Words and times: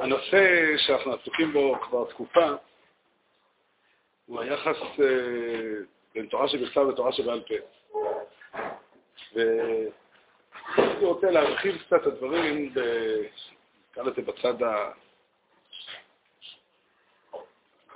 הנושא 0.00 0.76
שאנחנו 0.76 1.12
עסוקים 1.12 1.52
בו 1.52 1.76
כבר 1.80 2.04
תקופה 2.04 2.46
הוא 4.26 4.40
היחס 4.40 4.76
אה, 5.00 5.99
בין 6.14 6.26
תורה 6.26 6.48
שבכתב 6.48 6.80
לתורה 6.80 7.12
שבעל 7.12 7.40
פה. 7.40 7.54
ואני 9.34 11.04
רוצה 11.04 11.30
להרחיב 11.30 11.82
קצת 11.82 12.02
את 12.02 12.06
הדברים, 12.06 12.74
נקרא 13.90 14.02
לזה 14.02 14.22
בצד 14.22 14.62
ה... 14.62 14.90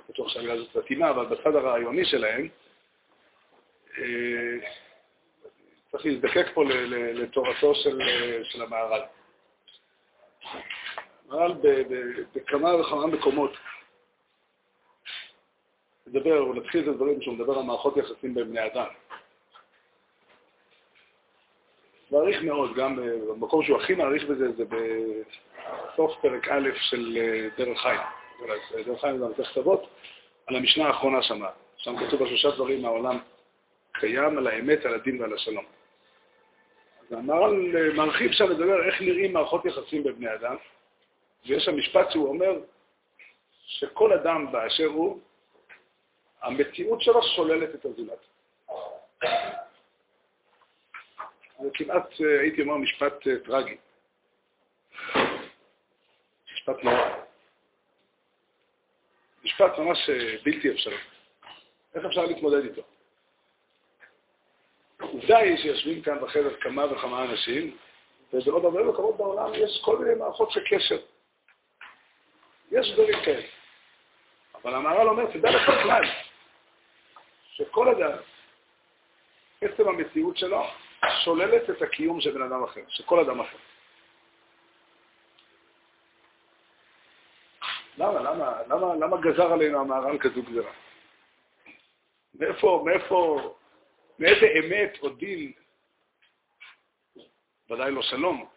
בטוח 0.09 0.29
שהמילה 0.29 0.53
הזאת 0.53 0.75
מתאימה, 0.75 1.09
אבל 1.09 1.25
בצד 1.25 1.55
הרעיוני 1.55 2.05
שלהם, 2.05 2.47
אה, 3.97 4.67
צריך 5.91 6.05
להזדקק 6.05 6.45
פה 6.53 6.63
לתורתו 7.13 7.75
של, 7.75 7.99
של 8.43 8.61
המהר"ל. 8.61 9.01
המהר"ל 11.29 11.53
בכמה 12.35 12.75
וכמה 12.75 13.07
מקומות 13.07 13.51
מדבר, 16.15 16.37
הוא 16.37 16.55
נתחיל 16.55 16.83
את 16.83 16.87
הדברים 16.87 17.21
שהוא 17.21 17.33
מדבר 17.33 17.57
על 17.57 17.63
מערכות 17.63 17.97
יחסים 17.97 18.33
בין 18.33 18.49
בני 18.49 18.65
אדם. 18.65 18.85
מעריך 22.11 22.43
מאוד, 22.43 22.75
גם 22.75 22.99
במקום 23.29 23.63
שהוא 23.63 23.77
הכי 23.77 23.93
מעריך 23.93 24.23
בזה, 24.23 24.51
זה 24.51 24.63
בסוף 24.65 26.11
פרק 26.21 26.47
א' 26.47 26.69
של 26.89 27.17
אה, 27.17 27.47
דרך 27.57 27.81
חיים. 27.81 27.99
דרך 28.85 29.01
חיים 29.01 29.17
זה 29.17 29.25
המתח 29.25 29.49
כתבות, 29.51 29.87
על 30.47 30.55
המשנה 30.55 30.87
האחרונה 30.87 31.23
שמה. 31.23 31.49
שם 31.77 32.05
כתוב 32.05 32.23
בשלושה 32.23 32.51
דברים 32.51 32.81
מהעולם 32.81 33.19
קיים, 33.93 34.37
על 34.37 34.47
האמת, 34.47 34.85
על 34.85 34.93
הדין 34.93 35.21
ועל 35.21 35.33
השלום. 35.33 35.65
אז 37.01 37.17
המהר"ל 37.17 37.77
אה, 37.77 37.93
מרחיב 37.93 38.31
שם 38.31 38.51
לדבר 38.51 38.87
איך 38.87 39.01
נראים 39.01 39.33
מערכות 39.33 39.65
יחסים 39.65 40.03
בין 40.03 40.15
בני 40.15 40.33
אדם, 40.33 40.55
ויש 41.45 41.65
שם 41.65 41.77
משפט 41.77 42.11
שהוא 42.11 42.29
אומר 42.29 42.59
שכל 43.65 44.13
אדם 44.13 44.51
באשר 44.51 44.85
הוא, 44.85 45.19
המציאות 46.41 47.01
שלו 47.01 47.23
שוללת 47.23 47.75
את 47.75 47.85
הזולת. 47.85 48.19
זה 51.63 51.69
כמעט, 51.73 52.21
אה, 52.21 52.39
הייתי 52.41 52.61
אומר, 52.61 52.77
משפט 52.77 53.27
אה, 53.27 53.33
טרגי. 53.45 53.77
משפט 56.53 56.83
נורא. 56.83 57.25
משפט 59.43 59.77
ממש 59.77 60.09
אה, 60.09 60.35
בלתי 60.43 60.71
אפשרי. 60.71 60.97
איך 61.95 62.05
אפשר 62.05 62.25
להתמודד 62.25 62.63
איתו? 62.63 62.81
עובדה 65.01 65.37
היא 65.37 65.57
שיושבים 65.57 66.01
כאן 66.01 66.19
בחדר 66.21 66.55
כמה 66.61 66.91
וכמה 66.91 67.23
אנשים, 67.23 67.77
ובעוד 68.33 68.65
הרבה 68.65 68.83
מקומות 68.83 69.17
בעולם 69.17 69.51
יש 69.53 69.81
כל 69.85 69.97
מיני 69.97 70.15
מערכות 70.15 70.51
של 70.51 70.61
קשר. 70.69 70.97
יש 72.71 72.91
דברים 72.93 73.15
כאלה. 73.25 73.47
אבל 74.55 74.75
המהר"ל 74.75 75.09
אומר, 75.09 75.31
תדע 75.31 75.49
לך 75.51 75.65
כלל, 75.83 76.03
שכל 77.55 77.89
אדם, 77.89 78.17
עצם 79.61 79.87
המציאות 79.87 80.37
שלו, 80.37 80.63
שוללת 81.23 81.69
את 81.69 81.81
הקיום 81.81 82.21
של 82.21 82.31
בן 82.31 82.41
אדם 82.41 82.63
אחר, 82.63 82.81
של 82.87 83.03
כל 83.03 83.19
אדם 83.19 83.39
אחר. 83.39 83.57
למה, 87.97 88.19
למה, 88.19 88.61
למה, 88.67 88.95
למה 88.95 89.17
גזר 89.21 89.53
עלינו 89.53 89.79
המהר"ל 89.79 90.17
כזו 90.19 90.43
גזרה? 90.43 90.71
מאיפה, 92.33 92.83
מאיפה, 92.85 93.55
מאיזה 94.19 94.45
אמת 94.59 94.97
או 95.01 95.09
דין, 95.09 95.51
ודאי 97.69 97.91
לא 97.91 98.01
שלום, 98.01 98.49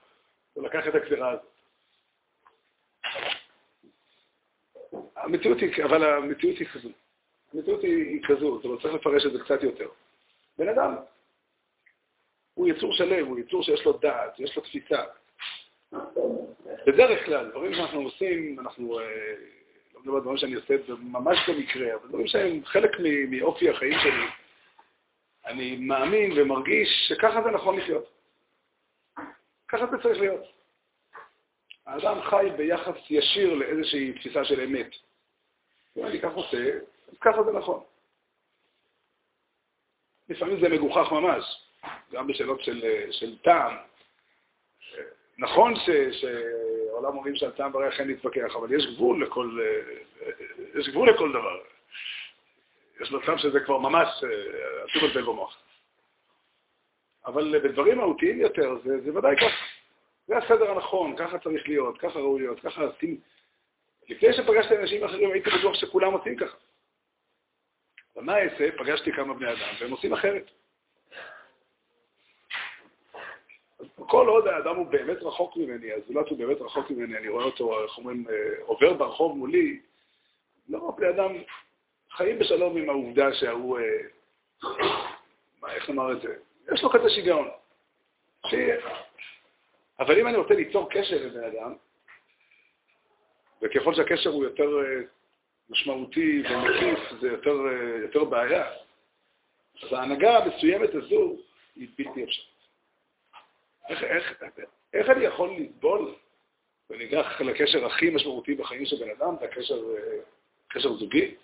הוא 0.53 0.65
לקח 0.65 0.89
את 0.89 0.95
הגזרה 0.95 1.31
הזאת. 1.31 1.53
המציאות 5.17 5.59
היא, 5.59 5.85
אבל 5.85 6.05
המציאות 6.05 6.59
היא 6.59 6.69
כזו. 6.69 6.89
המציאות 7.55 7.83
היא, 7.83 8.23
כזו, 8.29 8.57
זאת 8.57 8.65
אומרת, 8.65 8.83
צריך 8.83 8.95
לפרש 8.95 9.27
את 9.27 9.33
זה 9.33 9.39
קצת 9.39 9.63
יותר. 9.63 9.89
בן 10.59 10.69
אדם 10.69 10.97
הוא 12.55 12.69
יצור 12.69 12.95
שלם, 12.95 13.27
הוא 13.27 13.39
יצור 13.39 13.63
שיש 13.63 13.85
לו 13.85 13.93
דעת, 13.93 14.41
יש 14.41 14.57
לו 14.57 14.63
תפיסה. 14.63 15.03
בדרך 16.87 17.27
כלל, 17.27 17.51
דברים 17.51 17.75
שאנחנו 17.75 18.01
עושים, 18.01 18.61
אנחנו, 18.61 19.01
אה, 19.01 19.05
לא 19.95 20.01
מדבר 20.01 20.15
על 20.15 20.21
דברים 20.21 20.37
שאני 20.37 20.55
עושה 20.55 20.75
ממש 20.89 21.39
במקרה, 21.49 21.95
אבל 21.95 22.09
דברים 22.09 22.27
שהם 22.27 22.65
חלק 22.65 22.91
מאופי 23.31 23.71
החיים 23.71 23.99
שלי. 24.03 24.27
אני 25.47 25.77
מאמין 25.77 26.33
ומרגיש 26.37 26.89
שככה 27.09 27.43
זה 27.43 27.51
נכון 27.51 27.79
לחיות. 27.79 28.11
ככה 29.69 29.87
זה 29.91 30.03
צריך 30.03 30.21
להיות. 30.21 30.45
האדם 31.87 32.23
חי 32.23 32.47
ביחס 32.57 32.95
ישיר 33.11 33.55
לאיזושהי 33.55 34.13
תפיסה 34.13 34.45
של 34.45 34.61
אמת. 34.61 34.91
אם 35.97 36.07
אני 36.07 36.21
כך 36.21 36.33
עושה, 36.33 36.79
אז 37.09 37.15
ככה 37.21 37.43
זה 37.43 37.53
נכון. 37.53 37.83
לפעמים 40.29 40.61
זה 40.61 40.69
מגוחך 40.69 41.13
ממש, 41.13 41.45
גם 42.13 42.27
בשאלות 42.27 42.61
של, 42.61 43.11
של 43.11 43.39
טעם. 43.39 43.77
נכון 45.39 45.75
ש, 45.77 45.91
שעולם 46.21 47.17
אומרים 47.17 47.37
שעל 47.37 47.51
טעם 47.51 47.73
בריח 47.73 48.01
אין 48.01 48.09
להתווכח, 48.09 48.57
אבל 48.57 48.75
יש 48.75 48.87
גבול 48.87 49.25
לכל, 49.25 49.59
יש 50.79 50.89
גבול 50.89 51.11
לכל 51.11 51.33
דבר. 51.33 51.59
יש 53.01 53.13
מצב 53.13 53.37
שזה 53.37 53.61
כבר 53.61 53.79
ממש 53.79 54.09
אסור 54.87 55.03
לבלבל 55.09 55.23
במוח. 55.23 55.59
אבל 57.27 57.59
בדברים 57.59 57.99
מהותיים 57.99 58.41
יותר, 58.41 58.79
זה, 58.85 59.01
זה 59.01 59.19
ודאי 59.19 59.37
ככה. 59.37 59.65
זה 60.27 60.37
הסדר 60.37 60.71
הנכון, 60.71 61.17
ככה 61.17 61.39
צריך 61.39 61.69
להיות, 61.69 61.99
ככה 61.99 62.19
ראוי 62.19 62.41
להיות, 62.41 62.61
ככה 62.61 62.83
עושים. 62.83 63.21
לפני 64.09 64.33
שפגשתי 64.33 64.77
אנשים 64.77 65.05
אחרים 65.05 65.33
הייתי 65.33 65.51
בטוח 65.51 65.75
שכולם 65.75 66.13
עושים 66.13 66.37
ככה. 66.37 66.57
אבל 68.19 68.27
מה 68.27 68.39
אעשה? 68.39 68.69
פגשתי 68.79 69.13
כמה 69.13 69.35
בני 69.35 69.53
אדם, 69.53 69.75
והם 69.81 69.91
עושים 69.91 70.13
אחרת. 70.13 70.51
כל 73.97 74.29
עוד 74.29 74.47
האדם 74.47 74.77
הוא 74.77 74.87
באמת 74.87 75.23
רחוק 75.23 75.57
ממני, 75.57 75.93
הזולת 75.93 76.29
הוא 76.29 76.39
באמת 76.39 76.61
רחוק 76.61 76.91
ממני, 76.91 77.19
אני 77.19 77.29
רואה 77.29 77.45
אותו, 77.45 77.83
איך 77.85 77.99
אומרים, 77.99 78.25
אה, 78.31 78.35
עובר 78.61 78.93
ברחוב 78.93 79.37
מולי, 79.37 79.81
לא, 80.69 80.95
בני 80.97 81.09
אדם 81.09 81.33
חיים 82.11 82.39
בשלום 82.39 82.77
עם 82.77 82.91
העובדה 82.91 83.35
שההוא, 83.35 83.79
אה, 83.79 83.85
איך 85.75 85.89
נאמר 85.91 86.13
את 86.13 86.21
זה? 86.21 86.37
יש 86.75 86.83
לו 86.83 86.91
כזה 86.91 87.11
שיגעון. 87.11 87.49
אבל 90.01 90.21
אם 90.21 90.27
אני 90.27 90.37
רוצה 90.37 90.55
ליצור 90.55 90.91
קשר 90.91 91.23
עם 91.23 91.31
בן 91.31 91.45
אדם, 91.45 91.75
וככל 93.63 93.95
שהקשר 93.95 94.31
הוא 94.31 94.45
יותר 94.45 94.81
אה, 94.81 95.01
משמעותי 95.71 96.43
ומקיף, 96.51 96.99
זה 97.21 97.29
יותר, 97.29 97.57
יותר 98.03 98.25
בעיה. 98.25 98.67
אז 99.83 99.93
ההנהגה 99.93 100.39
המסוימת 100.39 100.95
הזו 100.95 101.37
היא 101.77 101.89
בלתי 101.99 102.25
אפשרית. 102.25 102.49
איך, 103.89 104.03
איך, 104.05 104.43
איך 104.93 105.11
אני 105.11 105.25
יכול 105.25 105.51
לסבול, 105.59 106.15
ואני 106.91 107.05
אקח 107.05 107.41
לקשר 107.41 107.87
הכי 107.87 108.11
משמעותי 108.11 108.55
בחיים 108.55 108.87
של 108.87 108.97
בן 109.05 109.11
אדם, 109.11 109.35
זה 109.41 109.45
הקשר 109.45 109.83
קשר 110.69 110.93
זוגי, 110.93 111.35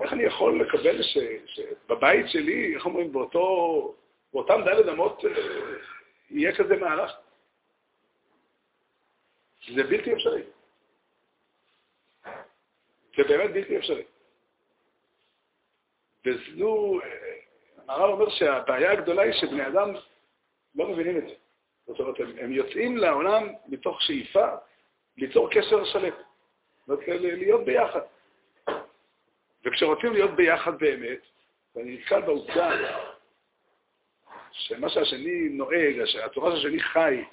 איך 0.00 0.12
אני 0.12 0.22
יכול 0.22 0.60
לקבל 0.60 1.02
ש, 1.02 1.18
שבבית 1.46 2.28
שלי, 2.28 2.74
איך 2.74 2.86
אומרים, 2.86 3.12
באותו, 3.12 3.94
באותם 4.32 4.60
דלת 4.64 4.88
אמות 4.88 5.24
יהיה 6.30 6.56
כזה 6.56 6.76
מהלך? 6.76 7.12
זה 9.74 9.82
בלתי 9.82 10.12
אפשרי. 10.12 10.42
זה 13.16 13.22
באמת 13.24 13.50
בלתי 13.50 13.76
אפשרי. 13.76 14.02
וזו, 16.26 17.00
הרב 17.88 18.10
אומר 18.10 18.30
שהבעיה 18.30 18.92
הגדולה 18.92 19.22
היא 19.22 19.32
שבני 19.32 19.66
אדם 19.66 19.92
לא 20.74 20.88
מבינים 20.88 21.18
את 21.18 21.22
זה. 21.22 21.34
זאת 21.86 22.00
אומרת, 22.00 22.20
הם, 22.20 22.32
הם 22.38 22.52
יוצאים 22.52 22.96
לעולם 22.96 23.48
מתוך 23.66 24.02
שאיפה 24.02 24.46
ליצור 25.16 25.50
קשר 25.50 25.84
שלם, 25.84 26.12
זאת 26.86 26.88
אומרת, 26.88 27.08
להיות 27.08 27.64
ביחד. 27.64 28.00
וכשרוצים 29.64 30.12
להיות 30.12 30.30
ביחד 30.30 30.78
באמת, 30.78 31.18
ואני 31.74 31.96
נתקל 31.96 32.20
בעובדה 32.20 32.70
שמה 34.52 34.88
שהשני 34.88 35.48
נוהג, 35.48 36.00
התורה 36.24 36.56
שהשני 36.56 36.80
חי, 36.80 37.24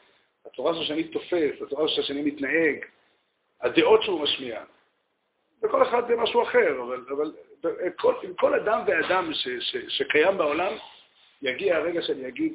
התורה 0.46 0.74
שהשני 0.76 1.04
תופס, 1.04 1.62
התורה 1.62 1.88
שהשני 1.88 2.22
מתנהג, 2.22 2.86
הדעות 3.62 4.04
שהוא 4.04 4.22
משמיע, 4.24 4.64
וכל 5.64 5.84
אחד 5.84 6.08
זה 6.08 6.16
משהו 6.16 6.44
אחר, 6.44 6.82
אבל, 6.82 7.06
אבל 7.10 7.32
כל, 7.96 8.14
עם 8.24 8.34
כל 8.34 8.54
אדם 8.54 8.82
ואדם 8.88 9.34
ש, 9.34 9.48
ש, 9.48 9.78
שקיים 9.88 10.38
בעולם, 10.38 10.74
יגיע 11.42 11.78
הרגע 11.78 12.02
שאני 12.02 12.28
אגיד, 12.28 12.54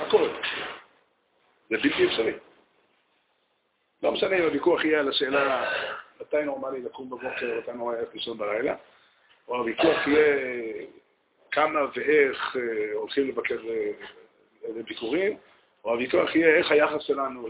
מה 0.00 0.10
קורה? 0.10 0.28
זה 1.70 1.76
בלתי 1.82 2.06
אפשרי. 2.06 2.32
לא 4.02 4.12
משנה 4.12 4.36
אם 4.36 4.42
הוויכוח 4.42 4.84
יהיה 4.84 5.00
על 5.00 5.08
השאלה 5.08 5.70
מתי 6.20 6.44
נורמלי 6.44 6.82
לקום 6.82 7.10
בבוקר, 7.10 7.58
מתי 7.58 7.72
נורמלי 7.72 7.98
ללכת 7.98 8.14
לישון 8.14 8.38
בלילה, 8.38 8.74
או 9.48 9.56
הוויכוח 9.56 10.06
יהיה 10.06 10.86
כמה 11.50 11.80
ואיך 11.94 12.56
אה, 12.56 12.92
הולכים 12.94 13.28
לבקר 13.28 13.58
אה, 13.68 13.90
לביקורים, 14.76 15.36
או 15.84 15.90
הוויכוח 15.90 16.34
יהיה 16.34 16.56
איך 16.56 16.70
היחס 16.70 17.02
שלנו 17.02 17.48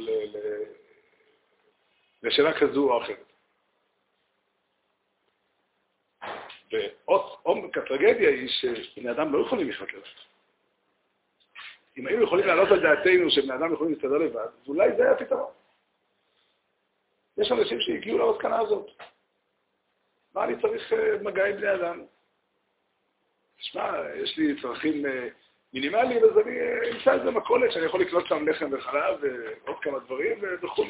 לשאלה 2.27 2.61
כזו 2.61 2.93
או 2.93 3.03
אחרת. 3.03 3.33
ועומק 6.73 7.79
הטרגדיה 7.79 8.31
היא 8.31 8.49
שבני 8.49 9.11
אדם 9.11 9.33
לא 9.33 9.47
יכולים 9.47 9.69
לחיות 9.69 9.93
לבד. 9.93 10.07
אם 11.99 12.07
היינו 12.07 12.25
יכולים 12.25 12.47
להעלות 12.47 12.69
על 12.69 12.81
דעתנו 12.81 13.31
שבני 13.31 13.55
אדם 13.55 13.73
יכולים 13.73 13.93
להסתדר 13.93 14.19
לבד, 14.19 14.37
אז 14.37 14.69
אולי 14.69 14.97
זה 14.97 15.03
היה 15.03 15.13
הפתרון. 15.13 15.53
יש 17.39 17.53
אנשים 17.53 17.81
שהגיעו 17.81 18.19
למסקנה 18.19 18.59
הזאת. 18.59 18.87
מה 20.35 20.45
אני 20.45 20.61
צריך 20.63 20.93
אה, 20.93 21.19
מגע 21.23 21.47
עם 21.47 21.57
בני 21.57 21.75
אדם? 21.75 22.03
תשמע, 23.59 23.93
יש 24.15 24.39
לי 24.39 24.61
צרכים 24.63 25.07
אה, 25.07 25.29
מינימליים, 25.73 26.25
אז 26.25 26.39
אני 26.39 26.61
אה, 26.61 26.91
אמצא 26.91 27.13
איזה 27.13 27.31
מכולת 27.31 27.73
שאני 27.73 27.85
יכול 27.85 28.01
לקנות 28.01 28.27
שם 28.27 28.49
לחם 28.49 28.69
וחלב 28.73 29.21
ועוד 29.21 29.77
כמה 29.83 29.99
דברים 29.99 30.39
וכו'. 30.63 30.85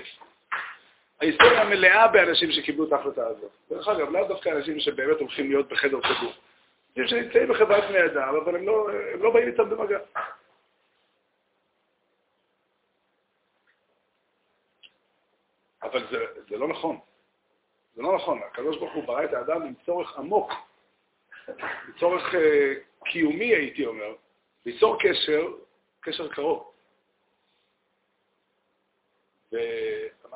ההיסטוריה 1.20 1.64
מלאה 1.64 2.08
באנשים 2.08 2.52
שקיבלו 2.52 2.86
את 2.86 2.92
ההחלטה 2.92 3.26
הזאת. 3.26 3.50
דרך 3.70 3.88
אגב, 3.88 4.10
לאו 4.10 4.28
דווקא 4.28 4.48
אנשים 4.48 4.80
שבאמת 4.80 5.20
הולכים 5.20 5.48
להיות 5.48 5.68
בחדר 5.68 5.98
סגור. 6.00 6.32
אנשים 6.98 7.06
שנמצאים 7.06 7.48
בחברת 7.48 7.84
בני 7.88 8.04
אדם, 8.04 8.34
אבל 8.44 8.56
הם 8.56 8.66
לא, 8.66 8.90
הם 9.14 9.22
לא 9.22 9.30
באים 9.30 9.48
איתם 9.48 9.70
במגע. 9.70 9.98
אבל 15.82 16.06
זה, 16.10 16.24
זה 16.48 16.56
לא 16.56 16.68
נכון. 16.68 16.98
זה 17.94 18.02
לא 18.02 18.16
נכון. 18.16 18.40
הקדוש 18.42 18.76
ברוך 18.76 18.94
הוא 18.94 19.04
ברא 19.04 19.24
את 19.24 19.32
האדם 19.32 19.62
עם 19.62 19.74
צורך 19.86 20.18
עמוק, 20.18 20.52
עם 21.48 21.92
צורך 21.98 22.34
אה, 22.34 22.74
קיומי, 23.04 23.54
הייתי 23.54 23.86
אומר, 23.86 24.14
ליצור 24.66 24.98
קשר, 25.00 25.46
קשר 26.00 26.28
קרוב. 26.28 26.72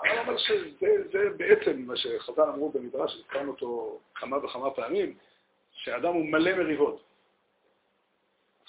והמהר"ל 0.02 0.19
אומר 0.19 0.38
שזה 0.38 1.31
בעצם 1.37 1.82
מה 1.87 1.97
שחז"ל 1.97 2.43
אמרו 2.43 2.70
במדרש, 2.70 3.14
הזכרנו 3.14 3.50
אותו 3.50 4.00
כמה 4.14 4.44
וכמה 4.44 4.70
פעמים, 4.70 5.17
שהאדם 5.73 6.14
הוא 6.14 6.25
מלא 6.25 6.56
מריבות. 6.56 7.02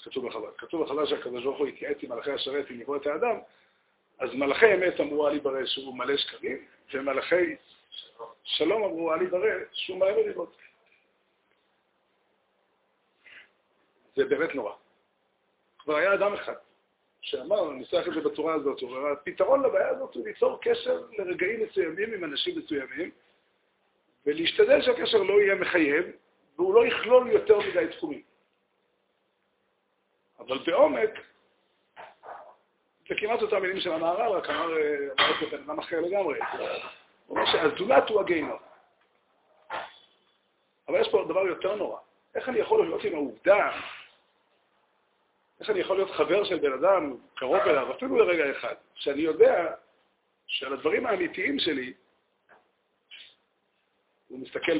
כתוב 0.02 0.26
בחז"ל. 0.26 0.50
כתוב 0.58 0.84
בחז"ל 0.84 1.06
שהקדוש 1.06 1.44
ברוך 1.44 1.58
הוא 1.58 1.66
התייעץ 1.66 1.96
עם 2.02 2.12
מלאכי 2.12 2.32
השרת 2.32 2.70
אם 2.70 2.80
לקרוא 2.80 2.96
את 2.96 3.06
האדם, 3.06 3.38
אז 4.18 4.34
מלאכי 4.34 4.74
אמת 4.74 5.00
אמרו 5.00 5.28
אל 5.28 5.36
יברא 5.36 5.66
שהוא 5.66 5.94
מלא 5.94 6.16
שקרים, 6.16 6.66
ומלאכי 6.94 7.56
שלום 8.44 8.84
אמרו 8.84 9.14
אל 9.14 9.22
יברא 9.22 9.50
שהוא 9.72 9.98
מלא 9.98 10.12
מריבות. 10.12 10.56
זה 14.16 14.24
באמת 14.24 14.54
נורא. 14.54 14.72
כבר 15.78 15.96
היה 15.96 16.14
אדם 16.14 16.34
אחד 16.34 16.54
שאמר, 17.22 17.70
ניסח 17.70 18.08
את 18.08 18.14
זה 18.14 18.20
בצורה 18.20 18.54
הזאת, 18.54 18.80
הוא 18.80 18.96
אומר, 18.96 19.12
הפתרון 19.12 19.62
לבעיה 19.62 19.88
הזאת 19.88 20.14
הוא 20.14 20.26
ליצור 20.26 20.58
קשר 20.62 21.02
לרגעים 21.18 21.62
מסוימים 21.62 22.14
עם 22.14 22.24
אנשים 22.24 22.58
מסוימים, 22.58 23.10
ולהשתדל 24.26 24.82
שהקשר 24.82 25.18
לא 25.18 25.40
יהיה 25.40 25.54
מחייב, 25.54 26.04
והוא 26.56 26.74
לא 26.74 26.86
יכלול 26.86 27.30
יותר 27.30 27.58
מדי 27.58 27.86
תחומים. 27.96 28.22
אבל 30.38 30.58
בעומק, 30.66 31.10
זה 33.08 33.14
כמעט 33.18 33.42
אותם 33.42 33.62
מילים 33.62 33.80
של 33.80 33.92
המהר"ל, 33.92 34.32
רק 34.32 34.50
אמר, 34.50 34.66
אמר 35.20 35.30
את 35.30 35.50
זה 35.50 35.56
בן 35.56 35.62
אדם 35.62 35.78
אחר 35.78 36.00
לגמרי. 36.00 36.38
הוא 37.26 37.38
אומר 37.38 37.52
שהזולת 37.52 38.08
הוא 38.08 38.20
הגיהנום. 38.20 38.58
אבל 40.88 41.00
יש 41.00 41.08
פה 41.08 41.24
דבר 41.28 41.46
יותר 41.46 41.74
נורא. 41.74 41.98
איך 42.34 42.48
אני 42.48 42.58
יכול 42.58 42.86
להיות 42.86 43.04
עם 43.04 43.14
העובדה, 43.14 43.70
איך 45.62 45.70
אני 45.70 45.80
יכול 45.80 45.96
להיות 45.96 46.10
חבר 46.10 46.44
של 46.44 46.58
בן 46.58 46.72
אדם, 46.72 47.16
קרוב 47.34 47.56
אליו, 47.56 47.92
אפילו 47.96 48.16
לרגע 48.16 48.58
אחד, 48.58 48.74
שאני 48.94 49.22
יודע 49.22 49.74
שעל 50.46 50.72
הדברים 50.72 51.06
האמיתיים 51.06 51.58
שלי, 51.58 51.94
הוא 54.28 54.38
מסתכל 54.40 54.78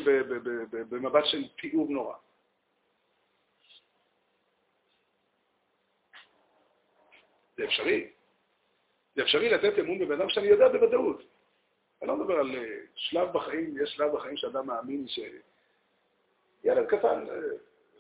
במבט 0.91 1.25
של 1.27 1.49
תיאור 1.49 1.87
נורא. 1.91 2.15
זה 7.57 7.65
אפשרי. 7.65 8.11
זה 9.15 9.23
אפשרי 9.23 9.49
לתת 9.49 9.79
אמון 9.79 9.99
בבן 9.99 10.21
אדם 10.21 10.29
שאני 10.29 10.47
יודע 10.47 10.69
בוודאות. 10.69 11.23
אני 12.03 12.09
לא 12.09 12.17
מדבר 12.17 12.35
על 12.35 12.57
אה, 12.57 12.79
שלב 12.95 13.33
בחיים, 13.33 13.83
יש 13.83 13.91
שלב 13.91 14.13
בחיים 14.13 14.37
שאדם 14.37 14.67
מאמין 14.67 15.09
שילד 15.09 16.87
קטן, 16.89 17.27
אה, 17.29 17.35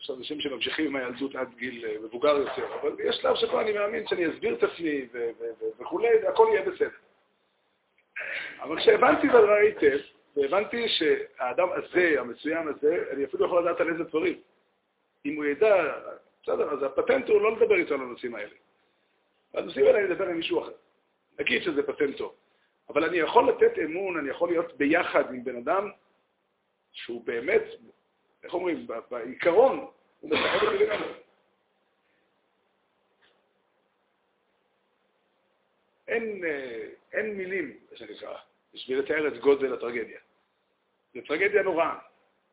יש 0.03 0.11
אנשים 0.11 0.41
שממשיכים 0.41 0.87
עם 0.87 0.97
הילדות 0.97 1.35
עד 1.35 1.55
גיל 1.57 1.85
אה, 1.87 1.99
מבוגר 1.99 2.37
יותר, 2.37 2.75
אבל 2.81 2.97
יש 3.05 3.17
שלב 3.17 3.37
שבו 3.37 3.61
אני 3.61 3.73
מאמין 3.73 4.07
שאני 4.07 4.31
אסביר 4.31 4.55
את 4.55 4.63
עצמי 4.63 5.07
וכולי, 5.79 6.09
והכל 6.23 6.49
יהיה 6.53 6.71
בסדר. 6.71 6.89
אבל 8.61 8.79
כשהבנתי 8.79 9.29
את 9.29 9.35
הדבר 9.35 9.53
היטב, 9.53 9.99
והבנתי 10.37 10.89
שהאדם 10.89 11.69
הזה, 11.73 12.21
המצוין 12.21 12.69
הזה, 12.69 13.05
אני 13.13 13.25
אפילו 13.25 13.47
יכול 13.47 13.63
לדעת 13.63 13.81
על 13.81 13.89
איזה 13.89 14.05
דברים. 14.05 14.41
אם 15.27 15.37
הוא 15.37 15.45
ידע, 15.45 15.95
בסדר, 16.43 16.73
אז 16.73 16.83
הפטנט 16.83 17.29
הוא 17.29 17.41
לא 17.41 17.57
לדבר 17.57 17.75
איתו 17.75 17.95
על 17.95 18.01
הנושאים 18.01 18.35
האלה. 18.35 18.55
בנושאים 19.55 19.87
האלה 19.87 19.99
אני 19.99 20.13
אדבר 20.13 20.27
עם 20.29 20.37
מישהו 20.37 20.63
אחר. 20.63 20.73
נגיד 21.39 21.63
שזה 21.63 21.83
פטנט 21.83 22.17
טוב. 22.17 22.35
אבל 22.89 23.05
אני 23.05 23.17
יכול 23.17 23.49
לתת 23.49 23.79
אמון, 23.85 24.19
אני 24.19 24.31
יכול 24.31 24.49
להיות 24.49 24.77
ביחד 24.77 25.35
עם 25.35 25.45
בן 25.45 25.57
אדם 25.57 25.91
שהוא 26.93 27.27
באמת, 27.27 27.63
איך 28.45 28.55
אומרים, 28.55 28.87
בעיקרון, 29.11 29.87
הוא 30.21 30.31
מסחב 30.31 30.67
אותי 30.67 30.85
לגמרי. 30.85 31.13
אין, 36.09 36.45
אה, 36.45 36.89
אין 37.13 37.37
מילים, 37.37 37.79
מה 37.91 37.97
שנקרא, 37.97 38.39
בשביל 38.75 38.99
לתאר 38.99 39.29
את 39.29 39.41
גודל 39.41 39.75
הטרגדיה. 39.75 40.21
זו 41.15 41.21
טרגדיה 41.27 41.63
נוראה. 41.63 41.99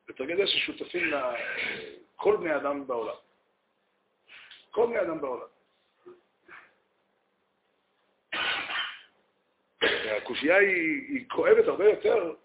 זו 0.07 0.13
טרגדיה 0.13 0.47
ששותפים 0.47 1.05
לה 1.05 1.35
כל 2.15 2.37
בני 2.37 2.55
אדם 2.55 2.87
בעולם. 2.87 3.15
כל 4.71 4.87
בני 4.87 5.01
אדם 5.01 5.21
בעולם. 5.21 5.47
והקושייה 9.81 10.57
היא, 10.57 11.07
היא 11.07 11.29
כואבת 11.29 11.67
הרבה 11.67 11.89
יותר 11.89 12.35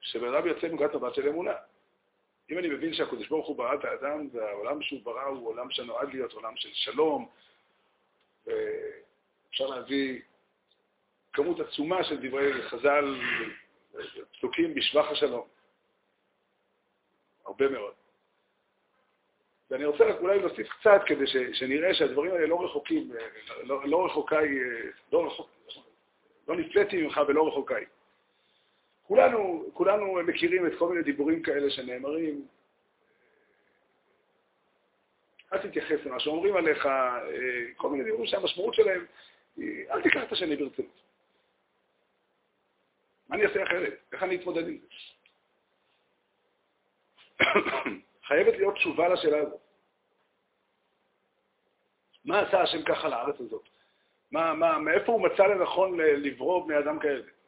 כשבן 0.00 0.34
אדם 0.34 0.46
יוצא 0.46 0.68
מנקודת 0.68 0.94
מבט 0.94 1.14
של 1.14 1.28
אמונה. 1.28 1.54
אם 2.50 2.58
אני 2.58 2.68
מבין 2.68 2.94
שהקדוש 2.94 3.28
ברוך 3.28 3.46
הוא 3.46 3.56
ברא 3.56 3.74
את 3.74 3.84
האדם, 3.84 4.28
והעולם 4.32 4.82
שהוא 4.82 5.00
ברא 5.02 5.24
הוא 5.24 5.48
עולם 5.48 5.70
שנועד 5.70 6.08
להיות 6.12 6.32
עולם 6.32 6.56
של 6.56 6.68
שלום, 6.72 7.28
ואפשר 8.46 9.66
להביא 9.66 10.20
כמות 11.32 11.60
עצומה 11.60 12.04
של 12.04 12.28
דברי 12.28 12.62
חז"ל 12.62 13.20
פסוקים 14.32 14.74
בשבח 14.74 15.10
השלום. 15.10 15.48
הרבה 17.46 17.68
מאוד. 17.68 17.94
ואני 19.70 19.84
רוצה 19.84 20.04
רק 20.04 20.16
אולי 20.20 20.38
להוסיף 20.38 20.68
קצת 20.68 21.00
כדי 21.06 21.26
ש, 21.26 21.36
שנראה 21.52 21.94
שהדברים 21.94 22.32
האלה 22.32 22.46
לא 22.46 22.64
רחוקים, 22.64 23.12
לא, 23.62 23.88
לא 23.88 24.06
רחוקיי, 24.06 24.48
לא, 25.12 25.26
רחוק, 25.26 25.50
לא 26.48 26.56
נפלאתי 26.56 27.02
ממך 27.02 27.20
ולא 27.28 27.48
רחוקיי. 27.48 27.84
כולנו, 29.12 29.64
כולנו 29.72 30.14
מכירים 30.26 30.66
את 30.66 30.72
כל 30.78 30.88
מיני 30.88 31.02
דיבורים 31.02 31.42
כאלה 31.42 31.70
שנאמרים. 31.70 32.46
אל 35.52 35.58
תתייחס 35.58 36.04
למה 36.04 36.20
שאומרים 36.20 36.56
עליך, 36.56 36.88
כל 37.76 37.90
מיני 37.90 38.04
דיבורים 38.04 38.26
שהמשמעות 38.26 38.74
שלהם 38.74 39.06
היא, 39.56 39.90
אל 39.90 40.02
תיקח 40.02 40.22
את 40.22 40.32
השני 40.32 40.56
ברצינות. 40.56 41.02
מה 43.28 43.36
אני 43.36 43.44
אעשה 43.44 43.62
אחרת? 43.62 43.98
איך 44.12 44.22
אני 44.22 44.36
אתמודד 44.36 44.68
עם 44.68 44.78
זה? 44.78 44.86
חייבת 48.28 48.54
להיות 48.54 48.74
תשובה 48.74 49.08
לשאלה 49.08 49.38
הזאת. 49.38 49.60
מה 52.24 52.40
עשה 52.40 52.62
השם 52.62 52.82
ככה 52.82 53.08
לארץ 53.08 53.40
הזאת? 53.40 53.68
מה, 54.30 54.54
מה, 54.54 54.78
מאיפה 54.78 55.12
הוא 55.12 55.20
מצא 55.22 55.42
לנכון 55.42 56.00
לברוא 56.00 56.66
בני 56.66 56.78
אדם 56.78 56.98
כאלה? 56.98 57.41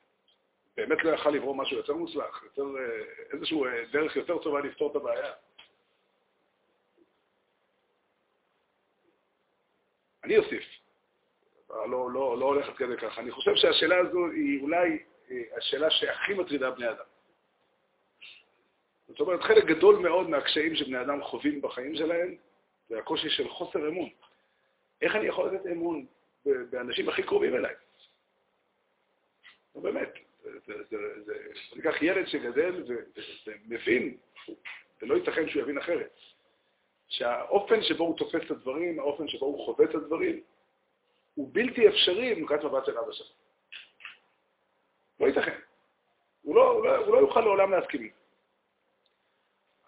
באמת 0.76 1.04
לא 1.04 1.11
יכל 1.11 1.31
לברוא 1.31 1.57
משהו 1.57 1.76
יותר 1.76 1.95
מוצלח, 1.95 2.43
יותר, 2.45 2.62
אה, 2.62 3.04
איזשהו 3.33 3.66
אה, 3.66 3.85
דרך 3.93 4.16
יותר 4.16 4.38
טובה 4.38 4.61
לפתור 4.61 4.90
את 4.90 4.97
הבעיה. 4.97 5.33
אני 10.25 10.37
אוסיף, 10.37 10.64
לא, 11.71 12.11
לא, 12.12 12.38
לא 12.38 12.45
הולכת 12.45 12.76
כדי 12.76 12.97
ככה. 12.97 13.21
אני 13.21 13.31
חושב 13.31 13.57
שהשאלה 13.57 13.99
הזו 13.99 14.26
היא 14.26 14.62
אולי 14.62 14.99
אה, 15.31 15.43
השאלה 15.57 15.90
שהכי 15.90 16.35
מטרידה 16.35 16.71
בני 16.71 16.90
אדם. 16.90 17.04
זאת 19.09 19.21
אומרת, 19.21 19.43
חלק 19.43 19.64
גדול 19.64 19.99
מאוד 19.99 20.28
מהקשיים 20.31 20.76
שבני 20.76 21.00
אדם 21.00 21.23
חווים 21.23 21.61
בחיים 21.61 21.97
שלהם, 21.97 22.37
זה 22.88 22.99
הקושי 22.99 23.31
של 23.31 23.49
חוסר 23.49 23.88
אמון. 23.88 24.09
איך 25.02 25.16
אני 25.16 25.26
יכול 25.26 25.54
לתת 25.54 25.66
אמון 25.66 26.07
באנשים 26.45 27.09
הכי 27.09 27.23
קרובים 27.23 27.54
אליי? 27.54 27.75
באמת, 29.75 30.14
אני 31.73 31.80
אקח 31.80 32.02
ילד 32.02 32.26
שגדל 32.26 32.84
ומבין, 33.46 34.16
זה 35.00 35.06
לא 35.06 35.14
ייתכן 35.14 35.49
שהוא 35.49 35.62
יבין 35.62 35.78
אחרת, 35.78 36.16
שהאופן 37.08 37.82
שבו 37.82 38.04
הוא 38.04 38.18
תופס 38.18 38.46
את 38.46 38.50
הדברים, 38.50 38.99
האופן 38.99 39.28
שבו 39.28 39.46
הוא 39.46 39.64
חווה 39.64 39.84
את 39.84 39.94
הדברים, 39.94 40.42
הוא 41.34 41.50
בלתי 41.52 41.88
אפשרי 41.88 42.34
מנקודת 42.34 42.64
מבט 42.64 42.87
של 42.87 42.99
אבא 42.99 43.12
שלו. 43.12 43.26
לא 45.20 45.26
ייתכן. 45.26 45.58
הוא 46.42 46.54
לא, 46.54 46.70
הוא 46.70 46.84
לא, 46.84 46.96
הוא 46.96 47.14
לא 47.14 47.18
יוכל 47.18 47.40
לעולם 47.40 47.70
להסכים. 47.70 48.11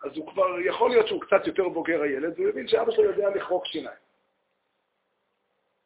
אז 0.03 0.17
הוא 0.17 0.33
כבר, 0.33 0.61
יכול 0.61 0.91
להיות 0.91 1.09
שהוא 1.09 1.21
קצת 1.21 1.47
יותר 1.47 1.69
בוגר 1.69 2.03
הילד, 2.03 2.33
והוא 2.37 2.49
יבין 2.49 2.69
שאבא 2.69 2.93
שלו 2.93 3.05
יודע 3.05 3.31
לחרוק 3.31 3.67
שיניים. 3.67 3.99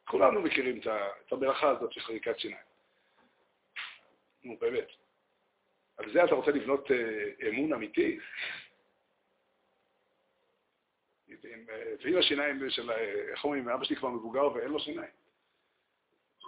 כולנו 0.07 0.41
מכירים 0.41 0.79
את 1.27 1.31
המלאכה 1.31 1.69
הזאת 1.69 1.93
של 1.93 2.01
חריקת 2.01 2.39
שיניים. 2.39 2.63
נו, 4.43 4.57
באמת. 4.57 4.87
על 5.97 6.11
זה 6.13 6.23
אתה 6.23 6.35
רוצה 6.35 6.51
לבנות 6.51 6.91
אה, 6.91 7.49
אמון 7.49 7.73
אמיתי? 7.73 8.19
ואם 12.03 12.17
השיניים 12.17 12.69
של, 12.69 12.91
איך 13.31 13.43
אומרים, 13.43 13.69
אבא 13.69 13.83
שלי 13.83 13.95
כבר 13.95 14.09
מבוגר 14.09 14.53
ואין 14.53 14.71
לו 14.71 14.79
שיניים. 14.79 15.11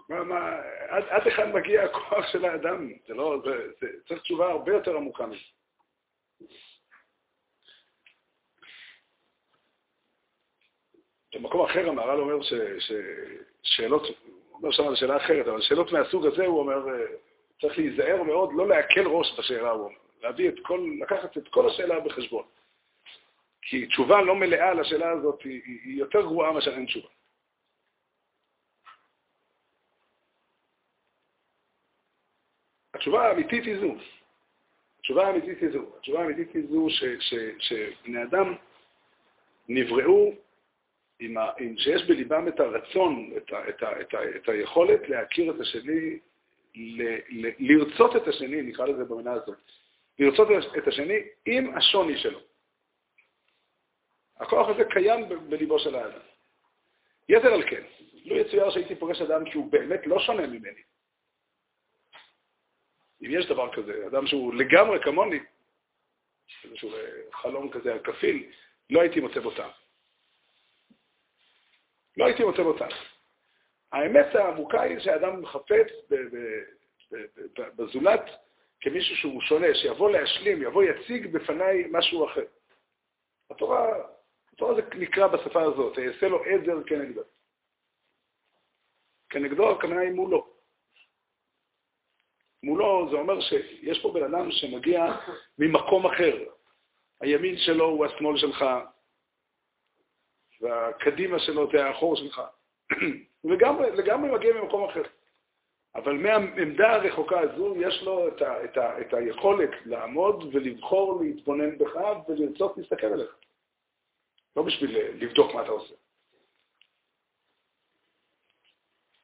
מה, 0.09 0.23
מה, 0.23 0.50
עד, 0.89 1.03
עד 1.09 1.21
היכן 1.25 1.51
מגיע 1.51 1.83
הכוח 1.83 2.27
של 2.31 2.45
האדם? 2.45 2.91
זה 3.07 3.13
לא, 3.13 3.41
זה, 3.45 3.71
זה 3.81 3.88
צריך 4.07 4.21
תשובה 4.21 4.51
הרבה 4.51 4.71
יותר 4.71 4.95
עמוקה 4.95 5.25
מזה. 5.25 5.41
במקום 11.33 11.65
אחר 11.65 11.89
המהר"ל 11.89 12.19
אומר 12.19 12.39
ששאלות, 13.62 14.01
הוא 14.03 14.57
אומר 14.57 14.71
שם 14.71 14.88
על 14.88 14.95
שאלה 14.95 15.17
אחרת, 15.17 15.47
אבל 15.47 15.62
שאלות 15.62 15.91
מהסוג 15.91 16.25
הזה, 16.25 16.45
הוא 16.45 16.59
אומר, 16.59 16.85
צריך 17.63 17.77
להיזהר 17.77 18.24
מאוד, 18.24 18.50
לא 18.53 18.67
להקל 18.67 19.08
ראש 19.08 19.39
בשאלה, 19.39 19.72
הוא 19.72 19.84
אומר, 19.84 19.98
להביא 20.22 20.50
את 20.50 20.55
כל, 20.62 20.98
לקחת 21.00 21.38
את 21.38 21.48
כל 21.48 21.70
השאלה 21.70 22.00
בחשבון. 22.00 22.46
כי 23.62 23.88
תשובה 23.88 24.22
לא 24.22 24.36
מלאה 24.36 24.74
לשאלה 24.74 25.12
הזאת 25.12 25.41
היא, 25.41 25.62
היא 25.65 26.00
יותר 26.00 26.22
גרועה 26.22 26.51
מאשר 26.51 26.72
אין 26.72 26.86
תשובה. 26.86 27.08
התשובה 32.93 33.27
האמיתית 33.27 33.63
היא 33.63 33.79
זו. 33.79 33.96
התשובה 35.00 35.27
האמיתית 35.27 35.62
היא 35.62 35.70
זו. 35.70 35.98
התשובה 35.98 36.22
האמיתית 36.22 36.53
היא 36.53 36.63
זו 36.70 36.89
ש, 36.89 37.03
ש, 37.20 37.34
שבני 37.60 38.24
אדם 38.24 38.55
נבראו 39.70 40.34
עם 41.20 41.38
ה, 41.38 41.51
עם 41.60 41.77
שיש 41.77 42.03
בליבם 42.08 42.48
את 42.48 42.60
הרצון, 42.60 43.32
את, 43.38 43.53
ה, 43.53 43.70
את, 43.70 43.84
ה, 43.84 44.01
את, 44.01 44.13
ה, 44.13 44.36
את 44.36 44.50
היכולת 44.50 45.10
להכיר 45.10 45.55
את 45.55 45.60
השני, 45.60 46.20
ל, 46.75 47.01
ל, 47.30 47.51
לרצות 47.60 48.15
את 48.15 48.27
השני, 48.27 48.62
נקרא 48.62 48.86
לזה 48.86 49.06
במילה 49.06 49.34
הזאת, 49.34 49.58
לרצות 50.20 50.48
את 50.77 50.88
השני 50.88 51.18
עם 51.46 51.77
השוני 51.77 52.18
שלו. 52.18 52.39
הכוח 54.38 54.70
הזה 54.70 54.84
קיים 54.94 55.50
בליבו 55.50 55.80
של 55.80 55.96
האדם. 55.96 56.20
יתר 57.30 57.53
על 57.53 57.70
כן, 57.70 57.84
לו 58.25 58.38
יצויר 58.38 58.72
שהייתי 58.72 58.96
פוגש 58.96 59.22
אדם 59.22 59.51
שהוא 59.51 59.72
באמת 59.72 60.08
לא 60.08 60.20
שונה 60.20 60.48
ממני, 60.48 60.82
אם 63.22 63.27
יש 63.32 63.46
דבר 63.46 63.74
כזה, 63.74 64.08
אדם 64.08 64.27
שהוא 64.27 64.53
לגמרי 64.53 65.03
כמוני, 65.03 65.39
איזשהו 66.63 66.94
אה, 66.94 67.32
חלום 67.32 67.72
כזה 67.72 67.94
על 67.94 68.00
כפיל, 68.00 68.51
לא 68.89 69.01
הייתי 69.01 69.20
מוצא 69.20 69.39
בו 69.39 69.51
טעם. 69.51 69.70
לא 72.18 72.25
הייתי 72.25 72.44
מוצא 72.44 72.63
בו 72.63 72.77
טעם. 72.77 72.92
האמת 73.93 74.35
העמוקה 74.35 74.81
היא 74.81 75.00
שהאדם 75.00 75.41
מחפץ 75.41 75.88
בזולת 77.75 78.23
כמישהו 78.79 79.15
שהוא 79.15 79.41
שונה, 79.41 79.67
שיבוא 79.73 80.12
להשלים, 80.12 80.62
יבוא 80.62 80.83
יציג 80.83 81.27
בפניי 81.27 81.88
משהו 81.91 82.25
אחר. 82.25 82.45
התורה, 83.50 83.88
התורה 84.53 84.75
זה 84.75 84.81
נקרא 84.95 85.27
בשפה 85.27 85.62
הזאת, 85.62 86.00
אעשה 86.00 86.27
לו 86.27 86.43
עזר 86.43 86.83
כנגדו. 86.83 87.21
כנגדו 89.29 89.71
הכוונה 89.71 90.01
היא 90.01 90.12
מולו. 90.12 90.53
מולו 92.63 93.07
זה 93.12 93.15
אומר 93.15 93.41
שיש 93.41 94.01
פה 94.01 94.12
בן 94.13 94.23
אדם 94.23 94.51
שמגיע 94.51 95.05
ממקום 95.57 96.05
אחר. 96.05 96.43
הימין 97.21 97.57
שלו 97.57 97.85
הוא 97.85 98.05
השמאל 98.05 98.38
שלך, 98.38 98.65
והקדימה 100.62 101.39
שלו 101.39 101.71
זה 101.71 101.85
האחור 101.85 102.15
שלך. 102.15 102.41
לגמרי, 103.43 103.91
לגמרי 103.91 104.31
מגיע 104.31 104.53
ממקום 104.53 104.89
אחר. 104.89 105.03
אבל 105.95 106.13
מהעמדה 106.13 106.95
הרחוקה 106.95 107.39
הזו 107.39 107.75
יש 107.77 108.03
לו 108.03 108.27
את, 108.27 108.41
ה, 108.41 108.63
את, 108.63 108.77
ה, 108.77 109.01
את 109.01 109.13
היכולת 109.13 109.69
לעמוד 109.85 110.55
ולבחור 110.55 111.21
להתבונן 111.23 111.77
בך 111.77 111.95
ולרצות 112.27 112.77
להסתכל 112.77 113.07
עליך. 113.07 113.35
לא 114.55 114.63
בשביל 114.63 114.97
לבדוק 114.97 115.53
מה 115.53 115.62
אתה 115.62 115.71
עושה. 115.71 115.93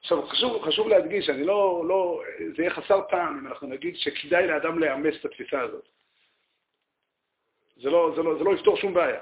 עכשיו, 0.00 0.26
חשוב, 0.26 0.62
חשוב 0.62 0.88
להדגיש, 0.88 1.30
אני 1.30 1.44
לא, 1.44 1.84
לא, 1.88 2.22
זה 2.56 2.62
יהיה 2.62 2.70
חסר 2.70 3.00
טעם 3.00 3.38
אם 3.38 3.46
אנחנו 3.46 3.68
נגיד 3.68 3.96
שכדאי 3.96 4.46
לאדם 4.46 4.78
לאמץ 4.78 5.14
את 5.20 5.24
התפיסה 5.24 5.60
הזאת. 5.60 5.88
זה 7.76 7.90
לא, 7.90 8.12
זה 8.16 8.22
לא, 8.22 8.38
זה 8.38 8.44
לא 8.44 8.54
יפתור 8.54 8.76
שום 8.76 8.94
בעיה. 8.94 9.20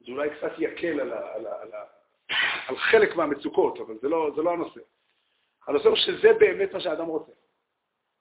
זה 0.00 0.12
אולי 0.12 0.30
קצת 0.30 0.52
יקל 0.58 1.00
על, 1.00 1.12
ה, 1.12 1.34
על, 1.34 1.46
ה, 1.46 1.62
על, 1.62 1.72
ה, 1.72 1.84
על 2.66 2.76
חלק 2.76 3.16
מהמצוקות, 3.16 3.80
אבל 3.80 3.98
זה 4.02 4.08
לא, 4.08 4.30
זה 4.36 4.42
לא 4.42 4.50
הנושא. 4.50 4.80
הנושא 5.66 5.88
הוא 5.88 5.96
שזה 5.96 6.32
באמת 6.38 6.72
מה 6.72 6.80
שהאדם 6.80 7.06
רוצה. 7.06 7.32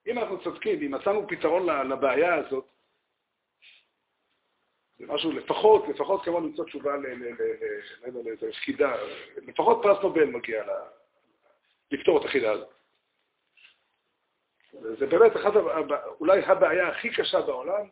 אם 0.08 0.20
אנחנו 0.20 0.44
צודקים, 0.44 0.82
אם 0.82 0.92
מצאנו 0.92 1.28
פתרון 1.28 1.90
לבעיה 1.90 2.36
הזאת, 2.36 2.66
זה 4.98 5.06
משהו, 5.08 5.32
לפחות, 5.32 5.88
לפחות 5.88 6.24
כמו 6.24 6.40
למצוא 6.40 6.66
תשובה 6.66 6.92
לאיזו 8.14 8.48
הפקידה, 8.48 8.96
לפחות 9.38 9.80
פרס 9.84 10.04
נובל 10.04 10.26
מגיע 10.26 10.64
לפתור 11.92 12.20
את 12.20 12.26
החידה 12.26 12.52
הזאת. 12.52 12.70
זה 15.00 15.06
באמת 15.06 15.36
אחת, 15.36 15.52
אולי 16.20 16.40
הבעיה 16.46 16.88
הכי 16.88 17.10
קשה 17.10 17.42
בעולם, 17.42 17.90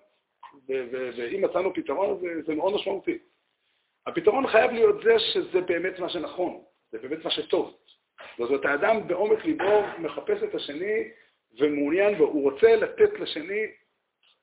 ואם 0.67 1.45
מצאנו 1.45 1.73
פתרון, 1.73 2.21
זה 2.45 2.55
מאוד 2.55 2.73
משמעותי. 2.73 3.19
הפתרון 4.07 4.47
חייב 4.47 4.71
להיות 4.71 5.03
זה 5.03 5.19
שזה 5.19 5.61
באמת 5.61 5.99
מה 5.99 6.09
שנכון, 6.09 6.63
זה 6.91 6.99
באמת 6.99 7.25
מה 7.25 7.31
שטוב. 7.31 7.77
זאת 8.37 8.49
אומרת, 8.49 8.65
האדם 8.65 9.07
בעומק 9.07 9.45
ליבו 9.45 9.81
מחפש 9.99 10.43
את 10.43 10.55
השני 10.55 11.11
ומעוניין 11.59 12.17
בו, 12.17 12.23
הוא 12.23 12.51
רוצה 12.51 12.75
לתת 12.75 13.19
לשני, 13.19 13.61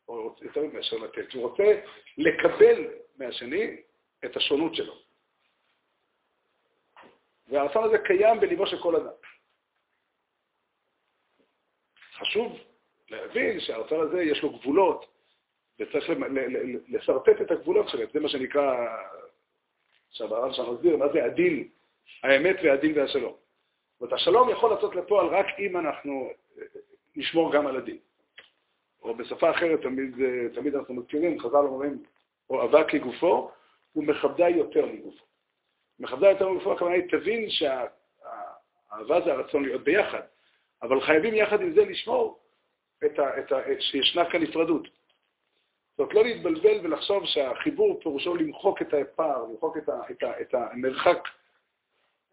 או 0.08 0.36
יותר 0.42 0.62
מאשר 0.72 0.96
לתת, 0.96 1.32
הוא 1.32 1.48
רוצה 1.48 1.80
לקבל 2.18 2.88
מהשני 3.16 3.76
את 4.24 4.36
השונות 4.36 4.74
שלו. 4.74 4.94
והרצון 7.48 7.84
הזה 7.84 7.98
קיים 7.98 8.40
בליבו 8.40 8.66
של 8.66 8.82
כל 8.82 8.96
אדם. 8.96 9.14
חשוב 12.12 12.58
להבין 13.10 13.60
שהרצון 13.60 14.00
הזה 14.00 14.22
יש 14.22 14.42
לו 14.42 14.58
גבולות, 14.58 15.06
וצריך 15.78 16.04
לשרטט 16.88 17.40
את 17.40 17.50
הגבולות 17.50 17.88
שלהם. 17.88 18.08
זה 18.12 18.20
מה 18.20 18.28
שנקרא, 18.28 18.86
עכשיו 20.10 20.34
הרב 20.34 20.52
שם 20.52 20.72
מסביר, 20.74 20.96
מה 20.96 21.08
זה 21.12 21.24
הדין, 21.24 21.68
האמת 22.22 22.56
והדין 22.64 22.98
והשלום. 22.98 23.32
זאת 23.32 24.00
אומרת, 24.00 24.12
השלום 24.12 24.50
יכול 24.50 24.72
לצאת 24.72 24.94
לפועל 24.94 25.26
רק 25.26 25.46
אם 25.58 25.76
אנחנו 25.76 26.30
נשמור 27.16 27.52
גם 27.52 27.66
על 27.66 27.76
הדין. 27.76 27.98
או 29.02 29.14
בשפה 29.14 29.50
אחרת, 29.50 29.82
תמיד, 29.82 30.14
תמיד 30.54 30.74
אנחנו 30.74 30.94
מזכירים, 30.94 31.40
חז"ל 31.40 31.56
אומרים, 31.56 32.02
או 32.50 32.62
אהבה 32.62 32.84
כגופו, 32.84 33.50
הוא 33.92 34.04
מכבדה 34.04 34.48
יותר 34.48 34.86
מגופו. 34.86 35.24
מכבדה 35.98 36.30
יותר 36.30 36.48
מגופו, 36.48 36.72
הכוונה 36.72 36.94
היא, 36.94 37.10
תבין 37.10 37.50
שהאהבה 37.50 39.20
זה 39.24 39.32
הרצון 39.32 39.64
להיות 39.64 39.84
ביחד. 39.84 40.22
אבל 40.82 41.00
חייבים 41.00 41.34
יחד 41.34 41.60
עם 41.60 41.72
זה 41.74 41.84
לשמור 41.84 42.40
את 43.04 43.18
ה, 43.18 43.38
את 43.38 43.52
ה, 43.52 43.60
שישנה 43.80 44.30
כאן 44.30 44.42
נפרדות. 44.42 44.88
זאת 46.00 46.14
לא 46.14 46.24
להתבלבל 46.24 46.80
ולחשוב 46.82 47.26
שהחיבור 47.26 48.00
פירושו 48.02 48.36
למחוק 48.36 48.82
את 48.82 48.94
הפער, 48.94 49.44
למחוק 49.44 49.76
את, 49.76 49.88
ה, 49.88 50.00
את, 50.10 50.22
ה, 50.22 50.40
את 50.40 50.54
המרחק, 50.54 51.18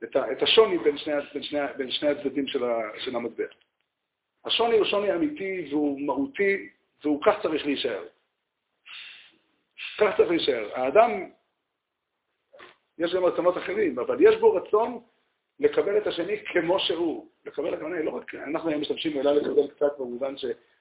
את, 0.03 0.15
ה, 0.15 0.31
את 0.31 0.41
השוני 0.41 0.77
בין 0.77 0.97
שני, 0.97 1.13
בין 1.33 1.43
שני, 1.43 1.59
בין 1.77 1.91
שני 1.91 2.09
הצדדים 2.09 2.47
של, 2.47 2.63
ה, 2.63 2.77
של 2.99 3.15
המטבע. 3.15 3.43
השוני 4.45 4.77
הוא 4.77 4.85
שוני 4.85 5.13
אמיתי 5.13 5.67
והוא 5.69 6.01
מהותי, 6.01 6.69
והוא 7.03 7.21
כך 7.25 7.41
צריך 7.41 7.65
להישאר. 7.65 8.03
כך 9.97 10.17
צריך 10.17 10.29
להישאר. 10.29 10.69
האדם, 10.75 11.11
יש 12.97 13.15
גם 13.15 13.25
רצונות 13.25 13.57
אחרים, 13.57 13.99
אבל 13.99 14.17
יש 14.19 14.35
בו 14.35 14.53
רצון 14.53 14.99
לקבל 15.59 15.97
את 15.97 16.07
השני 16.07 16.45
כמו 16.45 16.79
שהוא. 16.79 17.27
לקבל 17.45 17.73
הכוונה, 17.73 18.01
לא 18.01 18.11
רק, 18.11 18.35
אנחנו 18.35 18.69
היום 18.69 18.81
משתמשים 18.81 19.13
במילה 19.13 19.33
לקבל 19.33 19.67
קצת 19.67 19.99
במובן 19.99 20.37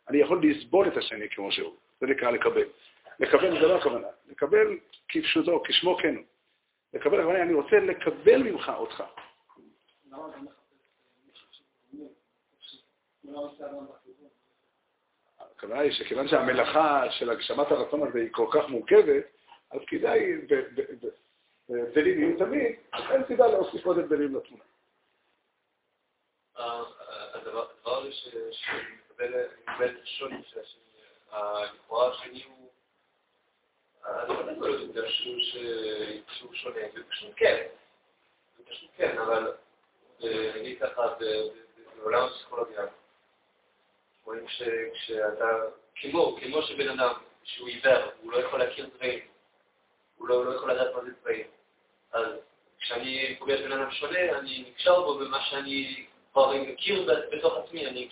שאני 0.06 0.18
יכול 0.18 0.42
לסבול 0.42 0.88
את 0.88 0.96
השני 0.96 1.28
כמו 1.28 1.52
שהוא. 1.52 1.74
זה 2.00 2.06
נקרא 2.06 2.30
לקבל. 2.30 2.64
לקבל 3.20 3.60
זה 3.60 3.66
לא 3.66 3.76
הכוונה. 3.76 4.08
לקבל 4.28 4.78
כפשוטו, 5.08 5.62
כשמו 5.64 5.96
כן. 5.96 6.14
לקבל 6.94 7.20
הכוונה, 7.20 7.42
אני 7.42 7.54
רוצה 7.54 7.76
לקבל 7.76 8.42
ממך 8.42 8.72
אותך. 8.76 9.02
הכוונה 15.38 15.80
היא 15.80 15.92
שכיוון 15.92 16.28
שהמלאכה 16.28 17.10
של 17.10 17.30
הגשמת 17.30 17.70
הרצון 17.70 18.08
הזה 18.08 18.18
היא 18.18 18.28
כל 18.32 18.46
כך 18.52 18.68
מורכבת, 18.68 19.24
אז 19.70 19.80
כדאי, 19.86 20.32
והבדלים 21.68 22.20
יהיו 22.20 22.38
תמיד, 22.38 22.76
אין 23.10 23.22
סיבה 23.26 23.46
להוסיף 23.46 23.86
עוד 23.86 23.98
הבדלים 23.98 24.36
לתמונה. 24.36 24.64
הדבר 27.34 27.66
הזה 27.86 28.10
שמקבל 29.16 29.96
שוני, 30.04 30.42
לכאורה 31.32 32.12
השני. 32.12 32.44
הוא, 32.44 32.70
אני 34.06 34.60
לא 34.60 34.66
יודע 34.66 34.84
אם 34.84 34.92
זה 34.92 35.08
שהוא 36.28 36.54
שונה, 36.54 36.80
זה 36.94 37.00
פשוט 37.10 37.30
כן, 37.36 37.66
זה 38.58 38.64
פשוט 38.64 38.90
כן, 38.96 39.18
אבל 39.18 39.52
נגיד 40.56 40.78
ככה, 40.80 41.14
בעולם 41.98 42.24
הפסיכולוגיה, 42.24 42.82
רואים 44.24 44.46
כשאתה, 44.46 45.46
כמו, 45.94 46.36
כמו 46.40 46.62
שבן 46.62 46.88
אדם 46.88 47.12
שהוא 47.42 47.68
עיוור, 47.68 48.10
הוא 48.22 48.32
לא 48.32 48.38
יכול 48.38 48.58
להכיר 48.58 48.90
צבעים, 48.96 49.20
הוא 50.16 50.28
לא, 50.28 50.44
לא 50.44 50.54
יכול 50.54 50.72
לדעת 50.72 50.94
מה 50.94 51.04
זה 51.04 51.10
צבעים. 51.22 51.46
אז 52.12 52.26
כשאני 52.80 53.36
פוגש 53.38 53.60
בן 53.60 53.72
אדם 53.72 53.90
שונה, 53.90 54.38
אני 54.38 54.64
נקשר 54.68 55.02
בו 55.02 55.18
במה 55.18 55.42
שאני 55.42 56.05
כבר 56.36 56.52
מכיר 56.68 57.08
בתוך 57.32 57.56
עצמי, 57.56 57.86
אני 57.86 58.08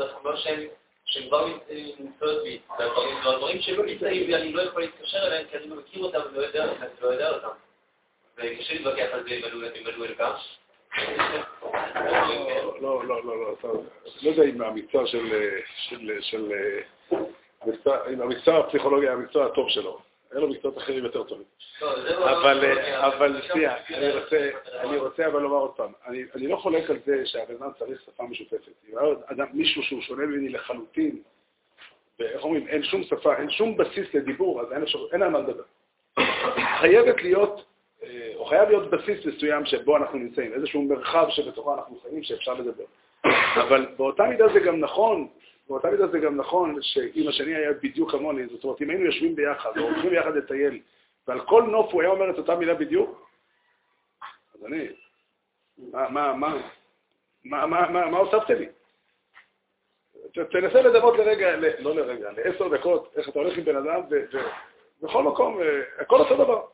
בחברה 0.00 0.36
שהם, 0.36 0.60
שהם 1.04 1.28
כבר 1.28 1.46
נמצאות 1.98 2.42
בי, 2.42 2.58
והדברים 2.78 3.60
שלא 3.60 3.86
נמצאים 3.86 4.26
בי, 4.26 4.34
אני 4.34 4.52
לא 4.52 4.62
יכול 4.62 4.82
להתקשר 4.82 5.26
אליהם 5.26 5.46
כי 5.50 5.56
אני 5.56 5.68
לא 5.68 5.76
מכיר 5.76 6.02
אותם 6.02 6.20
ולא 6.32 6.46
יודע 6.46 6.68
אותם, 6.68 6.84
לא 7.02 7.08
יודע 7.08 7.30
אותם. 7.30 7.48
וקשה 8.36 8.74
להתווכח 8.74 9.06
על 9.12 9.22
זה 9.22 9.30
עם 9.34 9.86
אלואל 9.86 10.14
גם. 10.18 10.32
לא, 12.80 13.04
לא, 13.06 13.24
לא, 13.24 13.24
לא, 13.24 13.54
לא 14.22 14.30
יודע 14.30 14.44
אם 14.44 14.62
המקצוע 14.62 15.06
של, 15.06 15.52
אם 18.12 18.22
המקצוע 18.22 18.58
הפסיכולוגיה 18.58 19.12
המקצוע 19.12 19.46
הטוב 19.46 19.68
שלו. 19.68 20.09
אין 20.32 20.40
לו 20.40 20.48
מקצועות 20.48 20.78
אחרים 20.78 21.04
יותר 21.04 21.22
טובים. 21.22 21.46
אבל, 23.00 23.42
שנייה, 23.42 23.74
אני 24.80 24.96
רוצה 24.96 25.26
אבל 25.26 25.40
לומר 25.42 25.56
עוד 25.56 25.70
פעם, 25.70 25.92
אני 26.34 26.48
לא 26.48 26.56
חולק 26.56 26.90
על 26.90 26.98
זה 27.06 27.26
שהבן 27.26 27.54
אדם 27.60 27.70
צריך 27.78 28.00
שפה 28.00 28.24
משותפת. 28.24 28.72
אם 28.88 28.94
היה 29.28 29.46
מישהו 29.52 29.82
שהוא 29.82 30.00
שונה 30.00 30.26
ממני 30.26 30.48
לחלוטין, 30.48 31.22
ואיך 32.18 32.44
אומרים, 32.44 32.68
אין 32.68 32.82
שום 32.82 33.02
שפה, 33.02 33.36
אין 33.36 33.50
שום 33.50 33.76
בסיס 33.76 34.14
לדיבור, 34.14 34.60
אז 34.60 34.66
אין 35.12 35.22
על 35.22 35.28
מה 35.28 35.38
לדבר. 35.38 35.62
חייבת 36.80 37.22
להיות 37.22 37.64
או 38.36 38.44
חייב 38.44 38.68
להיות 38.68 38.90
בסיס 38.90 39.26
מסוים 39.26 39.66
שבו 39.66 39.96
אנחנו 39.96 40.18
נמצאים, 40.18 40.52
איזשהו 40.52 40.82
מרחב 40.82 41.26
שבתוכו 41.30 41.74
אנחנו 41.74 42.00
חיים 42.00 42.22
שאפשר 42.22 42.54
לדבר. 42.54 42.84
אבל 43.54 43.86
באותה 43.96 44.24
מידה 44.24 44.48
זה 44.52 44.60
גם 44.60 44.80
נכון, 44.80 45.28
באותה 45.70 45.90
מידה 45.90 46.06
זה 46.06 46.18
גם 46.18 46.36
נכון 46.36 46.82
שאם 46.82 47.28
השני 47.28 47.54
היה 47.54 47.72
בדיוק 47.72 48.10
כמוני, 48.10 48.46
זאת 48.46 48.64
אומרת, 48.64 48.82
אם 48.82 48.90
היינו 48.90 49.04
יושבים 49.04 49.36
ביחד, 49.36 49.78
או 49.78 49.82
הולכים 49.82 50.10
ביחד 50.10 50.36
לטייל, 50.36 50.80
ועל 51.28 51.40
כל 51.40 51.62
נוף 51.62 51.92
הוא 51.92 52.02
היה 52.02 52.10
אומר 52.10 52.30
את 52.30 52.38
אותה 52.38 52.56
מילה 52.56 52.74
בדיוק, 52.74 53.30
אז 54.54 54.64
אני, 54.66 54.86
מה, 55.78 56.08
מה, 56.08 56.34
מה, 56.34 56.56
מה, 57.44 57.66
מה, 57.66 57.90
מה, 57.90 58.06
מה 58.06 58.18
הוספת 58.18 58.50
לי? 58.50 58.66
תנסה 60.32 60.82
לדמות 60.82 61.18
לרגע, 61.18 61.56
לא 61.78 61.94
לרגע, 61.94 62.30
לעשר 62.32 62.68
דקות, 62.68 63.12
איך 63.16 63.28
אתה 63.28 63.38
הולך 63.38 63.58
עם 63.58 63.64
בן 63.64 63.76
אדם, 63.76 64.00
ובכל 65.02 65.22
מקום, 65.22 65.60
אה, 65.60 65.80
הכל 65.98 66.20
אותו 66.20 66.36
דבר. 66.36 66.66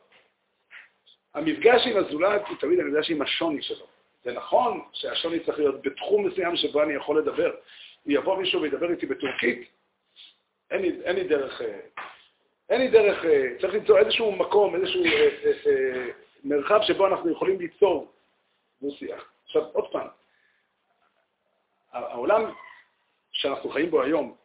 המפגש 1.33 1.87
עם 1.87 1.97
הזולת 1.97 2.47
הוא 2.47 2.57
תמיד 2.57 2.79
המפגש 2.79 3.11
עם 3.11 3.21
השוני 3.21 3.61
שלו. 3.61 3.85
זה 4.23 4.33
נכון 4.33 4.81
שהשוני 4.93 5.39
צריך 5.39 5.59
להיות 5.59 5.81
בתחום 5.81 6.27
מסוים 6.27 6.55
שבו 6.55 6.83
אני 6.83 6.93
יכול 6.93 7.19
לדבר. 7.19 7.51
יבוא 8.07 8.37
מישהו 8.37 8.61
וידבר 8.61 8.91
איתי 8.91 9.05
בטורקית, 9.05 9.69
אין 10.71 10.81
לי, 10.81 11.01
אין 11.03 11.15
לי 11.15 11.23
דרך, 11.23 11.61
אה, 11.61 11.79
אין 12.69 12.81
לי 12.81 12.87
דרך, 12.87 13.25
אה, 13.25 13.43
צריך 13.61 13.73
למצוא 13.73 13.99
איזשהו 13.99 14.31
מקום, 14.31 14.75
איזשהו 14.75 15.05
אה, 15.05 15.29
אה, 15.45 15.51
אה, 15.67 16.07
מרחב 16.43 16.79
שבו 16.81 17.07
אנחנו 17.07 17.31
יכולים 17.31 17.59
ליצור 17.59 18.11
דו-שיח. 18.81 19.31
עכשיו, 19.45 19.63
עוד 19.73 19.91
פעם, 19.91 20.07
העולם 21.91 22.51
שאנחנו 23.31 23.69
חיים 23.69 23.91
בו 23.91 24.01
היום, 24.01 24.35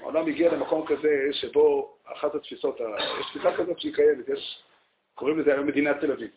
העולם 0.00 0.26
הגיע 0.26 0.52
למקום 0.52 0.86
כזה 0.86 1.28
שבו 1.32 1.96
אחת 2.04 2.34
התפיסות, 2.34 2.80
יש 3.20 3.26
תפיסה 3.30 3.56
כזאת 3.56 3.80
שהיא 3.80 3.94
קיימת, 3.94 4.28
יש 4.28 4.62
קוראים 5.14 5.38
לזה 5.38 5.52
היום 5.52 5.66
מדינת 5.66 6.00
תל 6.00 6.12
אביב. 6.12 6.30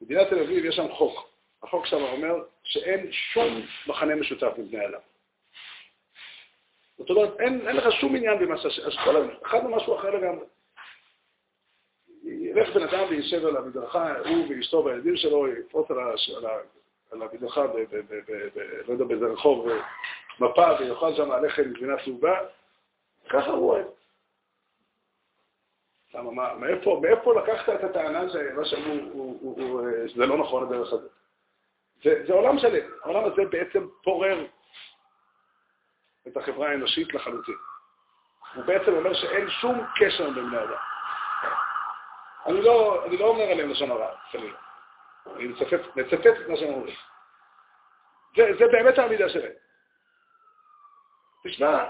מדינת 0.00 0.28
תל 0.28 0.38
אביב 0.38 0.64
יש 0.64 0.76
שם 0.76 0.88
חוק. 0.88 1.28
החוק 1.62 1.86
שם 1.86 2.02
אומר 2.02 2.44
שאין 2.62 3.12
שום 3.12 3.62
מחנה 3.86 4.14
משותף 4.14 4.52
לבני 4.58 4.86
אדם. 4.86 5.00
זאת 6.98 7.10
אומרת, 7.10 7.40
אין, 7.40 7.68
אין 7.68 7.76
לך 7.76 7.92
שום 7.92 8.16
עניין 8.16 8.38
במה 8.38 8.58
ש... 8.58 8.78
אז 8.78 8.92
כל 9.04 9.28
אחד 9.42 9.62
זה 9.62 9.68
משהו 9.68 9.96
אחר 9.96 10.10
לגמרי. 10.10 10.44
ילך 12.24 12.76
בן 12.76 12.82
אדם 12.82 13.04
וישב 13.10 13.46
על 13.46 13.56
המדרכה, 13.56 14.18
הוא 14.18 14.46
ואשתו 14.48 14.84
והילדים 14.84 15.16
שלו, 15.16 15.48
יפרוץ 15.48 15.90
על, 15.90 15.98
הש... 16.00 16.30
על, 16.30 16.46
ה... 16.46 16.50
על 17.12 17.22
המדרכה, 17.22 17.66
ב... 17.66 17.76
ב... 17.76 17.96
ב... 17.96 18.14
ב... 18.28 18.32
ב... 18.54 18.58
לא 18.88 18.92
יודע 18.92 19.04
באיזה 19.04 19.26
רחוב, 19.26 19.68
מפה, 20.40 20.66
ויאכל 20.80 21.14
שם 21.14 21.32
לחם 21.44 21.62
גבינה 21.62 21.94
צהובה, 22.04 22.38
ככה 23.28 23.50
הוא 23.50 23.70
אוהב. 23.70 23.86
למה, 26.14 26.30
מה, 26.30 26.54
מאיפה, 26.54 27.00
מאיפה 27.02 27.40
לקחת 27.40 27.68
את 27.68 27.84
הטענה 27.84 28.28
שמה 28.28 28.64
שאמרו, 28.64 29.84
שזה 30.06 30.26
לא 30.26 30.38
נכון 30.38 30.62
הדרך 30.62 30.92
הזאת? 30.92 31.10
זה, 32.02 32.24
זה 32.26 32.32
עולם 32.32 32.58
שלם. 32.58 32.90
העולם 33.02 33.24
הזה 33.24 33.44
בעצם 33.50 33.86
פורר 34.02 34.46
את 36.32 36.36
החברה 36.36 36.68
האנושית 36.70 37.14
לחלוטין. 37.14 37.54
הוא 38.54 38.64
בעצם 38.64 38.94
אומר 38.94 39.14
שאין 39.14 39.50
שום 39.50 39.86
קשר 39.96 40.30
בין 40.30 40.50
בני 40.50 40.58
אדם. 40.58 40.78
אני 42.46 42.62
לא, 42.62 43.04
אני 43.06 43.16
לא 43.16 43.24
אומר 43.24 43.44
עליהם 43.44 43.70
לשון 43.70 43.90
הרע, 43.90 44.10
חלילה. 44.30 44.58
אני 45.36 45.46
מצטט, 45.46 45.96
מצטט 45.96 46.26
את 46.26 46.48
מה 46.48 46.56
שהם 46.56 46.74
אומרים. 46.74 46.94
זה, 48.36 48.50
זה 48.58 48.64
באמת 48.72 48.98
העמידה 48.98 49.28
שלהם. 49.28 49.52
תשמע, 51.44 51.84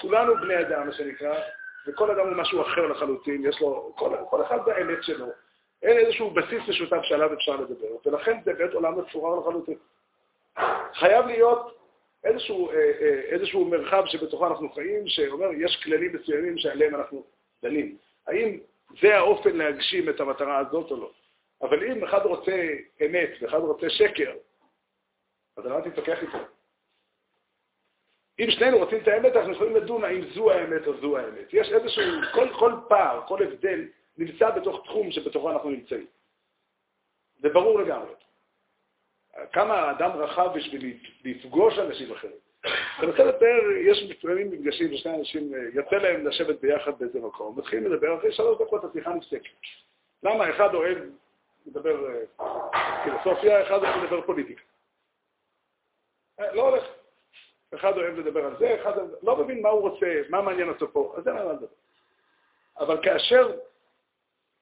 כולנו 0.00 0.34
בני 0.34 0.60
אדם, 0.60 0.86
מה 0.86 0.92
שנקרא, 0.92 1.34
וכל 1.86 2.10
אדם 2.10 2.28
הוא 2.28 2.36
משהו 2.36 2.62
אחר 2.62 2.86
לחלוטין, 2.86 3.44
יש 3.44 3.60
לו, 3.60 3.92
כל, 3.96 4.16
כל 4.30 4.42
אחד 4.42 4.58
זה 4.64 4.76
האמת 4.76 5.02
שלו. 5.02 5.26
אין 5.82 5.98
איזשהו 5.98 6.30
בסיס 6.30 6.68
משותף 6.68 7.02
שעליו 7.02 7.32
אפשר 7.34 7.56
לדבר, 7.56 7.86
ולכן 8.06 8.40
זה 8.44 8.54
בית 8.54 8.72
עולם 8.72 8.98
מפורר 8.98 9.40
לחלוטין. 9.40 9.78
חייב 10.94 11.26
להיות 11.26 11.77
איזשהו, 12.24 12.70
אה, 12.70 12.74
אה, 12.74 13.20
איזשהו 13.20 13.64
מרחב 13.64 14.02
שבתוכו 14.06 14.46
אנחנו 14.46 14.72
חיים, 14.72 15.08
שאומר, 15.08 15.48
יש 15.52 15.80
כללים 15.84 16.16
מסוימים 16.16 16.58
שעליהם 16.58 16.94
אנחנו 16.94 17.24
דנים. 17.62 17.96
האם 18.26 18.58
זה 19.00 19.16
האופן 19.16 19.56
להגשים 19.56 20.08
את 20.08 20.20
המטרה 20.20 20.58
הזאת 20.58 20.90
או 20.90 20.96
לא? 20.96 21.10
אבל 21.62 21.84
אם 21.84 22.04
אחד 22.04 22.26
רוצה 22.26 22.68
אמת 23.06 23.30
ואחד 23.40 23.58
רוצה 23.58 23.90
שקר, 23.90 24.32
אז 25.56 25.66
אני 25.66 25.74
לא 25.74 25.90
תתווכח 25.90 26.22
איתו. 26.22 26.38
אם 28.38 28.50
שנינו 28.50 28.78
רוצים 28.78 28.98
את 29.02 29.08
האמת, 29.08 29.36
אנחנו 29.36 29.52
יכולים 29.52 29.76
לדון 29.76 30.04
האם 30.04 30.20
זו 30.34 30.50
האמת 30.50 30.86
או 30.86 31.00
זו 31.00 31.18
האמת. 31.18 31.48
יש 31.52 31.72
איזשהו, 31.72 32.02
כל, 32.34 32.48
כל 32.58 32.72
פער, 32.88 33.26
כל 33.28 33.42
הבדל, 33.42 33.88
נמצא 34.18 34.50
בתוך 34.50 34.84
תחום 34.84 35.10
שבתוכו 35.10 35.50
אנחנו 35.50 35.70
נמצאים. 35.70 36.06
זה 37.36 37.48
ברור 37.48 37.80
לגמרי. 37.80 38.14
כמה 39.52 39.74
האדם 39.74 40.10
רחב 40.10 40.50
בשביל 40.54 40.96
לפגוש 41.24 41.78
אנשים 41.78 42.12
אחרים. 42.12 42.32
אני 42.98 43.06
רוצה 43.06 43.24
לתאר, 43.24 43.70
יש 43.86 44.02
לפעמים 44.02 44.50
מפגשים 44.50 44.94
ושני 44.94 45.14
אנשים, 45.14 45.52
יוצא 45.74 45.96
להם 45.96 46.26
לשבת 46.26 46.60
ביחד 46.60 46.98
באיזה 46.98 47.20
מקום, 47.20 47.58
מתחילים 47.58 47.92
לדבר, 47.92 48.18
אחרי 48.18 48.32
שלוש 48.32 48.58
דקות 48.60 48.84
השיחה 48.84 49.14
נפסקת. 49.14 49.50
למה? 50.22 50.50
אחד 50.50 50.74
אוהב 50.74 50.98
לדבר 51.66 52.10
אה, 52.10 53.04
פילוסופיה, 53.04 53.62
אחד 53.62 53.78
אוהב 53.84 54.04
לדבר 54.04 54.20
פוליטיקה. 54.22 54.62
אה, 56.40 56.54
לא 56.54 56.68
הולך. 56.68 56.84
אחד 57.74 57.96
אוהב 57.96 58.18
לדבר 58.18 58.44
על 58.46 58.56
זה, 58.58 58.76
אחד 58.82 58.92
לא 59.22 59.36
מבין 59.36 59.62
מה 59.62 59.68
הוא 59.68 59.80
רוצה, 59.80 60.20
מה 60.28 60.42
מעניין 60.42 60.68
אותו 60.68 60.92
פה, 60.92 61.14
אז 61.16 61.28
אין 61.28 61.36
מה 61.36 61.44
לדבר. 61.44 61.66
אבל 62.78 63.02
כאשר 63.02 63.56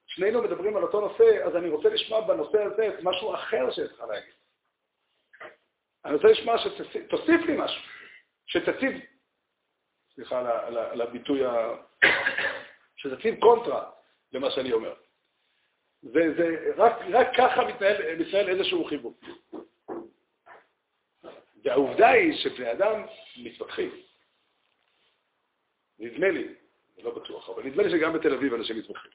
שנינו 0.06 0.42
מדברים 0.42 0.76
על 0.76 0.82
אותו 0.82 1.00
נושא, 1.00 1.44
אז 1.44 1.56
אני 1.56 1.68
רוצה 1.68 1.88
לשמוע 1.88 2.20
בנושא 2.20 2.62
הזה 2.62 2.88
את 2.88 3.02
משהו 3.02 3.34
אחר 3.34 3.70
שיש 3.70 3.92
לך 3.92 4.00
להגיד. 4.00 4.32
אני 6.06 6.14
רוצה 6.14 6.28
לשמוע 6.28 6.58
שתוסיף 6.58 7.40
לי 7.46 7.54
משהו, 7.58 7.82
שתציב, 8.46 8.92
סליחה 10.14 10.64
על 10.68 11.00
הביטוי. 11.00 11.40
שתציב 12.96 13.40
קונטרה 13.40 13.90
למה 14.32 14.50
שאני 14.50 14.72
אומר. 14.72 14.94
זה, 16.02 16.34
זה, 16.36 16.72
רק, 16.76 16.92
רק 17.12 17.26
ככה 17.36 17.64
מתנהל, 17.64 18.16
מתנהל 18.18 18.48
איזשהו 18.48 18.84
חיבוק. 18.84 19.24
והעובדה 21.64 22.08
היא 22.08 22.36
שבני 22.36 22.72
אדם 22.72 23.02
מתפתחים. 23.36 23.90
נדמה 25.98 26.28
לי, 26.28 26.48
אני 26.96 27.04
לא 27.04 27.14
בטוח, 27.14 27.50
אבל 27.50 27.62
נדמה 27.62 27.82
לי 27.82 27.90
שגם 27.90 28.12
בתל 28.12 28.34
אביב 28.34 28.54
אנשים 28.54 28.78
מתמחים. 28.78 29.10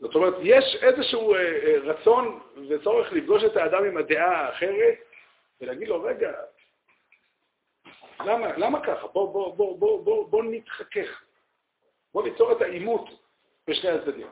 זאת 0.00 0.14
אומרת, 0.14 0.34
יש 0.42 0.76
איזשהו 0.82 1.34
אה, 1.34 1.40
אה, 1.40 1.78
רצון 1.78 2.40
וצורך 2.68 3.12
לפגוש 3.12 3.44
את 3.44 3.56
האדם 3.56 3.84
עם 3.84 3.96
הדעה 3.96 4.46
האחרת 4.46 5.05
ולהגיד 5.60 5.88
לו, 5.88 6.02
רגע, 6.02 6.32
למה, 8.20 8.56
למה 8.56 8.86
ככה? 8.86 9.06
בוא, 9.06 9.32
בוא, 9.32 9.56
בוא, 9.56 9.78
בוא, 9.78 10.04
בוא, 10.04 10.28
בוא 10.28 10.44
נתחכך. 10.44 11.22
בוא 12.14 12.28
ניצור 12.28 12.52
את 12.52 12.62
העימות 12.62 13.08
בשני 13.68 13.90
הצדדים. 13.90 14.26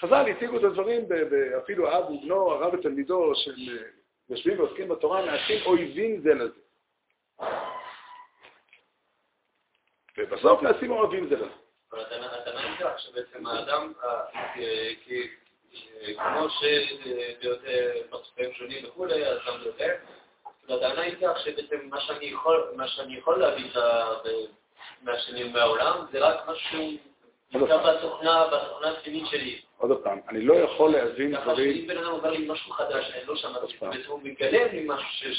חז"ל 0.00 0.30
הציגו 0.30 0.58
את 0.58 0.64
הדברים, 0.64 1.04
אפילו 1.62 1.98
אב 1.98 2.10
ובנו, 2.10 2.50
הרב 2.50 2.74
ותלמידו, 2.74 3.34
של 3.34 3.50
אה, 3.50 3.88
יושבים 4.28 4.58
ועוסקים 4.58 4.88
בתורה, 4.88 5.26
נעשים 5.26 5.66
אויבים 5.66 6.20
זה 6.20 6.34
לזה. 6.34 6.60
ובסוף 10.18 10.62
נעשים 10.62 10.90
אוהבים 10.90 11.28
זה 11.28 11.36
לזה. 11.36 11.54
אבל 11.92 12.00
אתה 12.42 12.50
מניח 12.54 12.98
שבעצם 12.98 13.46
האדם, 13.46 13.92
אה, 14.04 14.88
כמו 16.16 16.48
שבפרצופים 17.40 18.52
שונים 18.52 18.84
וכולי, 18.88 19.26
אז 19.26 19.38
גם 19.48 19.54
יותר, 19.64 19.94
הטענה 20.68 21.00
היא 21.00 21.14
כך 21.22 21.38
שבעצם 21.44 21.76
מה 22.74 22.86
שאני 22.86 23.16
יכול 23.16 23.40
להביא 23.40 23.70
מהשנים 25.02 25.52
מהעולם, 25.52 26.04
זה 26.12 26.18
רק 26.18 26.48
משהו 26.48 26.90
נמצא 27.54 27.76
בתוכנה, 27.76 28.46
בתוכנה 28.46 28.90
הפנימית 28.90 29.26
שלי. 29.26 29.60
עוד 29.78 30.02
פעם, 30.02 30.20
אני 30.28 30.40
לא 30.40 30.54
יכול 30.54 30.92
להבין 30.92 31.36
דברים... 31.36 31.80
אם 31.80 31.86
בן 31.86 31.98
אדם 31.98 32.12
אומר 32.12 32.30
לי 32.30 32.48
משהו 32.48 32.72
חדש, 32.72 33.10
אני 33.14 33.24
לא 33.26 33.36
שמעתי, 33.36 34.06
הוא 34.06 34.20
מגלם 34.22 34.68
לי 34.72 34.84
משהו 34.86 35.30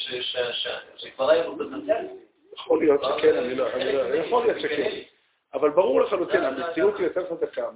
שכבר 0.97 1.29
היה 1.29 1.43
בפוטנציאל. 1.43 2.05
יכול 2.53 2.79
להיות 2.79 3.01
שכן, 3.03 3.37
אני 3.37 3.55
לא... 3.55 3.63
יכול 4.13 4.45
להיות 4.45 4.61
שכן. 4.61 4.99
אבל 5.53 5.69
ברור 5.69 6.01
לחלוטין, 6.01 6.43
המציאות 6.43 6.97
היא 6.97 7.05
יותר 7.05 7.25
חזקה 7.29 7.69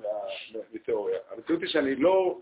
מתיאוריה. 0.73 1.17
המציאות 1.31 1.61
היא 1.61 1.69
שאני 1.69 1.95
לא... 1.95 2.37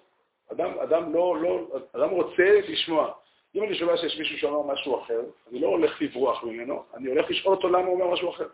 אדם, 0.52 0.80
אדם 0.80 1.14
לא, 1.14 1.38
לא, 1.42 1.68
אדם 1.94 2.10
רוצה 2.10 2.60
לשמוע. 2.68 3.14
אם 3.56 3.64
אני 3.64 3.76
שומע 3.76 3.98
שיש 3.98 4.20
מישהו 4.20 4.38
שאומר 4.38 4.74
משהו 4.74 5.02
אחר, 5.02 5.22
אני 5.52 5.60
לא 5.60 5.68
הולך 5.68 6.02
לברוח 6.02 6.44
ממנו, 6.44 6.84
אני 6.94 7.10
הולך 7.10 7.30
לשאול 7.30 7.56
אותו 7.56 7.68
למה 7.68 7.86
הוא 7.86 8.02
אומר 8.02 8.14
משהו 8.14 8.30
אחר. 8.30 8.48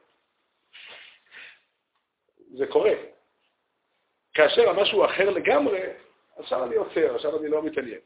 זה 2.53 2.67
קורה. 2.67 2.91
כאשר 4.33 4.69
המשהו 4.69 5.05
אחר 5.05 5.29
לגמרי, 5.29 5.81
עכשיו 6.37 6.63
אני 6.63 6.75
עוצר, 6.75 7.15
עכשיו 7.15 7.39
אני 7.39 7.47
לא 7.47 7.63
מתעניין. 7.63 7.99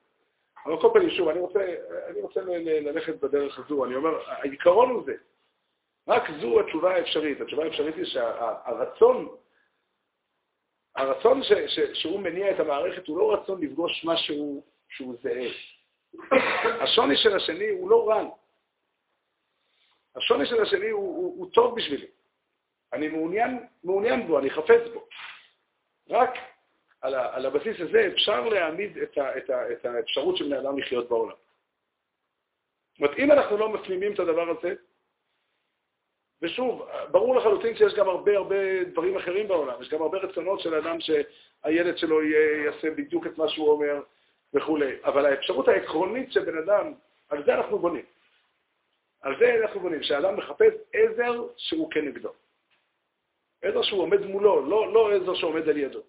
אבל 0.65 0.82
כל 0.82 0.89
פעם, 0.93 1.10
שוב, 1.10 1.30
אני 1.30 1.39
רוצה, 1.39 1.76
אני 2.08 2.21
רוצה 2.21 2.41
ללכת 2.45 3.19
בדרך 3.19 3.60
הזו. 3.60 3.86
אני 3.86 3.95
אומר, 3.95 4.19
העיקרון 4.28 4.89
הוא 4.89 5.04
זה. 5.06 5.13
רק 6.08 6.24
זו 6.41 6.60
התשובה 6.60 6.95
האפשרית. 6.95 7.41
התשובה 7.41 7.63
האפשרית 7.63 7.95
היא 7.95 8.06
שהרצון, 8.06 9.36
הרצון 10.96 11.44
ש, 11.44 11.52
ש, 11.68 11.80
שהוא 11.94 12.20
מניע 12.20 12.52
את 12.52 12.60
המערכת 12.60 13.08
הוא 13.08 13.18
לא 13.18 13.34
רצון 13.34 13.62
לפגוש 13.64 14.06
משהו 14.06 14.64
שהוא 14.90 15.16
זהה. 15.22 15.50
השוני 16.84 17.18
של 17.18 17.36
השני 17.36 17.70
הוא 17.70 17.90
לא 17.90 18.10
רע. 18.10 18.30
השוני 20.16 20.46
של 20.46 20.62
השני 20.62 20.90
הוא, 20.90 21.18
הוא, 21.18 21.40
הוא 21.40 21.52
טוב 21.54 21.76
בשבילי. 21.76 22.08
אני 22.94 23.08
מעוניין, 23.08 23.68
מעוניין 23.84 24.28
בו, 24.28 24.40
אני 24.40 24.50
חפץ 24.50 24.82
בו. 24.94 25.08
רק 26.10 26.30
על, 27.02 27.16
ה, 27.16 27.36
על 27.36 27.46
הבסיס 27.46 27.80
הזה 27.80 28.08
אפשר 28.14 28.50
להעמיד 28.50 28.98
את, 28.98 29.18
ה, 29.18 29.38
את, 29.38 29.50
ה, 29.50 29.72
את 29.72 29.86
האפשרות 29.86 30.38
של 30.38 30.46
בני 30.46 30.60
אדם 30.60 30.80
לחיות 30.80 31.10
בעולם. 31.10 31.36
זאת 32.92 33.02
אומרת, 33.02 33.18
אם 33.18 33.32
אנחנו 33.32 33.58
לא 33.58 33.70
מפנימים 33.70 34.14
את 34.14 34.20
הדבר 34.20 34.50
הזה, 34.50 34.76
ושוב, 36.41 36.88
ברור 37.12 37.36
לחלוטין 37.36 37.76
שיש 37.76 37.93
גם 37.93 38.10
הרבה 38.10 38.38
הרבה 38.38 38.84
דברים 38.84 39.17
אחרים 39.17 39.48
בעולם, 39.48 39.82
יש 39.82 39.89
גם 39.89 40.02
הרבה 40.02 40.17
רצונות 40.17 40.60
של 40.60 40.76
אדם 40.76 40.98
שהילד 41.00 41.98
שלו 41.98 42.24
יעשה 42.24 42.91
בדיוק 42.91 43.28
את 43.28 43.38
מה 43.38 43.50
שהוא 43.50 43.71
אומר 43.71 44.02
וכולי, 44.54 44.91
אבל 45.04 45.26
האפשרות 45.26 45.67
העקרונית 45.67 46.32
של 46.32 46.45
בן 46.45 46.58
אדם, 46.58 46.93
על 47.30 47.45
זה 47.45 47.56
אנחנו 47.56 47.80
בונים. 47.80 48.06
על 49.21 49.39
זה 49.39 49.56
אנחנו 49.62 49.80
בונים, 49.80 50.04
שהאדם 50.04 50.38
מחפש 50.38 50.74
עזר 50.93 51.43
שהוא 51.58 51.91
כנגדו. 51.91 52.30
עזר 53.62 53.82
שהוא 53.82 54.02
עומד 54.02 54.21
מולו, 54.26 54.69
לא, 54.69 54.93
לא 54.93 55.12
עזר 55.15 55.34
שעומד 55.34 55.69
על 55.69 55.78
ידו. 55.78 56.00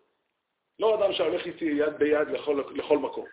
לא 0.78 0.94
אדם 0.94 1.12
שהולך 1.12 1.46
איתי 1.46 1.64
יד 1.64 1.98
ביד 1.98 2.28
לכל, 2.28 2.62
לכל 2.74 2.98
מקום, 2.98 3.24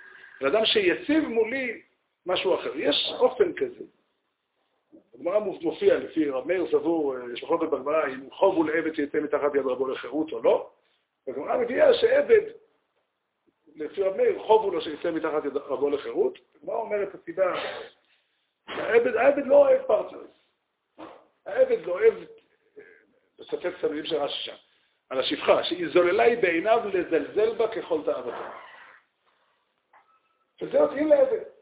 זה 0.42 0.48
אדם 0.48 0.66
שיציב 0.66 1.28
מולי 1.28 1.82
משהו 2.26 2.56
אחר. 2.56 2.72
יש 2.76 3.14
אופן 3.20 3.54
כזה. 3.54 3.84
הגמרא 5.16 5.40
מופיע 5.40 5.98
לפי 5.98 6.30
רב 6.30 6.48
מאיר 6.48 6.68
סבור, 6.72 7.16
יש 7.34 7.44
מחלוקת 7.44 7.68
בגמרא, 7.70 8.08
אם 8.08 8.32
חוב 8.32 8.56
הוא 8.56 8.66
לעבד 8.66 8.96
שיצא 8.96 9.20
מתחת 9.20 9.56
יד 9.56 9.66
רבו 9.66 9.88
לחירות 9.88 10.32
או 10.32 10.42
לא. 10.44 10.70
והגמרא 11.28 11.58
מביאה 11.58 11.94
שעבד, 11.94 12.42
לפי 13.76 14.04
רבי 14.04 14.18
מאיר, 14.18 14.40
חוב 14.40 14.64
הוא 14.64 14.74
לו 14.74 14.82
שיצא 14.82 15.12
מתחת 15.12 15.46
יד 15.46 15.58
רבו 15.58 15.90
לחירות. 15.90 16.40
הגמרא 16.56 16.76
אומרת 16.76 17.10
את 17.10 17.16
הסיבה, 17.16 17.54
העבד, 18.68 19.16
העבד 19.16 19.46
לא 19.46 19.56
אוהב 19.56 19.82
partners. 19.82 20.32
העבד 21.46 21.86
לא 21.86 21.92
אוהב, 21.92 22.14
לצטט 23.40 23.66
את 23.66 23.84
המילים 23.84 24.06
של 24.06 24.16
רש"י 24.16 24.44
שם, 24.44 24.56
על 25.10 25.20
השפחה, 25.20 25.64
שהיא 25.64 25.88
זולה 25.94 26.24
היא 26.24 26.38
בעיניו 26.42 26.80
לזלזל 26.94 27.56
בה 27.56 27.68
ככל 27.68 28.02
תאוותו. 28.06 28.38
וזה 30.62 30.82
מתאים 30.82 31.08
לעבד. 31.08 31.53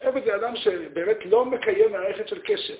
עבד 0.00 0.24
זה 0.24 0.36
אדם 0.36 0.56
שבאמת 0.56 1.16
לא 1.24 1.44
מקיים 1.44 1.92
מערכת 1.92 2.28
של 2.28 2.42
קשר. 2.42 2.76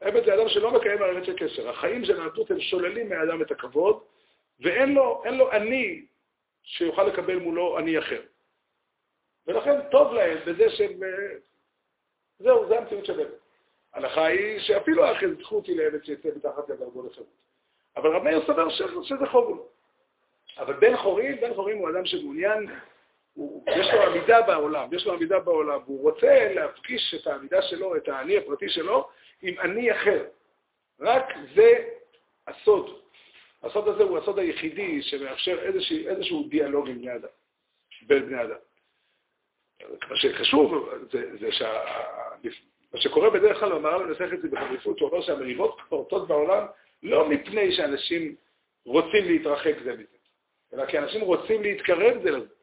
עבד 0.00 0.24
זה 0.24 0.34
אדם 0.34 0.48
שלא 0.48 0.70
מקיים 0.70 0.98
מערכת 0.98 1.24
של 1.24 1.36
קשר. 1.36 1.70
החיים 1.70 2.04
של 2.04 2.20
הנתות 2.20 2.50
הם 2.50 2.60
שוללים 2.60 3.08
מהאדם 3.08 3.42
את 3.42 3.50
הכבוד, 3.50 4.02
ואין 4.60 4.94
לו, 4.94 5.22
לו 5.32 5.52
אני 5.52 6.06
שיוכל 6.62 7.02
לקבל 7.02 7.36
מולו 7.36 7.78
אני 7.78 7.98
אחר. 7.98 8.22
ולכן 9.46 9.90
טוב 9.90 10.12
להם 10.12 10.38
בזה 10.46 10.70
שהם... 10.70 11.00
זהו, 12.38 12.68
זה 12.68 12.78
המציאות 12.78 13.04
של 13.04 13.20
עבד. 13.20 13.30
ההנחה 13.94 14.26
היא 14.26 14.60
שאפילו 14.60 15.04
האחרי 15.04 15.34
זכו 15.34 15.56
אותי 15.56 15.74
לעבד 15.74 16.04
שיצא 16.04 16.28
מתחת 16.36 16.68
לדרגו 16.68 17.06
לחירות. 17.06 17.28
אבל 17.96 18.10
רב 18.10 18.22
מאיר 18.22 18.46
סבר 18.46 18.68
שזה 19.02 19.26
חוב. 19.30 19.68
אבל 20.58 20.74
בן 20.74 20.96
חורים, 20.96 21.40
בן 21.40 21.54
חורים 21.54 21.78
הוא 21.78 21.90
אדם 21.90 22.06
שמעוניין 22.06 22.66
יש 23.66 23.86
לו 23.92 24.02
עמידה 24.02 24.42
בעולם, 24.42 24.94
יש 24.94 25.06
לו 25.06 25.12
עמידה 25.12 25.38
בעולם, 25.40 25.80
והוא 25.84 26.02
רוצה 26.02 26.52
להפגיש 26.54 27.14
את 27.14 27.26
העמידה 27.26 27.62
שלו, 27.62 27.96
את 27.96 28.08
האני 28.08 28.36
הפרטי 28.36 28.68
שלו, 28.68 29.08
עם 29.42 29.54
אני 29.60 29.92
אחר. 29.92 30.24
רק 31.00 31.34
זה 31.54 31.88
הסוד. 32.46 33.00
הסוד 33.62 33.88
הזה 33.88 34.02
הוא 34.02 34.18
הסוד 34.18 34.38
היחידי 34.38 35.02
שמאפשר 35.02 35.58
איזשהו, 35.62 35.96
איזשהו 36.08 36.48
דיאלוג 36.48 36.88
עם 36.88 36.98
בני 36.98 37.14
אדם, 37.14 37.28
בין 38.02 38.26
בני 38.26 38.42
אדם. 38.42 38.56
מה 39.82 40.16
שחשוב 40.16 40.90
זה, 41.12 41.36
זה 41.40 41.52
שה... 41.52 41.80
מה 42.94 43.00
שקורה 43.00 43.30
בדרך 43.30 43.60
כלל, 43.60 43.72
המהר"ל 43.72 44.06
מנסח 44.06 44.32
את 44.32 44.42
זה 44.42 44.48
בחריפות, 44.48 45.00
הוא 45.00 45.10
אומר 45.10 45.22
שהמריבות 45.22 45.80
פורטות 45.88 46.28
בעולם 46.28 46.66
לא 47.02 47.28
מפני 47.28 47.72
שאנשים 47.72 48.34
רוצים 48.86 49.24
להתרחק 49.24 49.74
זה 49.84 49.92
מזה, 49.92 50.16
אלא 50.74 50.86
כי 50.86 50.98
אנשים 50.98 51.20
רוצים 51.20 51.62
להתקרב 51.62 52.22
זה 52.22 52.30
לזה. 52.30 52.55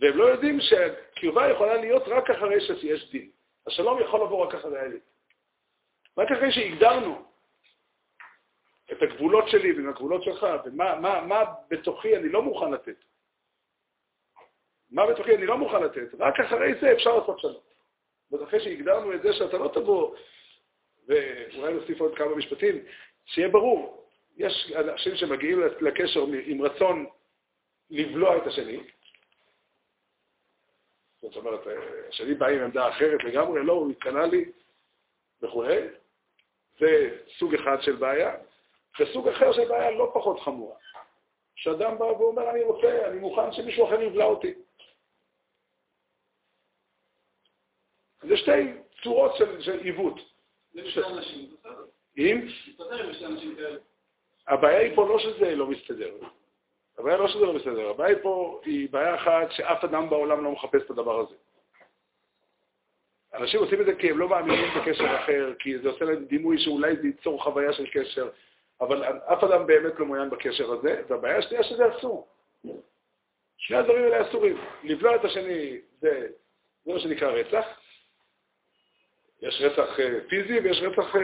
והם 0.00 0.16
לא 0.16 0.24
יודעים 0.24 0.60
שהקרבה 0.60 1.50
יכולה 1.50 1.76
להיות 1.76 2.02
רק 2.06 2.30
אחרי 2.30 2.60
שיש 2.60 3.10
דין. 3.10 3.30
השלום 3.66 4.00
יכול 4.00 4.20
לבוא 4.20 4.46
רק 4.46 4.54
אחרי 4.54 4.78
האלית. 4.78 5.02
רק 6.18 6.30
אחרי 6.30 6.52
שהגדרנו 6.52 7.24
את 8.92 9.02
הגבולות 9.02 9.48
שלי 9.48 9.72
ועם 9.72 9.88
הגבולות 9.88 10.22
שלך, 10.22 10.46
ומה 10.64 11.00
מה, 11.00 11.20
מה 11.20 11.44
בתוכי 11.70 12.16
אני 12.16 12.28
לא 12.28 12.42
מוכן 12.42 12.70
לתת. 12.70 13.04
מה 14.90 15.06
בתוכי 15.06 15.34
אני 15.36 15.46
לא 15.46 15.58
מוכן 15.58 15.82
לתת. 15.82 16.14
רק 16.18 16.40
אחרי 16.40 16.74
זה 16.80 16.92
אפשר 16.92 17.18
לעשות 17.18 17.40
שלום. 17.40 17.60
ואחרי 18.30 18.60
שהגדרנו 18.60 19.14
את 19.14 19.22
זה 19.22 19.32
שאתה 19.32 19.58
לא 19.58 19.70
תבוא, 19.74 20.16
ואולי 21.06 21.74
נוסיף 21.74 22.00
עוד 22.00 22.16
כמה 22.16 22.36
משפטים, 22.36 22.78
שיהיה 23.24 23.48
ברור, 23.48 24.08
יש 24.36 24.72
אנשים 24.76 25.16
שמגיעים 25.16 25.60
לקשר 25.80 26.24
עם 26.46 26.62
רצון 26.62 27.06
לבלוע 27.90 28.36
את 28.36 28.46
השני, 28.46 28.80
זאת 31.24 31.36
אומרת, 31.36 31.60
השני 32.08 32.34
בא 32.34 32.46
עם 32.46 32.62
עמדה 32.62 32.88
אחרת 32.88 33.24
לגמרי, 33.24 33.64
לא, 33.64 33.72
הוא 33.72 33.90
התקנה 33.90 34.26
לי 34.26 34.44
וכו'. 35.42 35.64
זה 36.78 37.18
סוג 37.38 37.54
אחד 37.54 37.76
של 37.80 37.96
בעיה. 37.96 38.34
וסוג 39.00 39.28
אחר 39.28 39.52
של 39.52 39.68
בעיה 39.68 39.90
לא 39.90 40.10
פחות 40.14 40.40
חמורה. 40.40 40.76
שאדם 41.54 41.98
בא 41.98 42.04
ואומר, 42.04 42.50
אני 42.50 42.62
רוצה, 42.62 43.08
אני 43.08 43.18
מוכן 43.18 43.52
שמישהו 43.52 43.86
אחר 43.86 44.02
יבלע 44.02 44.24
אותי. 44.24 44.54
זה 48.22 48.36
שתי 48.36 48.72
צורות 49.02 49.36
של, 49.36 49.62
של 49.62 49.80
עיוות. 49.80 50.20
אם? 52.18 52.46
הבעיה 54.46 54.78
היא 54.78 54.96
פה 54.96 55.08
לא 55.08 55.18
שזה 55.18 55.56
לא 55.56 55.66
מסתדר. 55.66 56.14
הבעיה 56.98 57.16
לא 57.16 57.28
שזה 57.28 57.46
לא 57.46 57.52
בסדר, 57.52 57.90
הבעיה 57.90 58.18
פה 58.22 58.60
היא 58.64 58.88
בעיה 58.90 59.14
אחת 59.14 59.50
שאף 59.50 59.84
אדם 59.84 60.10
בעולם 60.10 60.44
לא 60.44 60.52
מחפש 60.52 60.82
את 60.82 60.90
הדבר 60.90 61.20
הזה. 61.20 61.34
אנשים 63.34 63.60
עושים 63.60 63.80
את 63.80 63.86
זה 63.86 63.94
כי 63.94 64.10
הם 64.10 64.18
לא 64.18 64.28
מאמינים 64.28 64.70
בקשר 64.76 65.16
אחר, 65.16 65.54
כי 65.58 65.78
זה 65.78 65.88
עושה 65.88 66.04
להם 66.04 66.24
דימוי 66.24 66.58
שאולי 66.58 66.96
זה 66.96 67.06
ייצור 67.06 67.42
חוויה 67.42 67.72
של 67.72 67.86
קשר, 67.90 68.28
אבל 68.80 69.04
אף 69.04 69.44
אדם 69.44 69.66
באמת 69.66 69.92
לא 69.98 70.06
מעוין 70.06 70.30
בקשר 70.30 70.72
הזה, 70.72 71.02
והבעיה 71.08 71.38
השנייה 71.38 71.62
שזה 71.62 71.96
אסור. 71.96 72.28
שני 73.56 73.76
הדברים 73.76 74.04
האלה 74.04 74.28
אסורים. 74.28 74.56
לבלוע 74.82 75.16
את 75.16 75.24
השני 75.24 75.80
זה, 76.00 76.26
זה 76.84 76.92
מה 76.92 76.98
שנקרא 76.98 77.30
רצח. 77.30 77.66
יש 79.42 79.62
רצח 79.62 80.00
אה, 80.00 80.18
פיזי 80.28 80.58
ויש 80.58 80.82
רצח 80.82 81.16
אה, 81.16 81.20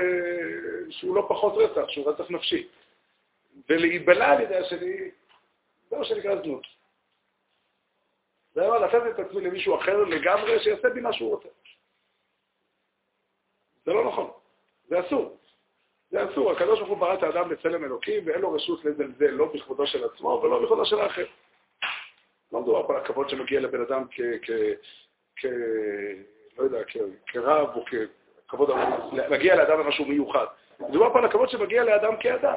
שהוא 0.90 1.16
לא 1.16 1.26
פחות 1.28 1.54
רצח, 1.56 1.88
שהוא 1.88 2.10
רצח 2.10 2.30
נפשי. 2.30 2.68
ולהיבלע 3.68 4.26
על 4.26 4.40
ידי 4.40 4.56
השני, 4.56 5.10
זה 5.90 5.98
מה 5.98 6.04
שנקרא 6.04 6.42
זנות. 6.42 6.66
זה 8.54 8.66
אומר 8.66 8.78
לתת 8.78 9.02
את 9.14 9.18
עצמי 9.18 9.40
למישהו 9.40 9.76
אחר 9.76 10.04
לגמרי, 10.04 10.60
שיעשה 10.60 10.88
בי 10.88 11.00
מה 11.00 11.12
שהוא 11.12 11.30
רוצה. 11.30 11.48
זה 13.84 13.92
לא 13.92 14.04
נכון, 14.04 14.30
זה 14.88 15.00
אסור. 15.00 15.36
זה 16.10 16.30
אסור, 16.30 16.52
הקדוש 16.52 16.78
ברוך 16.78 16.90
הוא 16.90 16.98
ברא 16.98 17.14
את 17.14 17.22
האדם 17.22 17.48
בצלם 17.48 17.84
אלוקים, 17.84 18.22
ואין 18.26 18.40
לו 18.40 18.52
רשות 18.52 18.84
לזלזל 18.84 19.30
לא 19.30 19.52
בכבודו 19.54 19.86
של 19.86 20.04
עצמו 20.04 20.40
ולא 20.42 20.62
בכבודו 20.62 20.86
של 20.86 21.00
האחר. 21.00 21.26
לא 22.52 22.60
מדובר 22.60 22.86
פה 22.86 22.96
על 22.96 23.04
הכבוד 23.04 23.28
שמגיע 23.28 23.60
לבן 23.60 23.80
אדם 23.80 24.04
כ... 24.10 24.20
כ, 24.42 24.50
כ 25.36 25.44
לא 26.58 26.64
יודע, 26.64 26.84
כ, 26.86 26.96
כרב 27.26 27.68
או 27.76 27.84
ככבוד, 28.46 28.70
מגיע 29.30 29.56
לאדם 29.56 29.88
משהו 29.88 30.04
מיוחד. 30.04 30.46
מדובר 30.80 31.12
פה 31.12 31.18
על 31.18 31.24
הכבוד 31.24 31.48
שמגיע 31.50 31.84
לאדם 31.84 32.16
כאדם. 32.20 32.56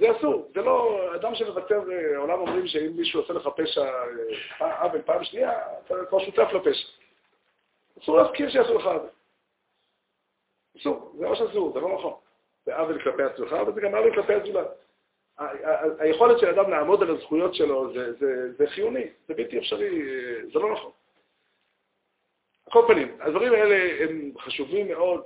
זה 0.00 0.06
אסור, 0.18 0.50
זה 0.54 0.60
לא, 0.60 1.06
אדם 1.14 1.34
שמוותר, 1.34 1.82
העולם 2.14 2.38
אומרים 2.38 2.66
שאם 2.66 2.92
מישהו 2.96 3.20
עושה 3.20 3.32
לך 3.32 3.48
פשע, 3.56 3.90
אה, 4.62 4.82
עוול 4.82 5.02
פעם 5.02 5.24
שנייה, 5.24 5.52
אתה 5.86 5.94
כבר 6.08 6.18
שותף 6.18 6.48
לפשע. 6.52 6.88
אסור 8.02 8.16
להזכיר 8.16 8.50
שיעשו 8.50 8.78
לך 8.78 8.86
עוול. 8.86 9.08
אסור, 10.76 11.12
זה 11.18 11.26
ממש 11.26 11.40
אסור, 11.40 11.72
זה 11.72 11.80
לא 11.80 11.94
נכון. 11.94 12.14
זה 12.66 12.76
עוול 12.76 13.02
כלפי 13.02 13.22
עצמך, 13.22 13.52
אבל 13.52 13.74
זה 13.74 13.80
גם 13.80 13.94
עוול 13.94 14.14
כלפי 14.14 14.34
הזולת. 14.34 14.66
היכולת 15.98 16.38
של 16.38 16.48
אדם 16.48 16.70
לעמוד 16.70 17.02
על 17.02 17.10
הזכויות 17.10 17.54
שלו 17.54 17.92
זה, 17.92 18.12
זה, 18.12 18.52
זה 18.52 18.66
חיוני, 18.66 19.06
זה 19.28 19.34
בלתי 19.34 19.58
אפשרי, 19.58 20.02
זה 20.52 20.58
לא 20.58 20.72
נכון. 20.72 20.90
על 22.66 22.72
כל 22.72 22.84
פנים, 22.88 23.16
הדברים 23.20 23.52
האלה 23.52 24.04
הם 24.04 24.32
חשובים 24.38 24.88
מאוד 24.88 25.22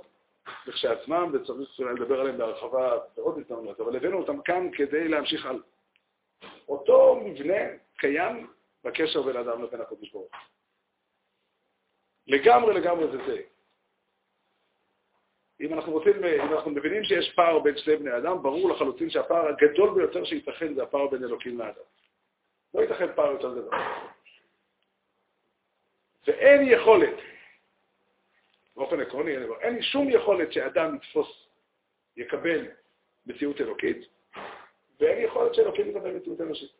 לכשעצמם, 0.67 1.31
וצריך 1.33 1.79
לדבר 1.79 2.21
עליהם 2.21 2.37
בהרחבה 2.37 2.97
בעוד 3.17 3.37
הזדמנות, 3.37 3.79
אבל 3.79 3.95
הבאנו 3.95 4.17
אותם 4.17 4.41
כאן 4.41 4.69
כדי 4.73 5.07
להמשיך 5.07 5.45
על 5.45 5.61
אותו 6.67 7.21
מבנה 7.25 7.63
קיים 7.97 8.47
בקשר 8.83 9.21
בין 9.21 9.37
אדם 9.37 9.63
לבין 9.63 9.81
הקודש 9.81 10.11
ברוך 10.11 10.31
לגמרי 12.27 12.73
לגמרי 12.73 13.07
זה 13.11 13.17
זה. 13.25 13.41
אם 15.61 15.73
אנחנו 15.73 15.91
רוצים, 15.91 16.23
אם 16.23 16.53
אנחנו 16.53 16.71
מבינים 16.71 17.03
שיש 17.03 17.33
פער 17.35 17.59
בין 17.59 17.77
שני 17.77 17.95
בני 17.95 18.17
אדם, 18.17 18.43
ברור 18.43 18.69
לחלוטין 18.69 19.09
שהפער 19.09 19.47
הגדול 19.47 19.95
ביותר 19.95 20.25
שייתכן 20.25 20.73
זה 20.73 20.83
הפער 20.83 21.07
בין 21.07 21.23
אלוקים 21.23 21.59
לאדם. 21.59 21.83
לא 22.73 22.81
ייתכן 22.81 23.07
פער 23.15 23.31
יותר 23.31 23.51
גדול. 23.51 23.73
ואין 26.27 26.61
יכולת, 26.67 27.15
באופן 28.75 29.01
עקרוני, 29.01 29.31
אין 29.61 29.81
שום 29.81 30.09
יכולת 30.09 30.53
שאדם 30.53 30.95
יתפוס, 30.95 31.47
יקבל 32.17 32.67
מציאות 33.25 33.61
אלוקית, 33.61 34.07
ואין 34.99 35.25
יכולת 35.25 35.53
שאלוקים 35.53 35.89
יקבל 35.89 36.11
מציאות 36.11 36.41
אנושית. 36.41 36.71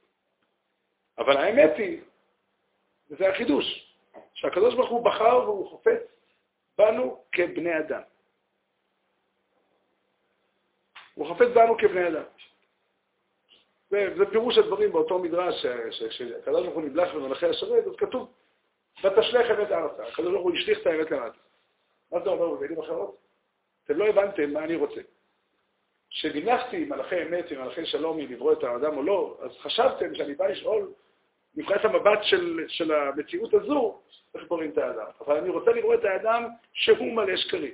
אבל 1.17 1.37
האמת 1.37 1.77
היא, 1.77 2.01
וזה 3.09 3.29
החידוש, 3.29 3.95
שהקדוש 4.33 4.75
ברוך 4.75 4.89
הוא 4.89 5.05
בחר 5.05 5.37
והוא 5.43 5.69
חופץ 5.69 6.01
בנו 6.77 7.23
כבני 7.31 7.79
אדם. 7.79 8.01
הוא 11.13 11.35
חפץ 11.35 11.47
בנו 11.53 11.77
כבני 11.77 12.07
אדם. 12.07 12.23
זה, 13.89 14.13
זה 14.17 14.25
פירוש 14.31 14.57
הדברים 14.57 14.91
באותו 14.91 15.19
מדרש, 15.19 15.65
שכשהקדוש 15.91 16.63
ברוך 16.63 16.75
הוא 16.75 16.83
נבלח 16.83 17.13
במלאכי 17.13 17.45
השרת, 17.45 17.87
אז 17.87 17.95
כתוב, 17.97 18.33
ותשלך 19.03 19.59
אמת 19.59 19.71
ארצה. 19.71 20.07
הקדוש 20.07 20.31
ברוך 20.31 20.43
הוא 20.43 20.53
השליך 20.53 20.79
את 20.81 20.87
האמת 20.87 21.11
למטה. 21.11 21.44
מה 22.15 22.21
זה 22.23 22.29
אומר 22.29 22.55
במילים 22.55 22.79
אחרות? 22.79 23.17
אתם 23.85 23.97
לא 23.97 24.05
הבנתם 24.05 24.53
מה 24.53 24.63
אני 24.63 24.75
רוצה. 24.75 25.01
כשנמלכתי 26.09 26.85
מלאכי 26.85 27.23
אמת 27.23 27.45
ומלאכי 27.51 27.85
שלום 27.85 28.19
אם 28.19 28.31
לברוא 28.31 28.53
את 28.53 28.63
האדם 28.63 28.97
או 28.97 29.03
לא, 29.03 29.37
אז 29.41 29.51
חשבתם 29.57 30.15
שאני 30.15 30.33
בא 30.33 30.47
לשאול 30.47 30.93
מבחינת 31.55 31.85
המבט 31.85 32.19
של, 32.23 32.65
של 32.67 32.91
המציאות 32.91 33.53
הזו, 33.53 34.01
איך 34.35 34.43
בוראים 34.47 34.71
את 34.71 34.77
האדם. 34.77 35.05
אבל 35.19 35.37
אני 35.37 35.49
רוצה 35.49 35.71
לראות 35.71 35.99
את 35.99 36.05
האדם 36.05 36.43
שהוא 36.73 37.13
מלא 37.13 37.37
שקרים. 37.37 37.73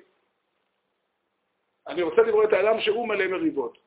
אני 1.88 2.01
רוצה 2.01 2.21
לראות 2.21 2.49
את 2.49 2.54
האדם 2.54 2.80
שהוא 2.80 3.08
מלא 3.08 3.27
מריבות. 3.27 3.77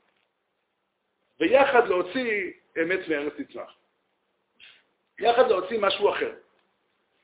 ויחד 1.41 1.89
להוציא 1.89 2.53
אמת 2.83 3.09
מארץ 3.09 3.33
תצמח. 3.37 3.77
יחד 5.19 5.49
להוציא 5.49 5.79
משהו 5.81 6.11
אחר. 6.11 6.35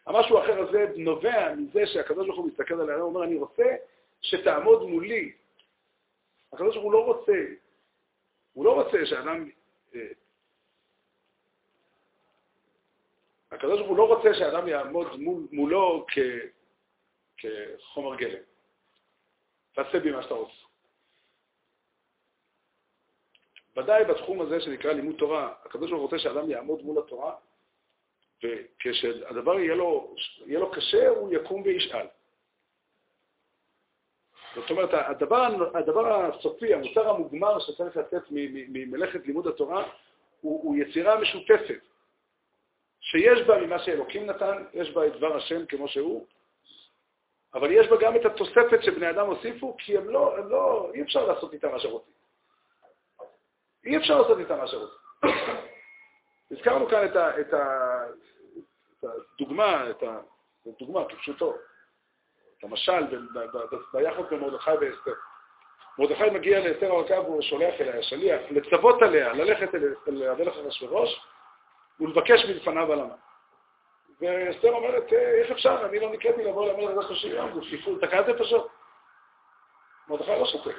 המשהו 0.06 0.38
האחר 0.38 0.60
הזה 0.60 0.92
נובע 0.96 1.54
מזה 1.54 1.86
שהקדוש 1.86 2.26
ברוך 2.26 2.38
הוא 2.38 2.46
מסתכל 2.46 2.74
על 2.74 2.90
האדם 2.90 3.02
ואומר, 3.02 3.24
אני 3.24 3.36
רוצה 3.36 3.76
שתעמוד 4.22 4.82
מולי. 4.82 5.32
הקדוש 6.52 6.74
ברוך 6.74 6.84
הוא 6.84 6.92
לא 6.92 7.04
רוצה, 7.04 7.32
הוא 8.52 8.64
לא 8.64 8.82
רוצה 8.82 9.06
שאדם... 9.06 9.50
אה, 9.94 10.00
הקדוש 13.50 13.78
ברוך 13.78 13.88
הוא 13.88 13.96
לא 13.96 14.16
רוצה 14.16 14.34
שאדם 14.34 14.68
יעמוד 14.68 15.20
מול, 15.20 15.46
מולו 15.52 16.06
כ, 16.08 16.18
כחומר 17.36 18.16
גלם. 18.16 18.42
תעשה 19.72 20.00
בי 20.00 20.10
מה 20.10 20.22
שאתה 20.22 20.34
רוצה. 20.34 20.52
ודאי 23.76 24.04
בתחום 24.04 24.40
הזה 24.40 24.60
שנקרא 24.60 24.92
לימוד 24.92 25.16
תורה, 25.18 25.54
הקדוש 25.64 25.90
ברוך 25.90 26.02
הוא 26.02 26.10
רוצה 26.10 26.18
שאדם 26.18 26.50
יעמוד 26.50 26.82
מול 26.82 26.98
התורה, 26.98 27.36
וכשהדבר 28.44 29.58
יהיה 29.58 29.74
לו, 29.74 30.14
יהיה 30.46 30.60
לו 30.60 30.70
קשה, 30.70 31.08
הוא 31.08 31.32
יקום 31.32 31.62
וישאל. 31.62 32.06
זאת 34.54 34.70
אומרת, 34.70 34.90
הדבר, 34.92 35.48
הדבר 35.74 36.24
הסופי, 36.24 36.74
המוצר 36.74 37.08
המוגמר 37.08 37.58
שצריך 37.58 37.96
לצאת 37.96 38.22
ממלאכת 38.68 39.26
לימוד 39.26 39.46
התורה, 39.46 39.88
הוא, 40.40 40.62
הוא 40.62 40.76
יצירה 40.76 41.20
משותפת, 41.20 41.80
שיש 43.00 43.40
בה 43.46 43.66
ממה 43.66 43.78
שאלוקים 43.78 44.26
נתן, 44.26 44.64
יש 44.72 44.90
בה 44.90 45.06
את 45.06 45.12
דבר 45.12 45.36
השם 45.36 45.66
כמו 45.66 45.88
שהוא, 45.88 46.26
אבל 47.54 47.72
יש 47.72 47.88
בה 47.88 47.96
גם 48.00 48.16
את 48.16 48.24
התוספת 48.24 48.82
שבני 48.82 49.10
אדם 49.10 49.26
הוסיפו, 49.26 49.76
כי 49.78 49.98
הם 49.98 50.08
לא, 50.08 50.38
הם 50.38 50.48
לא, 50.48 50.90
אי 50.94 51.02
אפשר 51.02 51.26
לעשות 51.26 51.52
איתם 51.52 51.70
מה 51.70 51.80
שרוצים. 51.80 52.14
אי 53.84 53.96
אפשר 53.96 54.20
לעשות 54.20 54.38
איתם 54.38 54.58
מה 54.58 54.66
שרוצים. 54.66 54.98
הזכרנו 56.50 56.88
כאן 56.88 57.04
את, 57.04 57.16
ה, 57.16 57.40
את, 57.40 57.54
ה, 57.54 57.99
את 59.00 59.10
הדוגמה, 59.34 59.90
את 59.90 60.02
הדוגמה 60.66 61.04
כפשוטו, 61.08 61.54
את 62.58 62.64
המשל 62.64 63.06
ביחד 63.92 64.22
בין 64.30 64.40
מרדכי 64.40 64.70
ואסתר. 64.70 65.14
מרדכי 65.98 66.30
מגיע 66.30 66.68
לאסתר 66.68 66.92
המלכה 66.92 67.20
והוא 67.20 67.42
שולח 67.42 67.74
אליה, 67.80 68.02
שליח, 68.02 68.40
לצוות 68.50 69.02
עליה, 69.02 69.32
ללכת 69.32 69.74
אל 70.08 70.28
המלך 70.28 70.54
אחשורוש 70.66 71.20
ולבקש 72.00 72.44
מלפניו 72.44 72.92
עלמה. 72.92 73.14
ואסתר 74.20 74.72
אומרת, 74.72 75.12
אה, 75.12 75.30
איך 75.30 75.50
אפשר? 75.50 75.86
אני 75.86 76.00
לא 76.00 76.10
נקראתי 76.10 76.44
לבוא 76.44 76.72
למלך 76.72 76.98
הזה 76.98 77.02
30 77.02 77.32
יום, 77.32 77.54
זה 77.54 77.70
סיפור, 77.70 77.98
תקעתם 78.00 78.32
פשוט. 78.38 78.66
מרדכי 80.08 80.30
לא 80.30 80.46
שותק. 80.46 80.76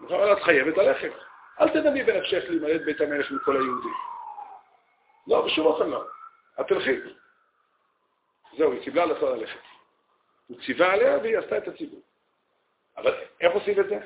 מרדכי 0.00 0.14
אומר, 0.14 0.32
את 0.32 0.42
חייבת 0.42 0.76
ללכת. 0.76 1.12
אל 1.60 1.68
תדמי 1.68 2.02
בנפשך 2.02 2.44
להימלט 2.48 2.80
בית 2.80 3.00
המלך 3.00 3.30
מכל 3.30 3.56
היהודים. 3.56 3.94
לא, 5.26 5.46
בשום 5.46 5.66
אופן 5.66 5.90
לא. 5.90 6.04
את 6.60 6.66
תלכי. 6.66 7.19
זהו, 8.58 8.72
היא 8.72 8.82
קיבלה 8.82 9.04
עצמה 9.04 9.30
ללכת. 9.30 9.60
הוא 10.46 10.56
ציווה 10.66 10.92
עליה 10.92 11.18
והיא 11.18 11.38
עשתה 11.38 11.58
את 11.58 11.68
הציבור. 11.68 12.00
אבל 12.96 13.14
איך 13.40 13.52
עושים 13.52 13.80
את 13.80 13.86
זה? 13.88 13.98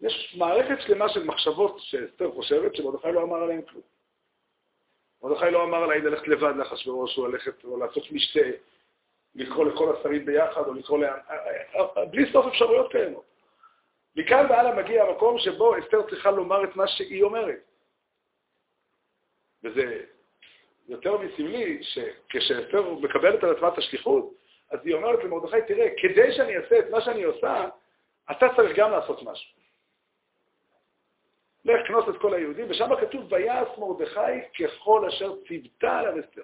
יש 0.00 0.34
מערכת 0.38 0.80
שלמה 0.80 1.08
של 1.08 1.24
מחשבות 1.24 1.76
שאסתר 1.80 2.30
חושבת 2.32 2.76
שמרדכי 2.76 3.12
לא 3.12 3.22
אמר 3.22 3.36
עליהן 3.36 3.62
כלום. 3.62 3.82
מרדכי 5.22 5.50
לא 5.50 5.64
אמר 5.64 5.82
עליי 5.82 6.00
ללכת 6.00 6.28
לבד 6.28 6.52
לאחשוורוש, 6.56 7.18
או 7.18 7.26
ללכת, 7.26 7.64
או 7.64 7.76
לעשות 7.76 8.12
משתה, 8.12 8.40
לקרוא 9.34 9.64
לכל 9.64 9.96
השרים 9.96 10.26
ביחד, 10.26 10.66
או 10.66 10.74
לקרוא 10.74 10.98
ל... 10.98 11.06
בלי 12.10 12.32
סוף 12.32 12.46
אפשרויות 12.46 12.90
קיימות. 12.92 13.24
מכאן 14.16 14.46
והלאה 14.50 14.74
מגיע 14.74 15.04
המקום 15.04 15.38
שבו 15.38 15.78
אסתר 15.78 16.02
צריכה 16.10 16.30
לומר 16.30 16.64
את 16.64 16.76
מה 16.76 16.88
שהיא 16.88 17.22
אומרת. 17.22 17.60
וזה 19.62 20.04
יותר 20.88 21.18
מסמלי, 21.18 21.82
שכשאסתר 21.82 22.94
מקבלת 22.94 23.44
על 23.44 23.56
עצמה 23.56 23.68
את 23.68 23.78
השליחות, 23.78 24.32
אז 24.70 24.78
היא 24.84 24.94
אומרת 24.94 25.24
למרדכי, 25.24 25.56
תראה, 25.68 25.88
כדי 26.02 26.32
שאני 26.32 26.56
אעשה 26.56 26.78
את 26.78 26.90
מה 26.90 27.00
שאני 27.00 27.22
עושה, 27.22 27.68
אתה 28.30 28.46
צריך 28.56 28.76
גם 28.76 28.90
לעשות 28.90 29.22
משהו. 29.22 29.56
לך 31.64 31.86
כנוס 31.86 32.04
את 32.08 32.20
כל 32.20 32.34
היהודים, 32.34 32.70
ושם 32.70 32.88
כתוב, 33.00 33.32
ויעש 33.32 33.68
מרדכי 33.78 34.40
ככל 34.58 35.06
אשר 35.08 35.34
ציוותה 35.48 35.98
עליו 35.98 36.20
אסתר. 36.20 36.42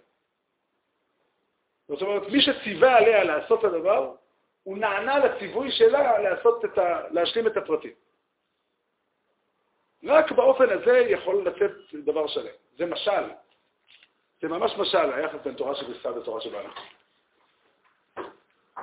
זאת 1.88 2.02
אומרת, 2.02 2.22
מי 2.28 2.40
שציווה 2.40 2.96
עליה 2.96 3.24
לעשות 3.24 3.60
את 3.60 3.64
הדבר, 3.64 4.14
הוא 4.62 4.78
נענה 4.78 5.18
לציווי 5.18 5.70
שלה 5.72 6.18
לעשות 6.18 6.64
את 6.64 6.78
ה... 6.78 7.00
להשלים 7.10 7.46
את 7.46 7.56
הפרטים. 7.56 7.92
רק 10.04 10.32
באופן 10.32 10.70
הזה 10.70 10.98
יכול 10.98 11.46
לצאת 11.46 11.70
דבר 12.04 12.26
שלם. 12.26 12.52
זה 12.78 12.86
משל. 12.86 13.24
זה 14.42 14.48
ממש 14.48 14.72
משל, 14.78 15.12
היחס 15.12 15.38
בין 15.44 15.54
תורה 15.54 15.74
שבסתיו 15.74 16.18
לתורה 16.18 16.40
שבעלה. 16.40 16.70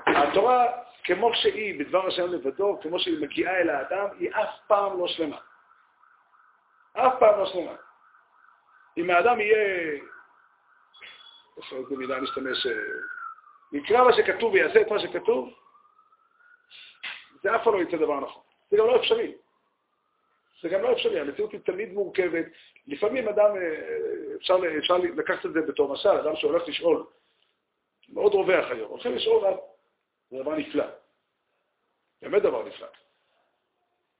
התורה, 0.05 0.65
כמו 1.03 1.33
שהיא 1.33 1.79
בדבר 1.79 2.07
השם 2.07 2.31
לבדו, 2.31 2.79
כמו 2.81 2.99
שהיא 2.99 3.21
מגיעה 3.21 3.57
אל 3.57 3.69
האדם, 3.69 4.07
היא 4.19 4.29
אף 4.31 4.49
פעם 4.67 4.99
לא 4.99 5.07
שלמה. 5.07 5.37
אף 6.93 7.13
פעם 7.19 7.39
לא 7.39 7.45
שלמה. 7.45 7.75
אם 8.97 9.09
האדם 9.09 9.39
יהיה, 9.39 9.99
איזה 11.71 11.97
מילה 11.97 12.19
נשתמש, 12.19 12.67
יקרא 13.71 14.03
מה 14.03 14.13
שכתוב 14.13 14.53
ויעשה 14.53 14.81
את 14.81 14.91
מה 14.91 14.99
שכתוב, 14.99 15.53
זה 17.43 17.55
אף 17.55 17.63
פעם 17.63 17.73
לא 17.73 17.81
יצא 17.81 17.97
דבר 17.97 18.19
נכון. 18.19 18.41
זה 18.71 18.77
גם 18.77 18.87
לא 18.87 18.95
אפשרי. 18.95 19.33
זה 20.61 20.69
גם 20.69 20.81
לא 20.81 20.91
אפשרי, 20.91 21.19
המציאות 21.19 21.51
היא 21.51 21.59
תמיד 21.59 21.93
מורכבת. 21.93 22.45
לפעמים 22.87 23.27
אדם, 23.27 23.55
אה, 23.55 24.35
אפשר, 24.35 24.57
אפשר 24.77 24.97
לקחת 24.97 25.45
את 25.45 25.53
זה 25.53 25.61
בתור 25.61 25.93
משל, 25.93 26.09
אדם 26.09 26.35
שהולך 26.35 26.67
לשאול, 26.67 27.05
מאוד 28.09 28.33
רווח 28.33 28.71
היום, 28.71 28.89
הולכים 28.89 29.15
לשאול 29.15 29.45
רב, 29.45 29.57
זה 30.31 30.37
דבר 30.37 30.55
נפלא. 30.55 30.85
באמת 32.21 32.41
דבר 32.41 32.67
נפלא. 32.67 32.87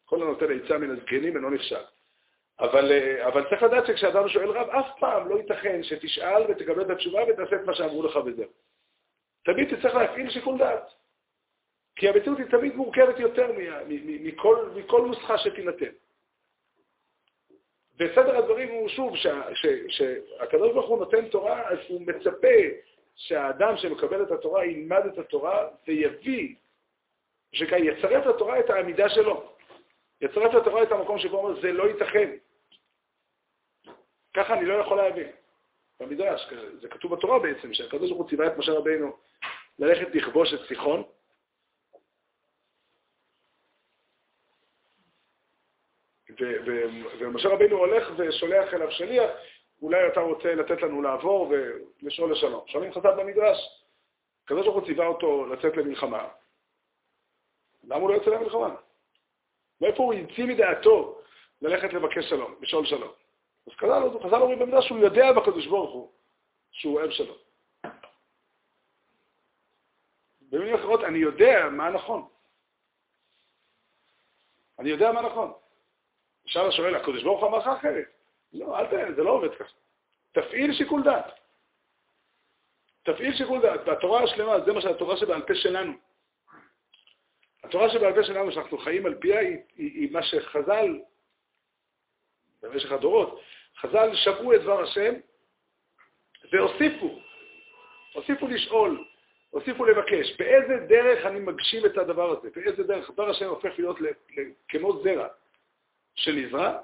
כל 0.06 0.22
הנותן 0.22 0.46
עצה 0.60 0.78
מן 0.78 0.92
הזקנים 0.92 1.36
אינו 1.36 1.50
נכשל. 1.50 1.84
אבל, 2.60 2.92
אה, 2.92 3.28
אבל 3.28 3.50
צריך 3.50 3.64
לדעת 3.64 3.86
שכשאדם 3.88 4.30
שואל 4.30 4.50
רב, 4.50 4.70
אף 4.70 4.86
פעם 5.00 5.30
לא 5.30 5.36
ייתכן 5.36 5.84
שתשאל 5.84 6.44
ותקבל 6.50 6.82
את 6.82 6.90
התשובה 6.90 7.20
ותעשה 7.24 7.56
את 7.56 7.66
מה 7.66 7.76
שאמרו 7.76 8.04
לך 8.04 8.16
וזהו. 8.26 8.50
תמיד 9.46 9.76
תצטרך 9.76 9.96
להפעיל 9.96 10.30
שיקול 10.30 10.58
דעת. 10.58 10.92
כי 11.96 12.10
המציאות 12.10 12.38
היא 12.38 12.46
תמיד 12.46 12.76
מורכבת 12.76 13.20
יותר 13.20 13.52
מכל, 13.88 14.70
מכל 14.76 15.02
נוסחה 15.08 15.38
שתינתן. 15.38 15.92
וסדר 18.00 18.38
הדברים 18.38 18.70
הוא 18.70 18.90
שוב, 18.90 19.14
שהקדוש 19.90 20.72
ברוך 20.74 20.90
הוא 20.90 21.00
נותן 21.00 21.28
תורה, 21.28 21.70
אז 21.70 21.78
הוא 21.88 22.02
מצפה 22.02 22.58
שהאדם 23.16 23.78
שמקבל 23.78 24.24
את 24.24 24.32
התורה 24.32 24.66
ילמד 24.66 25.06
את 25.06 25.18
התורה 25.18 25.68
ויביא, 25.88 26.56
שיצרף 27.52 28.26
לתורה 28.26 28.60
את 28.60 28.70
העמידה 28.70 29.10
שלו. 29.10 29.54
יצרף 30.22 30.54
לתורה 30.54 30.84
את 30.84 30.92
המקום 30.92 31.20
שבו 31.20 31.38
הוא 31.38 31.48
אומר, 31.48 31.62
זה 31.62 31.72
לא 31.72 31.84
ייתכן. 31.84 32.32
ככה 34.34 34.54
אני 34.54 34.66
לא 34.66 34.74
יכול 34.74 34.98
להבין. 34.98 35.28
במדרש, 36.00 36.54
זה 36.82 36.88
כתוב 36.88 37.16
בתורה 37.16 37.40
בעצם, 37.40 37.74
שהקדוש 37.74 38.10
ברוך 38.10 38.22
הוא 38.22 38.30
ציווה 38.30 38.48
את 38.48 38.58
משה 38.58 38.72
רבינו 38.72 39.18
ללכת 39.80 40.16
לכבוש 40.16 40.54
את 40.54 40.60
סיחון, 40.68 41.04
ומשה 47.20 47.50
רבינו 47.50 47.78
הולך 47.78 48.12
ושולח 48.18 48.74
אליו 48.74 48.92
שליח, 48.92 49.32
אולי 49.82 50.08
אתה 50.08 50.20
רוצה 50.20 50.56
לתת 50.56 50.82
לנו 50.82 51.02
לעבור 51.02 51.54
ולשאול 52.02 52.32
לשלום. 52.32 52.64
שואלים 52.68 52.94
חז"ל 52.94 53.16
במדרש, 53.18 53.84
הקדוש 54.46 54.66
ברוך 54.66 54.76
הוא 54.76 54.86
ציווה 54.86 55.08
אותו 55.08 55.46
לצאת 55.46 55.78
למלחמה. 55.78 56.28
למה 57.84 57.96
הוא 57.96 58.10
לא 58.10 58.16
יוצא 58.16 58.30
למלחמה? 58.30 58.76
מאיפה 59.82 60.04
הוא 60.04 60.14
המציא 60.14 60.46
מדעתו 60.46 61.22
ללכת 61.62 61.94
לבקש 61.94 62.30
שלום, 62.30 62.56
לשאול 62.62 62.86
שלום? 62.86 63.12
אז 63.68 63.74
חז"ל 64.24 64.42
אומרים 64.42 64.60
במדרש 64.60 64.88
שהוא 64.88 65.00
יודע 65.00 65.32
בקדוש 65.32 65.68
ברוך 65.68 65.92
הוא 65.92 66.12
שהוא 66.72 67.00
אוהב 67.00 67.12
שלום. 67.12 67.38
במילים 70.42 70.76
אחרות, 70.76 71.04
אני 71.04 71.18
יודע 71.18 71.70
מה 71.72 71.90
נכון. 71.90 72.28
אני 74.80 74.90
יודע 74.90 75.12
מה 75.12 75.22
נכון. 75.22 75.54
עכשיו 76.50 76.72
שואל, 76.72 76.96
הקדוש 76.96 77.24
ברוך 77.24 77.40
הוא 77.40 77.50
אמר 77.50 77.58
לך 77.58 77.68
אחרת. 77.68 78.06
לא, 78.54 78.80
אל 78.80 78.86
ת... 78.86 79.16
זה 79.16 79.24
לא 79.24 79.30
עובד 79.30 79.56
ככה. 79.56 79.74
תפעיל 80.32 80.74
שיקול 80.74 81.04
דעת. 81.04 81.26
תפעיל 83.04 83.36
שיקול 83.38 83.62
דעת. 83.62 83.80
והתורה 83.86 84.24
השלמה, 84.24 84.60
זה 84.60 84.74
מה 84.74 84.82
שהתורה 84.82 85.18
שבעל 85.18 85.42
פה 85.42 85.56
שלנו. 85.56 85.94
התורה 87.64 87.90
שבעל 87.90 88.14
פה 88.14 88.24
שלנו, 88.24 88.52
שאנחנו 88.52 88.78
חיים 88.78 89.06
על 89.06 89.16
פיה, 89.16 89.40
היא, 89.40 89.58
היא, 89.76 89.92
היא 90.02 90.12
מה 90.12 90.24
שחז"ל, 90.24 91.00
במשך 92.62 92.92
הדורות, 92.92 93.42
חז"ל 93.80 94.16
שמעו 94.16 94.56
את 94.56 94.62
דבר 94.62 94.84
השם 94.84 95.14
והוסיפו, 96.52 97.20
הוסיפו 98.14 98.48
לשאול, 98.48 99.06
הוסיפו 99.50 99.86
לבקש, 99.86 100.38
באיזה 100.40 100.78
דרך 100.88 101.26
אני 101.26 101.40
מגשים 101.40 101.86
את 101.86 101.98
הדבר 101.98 102.38
הזה, 102.38 102.50
באיזה 102.56 102.84
דרך 102.84 103.12
דבר 103.12 103.30
השם 103.30 103.46
הופך 103.46 103.72
להיות 103.78 103.98
כמו 104.68 105.04
זרע. 105.04 105.28
שנזרע, 106.20 106.80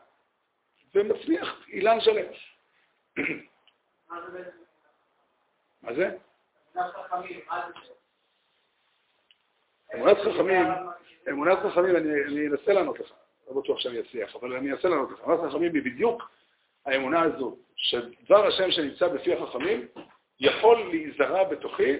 ומצמיח 0.95 1.67
אילן 1.67 2.02
שלם. 2.02 2.26
מה 5.82 5.93
זה? 5.93 6.17
אמונת 9.95 10.17
חכמים, 10.17 10.65
אמונת 11.30 11.58
חכמים, 11.58 11.95
אני 11.95 12.48
אנסה 12.48 12.74
לענות 12.74 13.00
לך, 13.00 13.13
לא 13.48 13.62
בטוח 13.62 13.80
שאני 13.80 14.00
אצליח, 14.00 14.36
אבל 14.36 14.56
אני 14.56 14.71
אנסה 14.71 14.88
לענות 14.88 15.12
לך. 15.12 15.19
אמונת 15.24 15.52
חכמים 15.52 15.74
היא 15.74 15.84
בדיוק 15.84 16.32
האמונה 16.86 17.21
הזו, 17.21 17.58
שדבר 17.76 18.48
השם 18.48 18.71
שנמצא 18.71 19.08
בפי 19.08 19.34
החכמים 19.34 19.88
יכול 20.39 20.89
להיזרע 20.89 21.43
בתוכי 21.43 21.93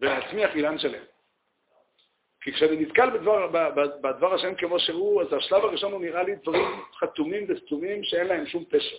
ולהצמיח 0.00 0.54
אילן 0.54 0.78
שלם. 0.78 1.02
כי 2.40 2.52
כשאני 2.52 2.76
נתקל 2.76 3.10
בדבר, 3.10 3.46
בדבר 4.02 4.34
השם 4.34 4.54
כמו 4.54 4.80
שהוא, 4.80 5.22
אז 5.22 5.32
השלב 5.32 5.64
הראשון 5.64 5.92
הוא 5.92 6.00
נראה 6.00 6.22
לי 6.22 6.34
דברים 6.34 6.64
חתומים 6.98 7.44
וסתומים 7.48 8.04
שאין 8.04 8.26
להם 8.26 8.46
שום 8.46 8.64
פשר. 8.64 8.96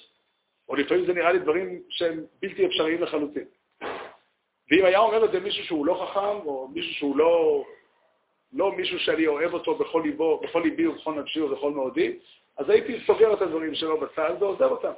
או 0.69 0.75
לפעמים 0.75 1.05
זה 1.05 1.13
נראה 1.13 1.31
לי 1.31 1.39
דברים 1.39 1.81
שהם 1.89 2.23
בלתי 2.41 2.65
אפשריים 2.65 3.01
לחלוטין. 3.01 3.45
ואם 4.71 4.85
היה 4.85 4.99
אומר 4.99 5.25
את 5.25 5.31
זה 5.31 5.39
מישהו 5.39 5.63
שהוא 5.63 5.85
לא 5.85 6.05
חכם, 6.05 6.47
או 6.47 6.67
מישהו 6.73 6.93
שהוא 6.93 7.17
לא, 7.17 7.63
לא 8.53 8.71
מישהו 8.71 8.99
שאני 8.99 9.27
אוהב 9.27 9.53
אותו 9.53 9.75
בכל, 9.75 10.01
ליבו, 10.05 10.39
בכל 10.43 10.61
ליבי 10.63 10.87
ובכל 10.87 11.13
נפשי 11.13 11.41
ובכל 11.41 11.71
מאודי, 11.71 12.19
אז 12.57 12.69
הייתי 12.69 12.99
סוגר 13.05 13.33
את 13.33 13.41
הדברים 13.41 13.75
שלו 13.75 13.99
בצד 13.99 14.33
ועוזב 14.39 14.61
אותם. 14.61 14.91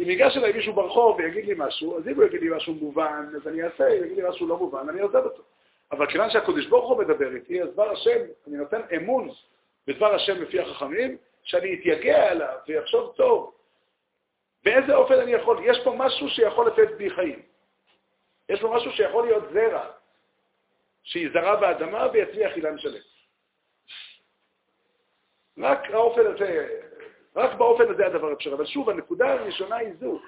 אם 0.00 0.10
ייגש 0.10 0.36
אליי 0.36 0.52
מישהו 0.52 0.72
ברחוב 0.72 1.16
ויגיד 1.16 1.46
לי 1.46 1.54
משהו, 1.56 1.98
אז 1.98 2.08
אם 2.08 2.14
הוא 2.14 2.24
יגיד 2.24 2.40
לי 2.40 2.56
משהו 2.56 2.74
מובן, 2.74 3.26
אז 3.36 3.48
אני 3.48 3.62
אעשה, 3.62 3.88
אם 3.88 4.04
יגיד 4.04 4.16
לי 4.16 4.28
משהו 4.28 4.46
לא 4.46 4.56
מובן, 4.56 4.88
אני 4.88 5.00
עוזב 5.00 5.24
אותו. 5.24 5.42
אבל 5.92 6.06
כיוון 6.06 6.30
שהקדוש 6.30 6.66
ברוך 6.66 6.90
הוא 6.90 6.98
מדבר 6.98 7.34
איתי, 7.34 7.62
אז 7.62 7.68
דבר 7.72 7.90
השם, 7.90 8.20
אני 8.46 8.56
נותן 8.56 8.80
אמון 8.96 9.28
בדבר 9.86 10.14
השם 10.14 10.42
לפי 10.42 10.60
החכמים, 10.60 11.16
שאני 11.42 11.74
אתייגע 11.74 12.30
עליו 12.30 12.56
ויחשוב 12.68 13.12
טוב. 13.16 13.54
באיזה 14.64 14.94
אופן 14.94 15.14
אני 15.14 15.32
יכול? 15.32 15.58
יש 15.64 15.80
פה 15.84 15.94
משהו 15.96 16.28
שיכול 16.28 16.66
לתת 16.66 16.96
בי 16.96 17.10
חיים. 17.10 17.42
יש 18.48 18.60
פה 18.60 18.74
משהו 18.76 18.92
שיכול 18.92 19.26
להיות 19.26 19.44
זרע, 19.52 19.90
שיזרע 21.02 21.56
באדמה 21.56 22.06
ויצמיח 22.12 22.56
אילן 22.56 22.78
שלם. 22.78 23.00
רק 25.58 25.90
האופן 25.90 26.26
הזה, 26.26 26.68
רק 27.36 27.54
באופן 27.54 27.90
הזה 27.90 28.06
הדבר 28.06 28.32
אפשר. 28.32 28.54
אבל 28.54 28.66
שוב, 28.66 28.90
הנקודה 28.90 29.32
הראשונה 29.32 29.76
היא 29.76 29.92
זו, 30.00 30.20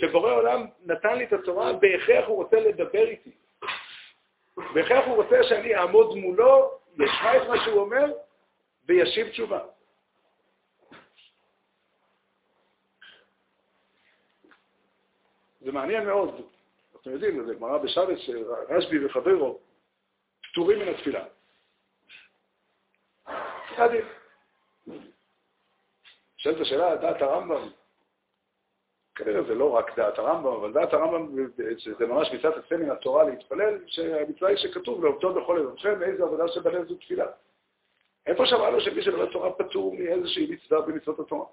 שבורא 0.00 0.32
עולם 0.32 0.66
נתן 0.84 1.18
לי 1.18 1.24
את 1.24 1.32
התורה, 1.32 1.72
בהכרח 1.72 2.24
הוא 2.26 2.36
רוצה 2.36 2.60
לדבר 2.60 3.08
איתי. 3.08 3.32
וכך 4.56 5.06
הוא 5.06 5.16
רוצה 5.16 5.36
שאני 5.42 5.76
אעמוד 5.76 6.16
מולו, 6.16 6.78
ישמע 6.94 7.36
את 7.36 7.48
מה 7.48 7.64
שהוא 7.64 7.80
אומר, 7.80 8.12
וישיב 8.86 9.28
תשובה. 9.28 9.60
זה 15.60 15.72
מעניין 15.72 16.06
מאוד. 16.06 16.46
אתם 17.00 17.10
יודעים, 17.10 17.46
זה 17.46 17.54
גמרא 17.54 17.78
בשבת 17.78 18.18
שרשב"י 18.18 19.06
וחברו 19.06 19.58
פטורים 20.42 20.78
מן 20.78 20.88
התפילה. 20.88 21.24
עדיף. 23.76 24.04
שואלת 26.36 26.60
השאלה, 26.60 26.96
דעת 26.96 27.22
הרמב"ם, 27.22 27.68
כנראה 29.14 29.42
זה 29.42 29.54
לא 29.54 29.70
רק 29.70 29.98
דעת 29.98 30.18
הרמב"ם, 30.18 30.52
אבל 30.52 30.72
דעת 30.72 30.92
הרמב"ם 30.92 31.46
זה 31.98 32.06
ממש 32.06 32.32
מצוות 32.32 32.56
יוצא 32.56 32.76
מן 32.76 32.90
התורה 32.90 33.24
להתפלל, 33.24 33.78
שהמצווה 33.86 34.50
היא 34.50 34.56
שכתוב, 34.56 35.04
לעובדות 35.04 35.34
בכל 35.34 35.58
לבבכם, 35.60 36.02
איזו 36.02 36.24
עבודה 36.24 36.48
שבלב 36.48 36.88
זו 36.88 36.94
תפילה. 36.94 37.26
איפה 38.26 38.46
שמענו 38.46 38.80
שמי 38.80 39.02
שלומד 39.02 39.32
תורה 39.32 39.52
פטור 39.52 39.94
מאיזושהי 39.98 40.50
מצווה 40.50 40.80
במצוות 40.80 41.20
התורה? 41.20 41.46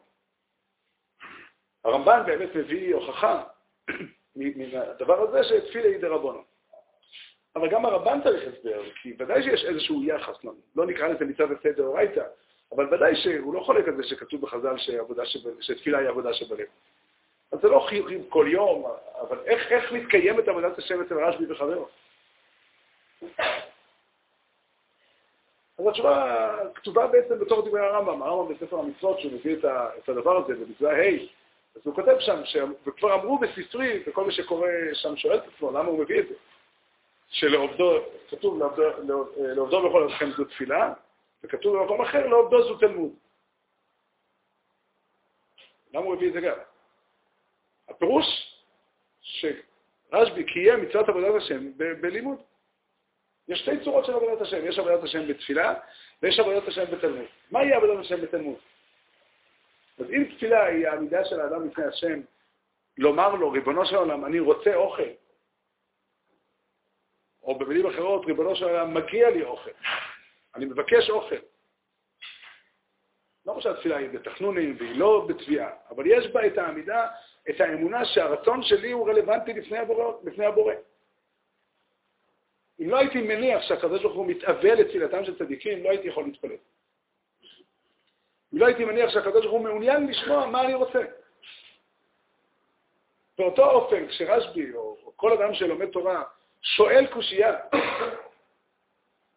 הרמב"ן 1.83 2.23
באמת 2.25 2.55
מביא 2.55 2.95
הוכחה 2.95 3.43
מן 4.35 4.77
הדבר 4.77 5.21
הזה 5.21 5.43
שתפילה 5.43 5.87
היא 5.87 5.97
דרבנו. 5.97 6.43
אבל 7.55 7.69
גם 7.69 7.85
הרמב"ן 7.85 8.19
צריך 8.23 8.53
הסבר, 8.53 8.81
כי 9.01 9.13
ודאי 9.19 9.43
שיש 9.43 9.65
איזשהו 9.65 10.03
יחס, 10.03 10.43
לא, 10.43 10.51
לא 10.75 10.85
נקרא 10.85 11.07
לזה 11.07 11.25
מצוות 11.25 11.49
יוצא 11.49 11.71
דאורייתא, 11.71 12.23
אבל 12.71 12.93
ודאי 12.93 13.15
שהוא 13.15 13.53
לא 13.53 13.59
חולק 13.59 13.87
על 13.87 13.95
זה 13.95 14.03
שכתוב 14.03 14.41
בחז"ל 14.41 14.75
שתפילה 15.59 15.97
היא 15.97 16.09
עבודה 16.09 16.33
שבלב. 16.33 16.67
זה 17.61 17.67
לא 17.67 17.85
חיוכים 17.89 18.29
כל 18.29 18.45
יום, 18.49 18.85
אבל 19.21 19.39
איך, 19.45 19.71
איך 19.71 19.91
מתקיימת 19.91 20.47
עבודת 20.47 20.77
השם 20.77 21.01
אצל 21.01 21.23
רשב"י 21.23 21.51
וחברו? 21.51 21.87
אז 25.79 25.87
התשובה 25.87 26.55
כתובה 26.75 27.07
בעצם 27.07 27.39
בתור 27.39 27.69
דברי 27.69 27.79
הרמב"ם, 27.79 28.23
הרמב"ם 28.23 28.53
בספר 28.53 28.79
המצוות, 28.79 29.19
שהוא 29.19 29.33
מביא 29.33 29.57
את 29.97 30.09
הדבר 30.09 30.37
הזה 30.37 30.55
במצווה 30.55 30.91
ה', 30.91 31.39
אז 31.75 31.81
הוא 31.83 31.95
כותב 31.95 32.15
שם, 32.19 32.45
ש... 32.45 32.57
וכבר 32.87 33.13
אמרו 33.13 33.37
בספרי, 33.37 34.03
וכל 34.07 34.25
מי 34.25 34.31
שקורא 34.31 34.67
שם 34.93 35.17
שואל 35.17 35.37
את 35.37 35.43
עצמו, 35.55 35.71
למה 35.71 35.89
הוא 35.89 35.99
מביא 35.99 36.19
את 36.19 36.27
זה? 36.27 36.33
שלעובדו, 37.29 37.99
כתוב 38.29 38.59
לעובדו, 38.59 38.83
לעובדו 39.37 39.89
בכל 39.89 40.03
אופן 40.03 40.31
זו 40.31 40.45
תפילה, 40.45 40.93
וכתוב 41.43 41.77
במקום 41.77 42.01
אחר, 42.01 42.27
לעובדו 42.27 42.63
זו 42.63 42.77
תלמוד. 42.77 43.11
למה 45.93 46.05
הוא 46.05 46.15
הביא 46.15 46.27
את 46.27 46.33
זה 46.33 46.41
גם? 46.41 46.55
הפירוש 47.89 48.25
שרשב"י 49.21 50.43
קיים 50.43 50.81
מצוות 50.81 51.09
עבודת 51.09 51.41
השם 51.41 51.71
בלימוד. 51.77 52.37
יש 53.47 53.59
שתי 53.59 53.83
צורות 53.83 54.05
של 54.05 54.13
עבודת 54.13 54.41
השם, 54.41 54.67
יש 54.67 54.79
עבודת 54.79 55.03
השם 55.03 55.27
בתפילה 55.27 55.73
ויש 56.21 56.39
עבודת 56.39 56.67
השם 56.67 56.85
בתלמוד. 56.91 57.25
מה 57.51 57.63
יהיה 57.63 57.77
עבודת 57.77 57.99
השם 57.99 58.21
בתלמוד? 58.21 58.57
אז 59.99 60.05
אם 60.09 60.23
תפילה 60.35 60.65
היא 60.65 60.87
העמידה 60.87 61.25
של 61.25 61.41
האדם 61.41 61.67
לפני 61.67 61.85
השם, 61.85 62.21
לומר 62.97 63.35
לו, 63.35 63.51
ריבונו 63.51 63.85
של 63.85 63.95
עולם, 63.95 64.25
אני 64.25 64.39
רוצה 64.39 64.75
אוכל, 64.75 65.09
או 67.43 67.59
במילים 67.59 67.85
אחרות, 67.85 68.25
ריבונו 68.25 68.55
של 68.55 68.65
עולם, 68.65 68.93
מגיע 68.93 69.29
לי 69.29 69.43
אוכל, 69.43 69.71
אני 70.55 70.65
מבקש 70.65 71.09
אוכל. 71.09 71.35
לא 73.45 73.61
שהתפילה 73.61 73.97
היא 73.97 74.09
בתחנונים 74.09 74.75
והיא 74.79 74.99
לא 74.99 75.25
בתביעה, 75.29 75.69
אבל 75.89 76.03
יש 76.07 76.27
בה 76.27 76.47
את 76.47 76.57
העמידה, 76.57 77.07
את 77.49 77.61
האמונה 77.61 78.05
שהרצון 78.05 78.63
שלי 78.63 78.91
הוא 78.91 79.09
רלוונטי 79.09 79.53
לפני 79.53 79.77
הבורא. 79.77 80.13
לפני 80.23 80.45
הבורא. 80.45 80.73
אם 82.79 82.89
לא 82.89 82.97
הייתי 82.97 83.21
מניח 83.21 83.61
שהקדוש 83.61 84.01
ברוך 84.01 84.15
הוא 84.15 84.25
מתאבל 84.27 84.73
לתפילתם 84.73 85.25
של 85.25 85.37
צדיקים, 85.37 85.83
לא 85.83 85.89
הייתי 85.89 86.07
יכול 86.07 86.23
להתפלל. 86.23 86.57
אם 88.53 88.57
לא 88.57 88.65
הייתי 88.65 88.85
מניח 88.85 89.09
שהקדוש 89.09 89.45
ברוך 89.45 89.51
הוא 89.51 89.63
מעוניין 89.63 90.07
לשמוע 90.07 90.45
מה 90.45 90.61
אני 90.61 90.73
רוצה. 90.73 90.99
באותו 93.37 93.71
אופן, 93.71 94.07
כשרשב"י, 94.07 94.73
או 94.73 95.13
כל 95.15 95.33
אדם 95.33 95.53
שלומד 95.53 95.89
תורה, 95.89 96.23
שואל 96.61 97.07
קושייה, 97.07 97.57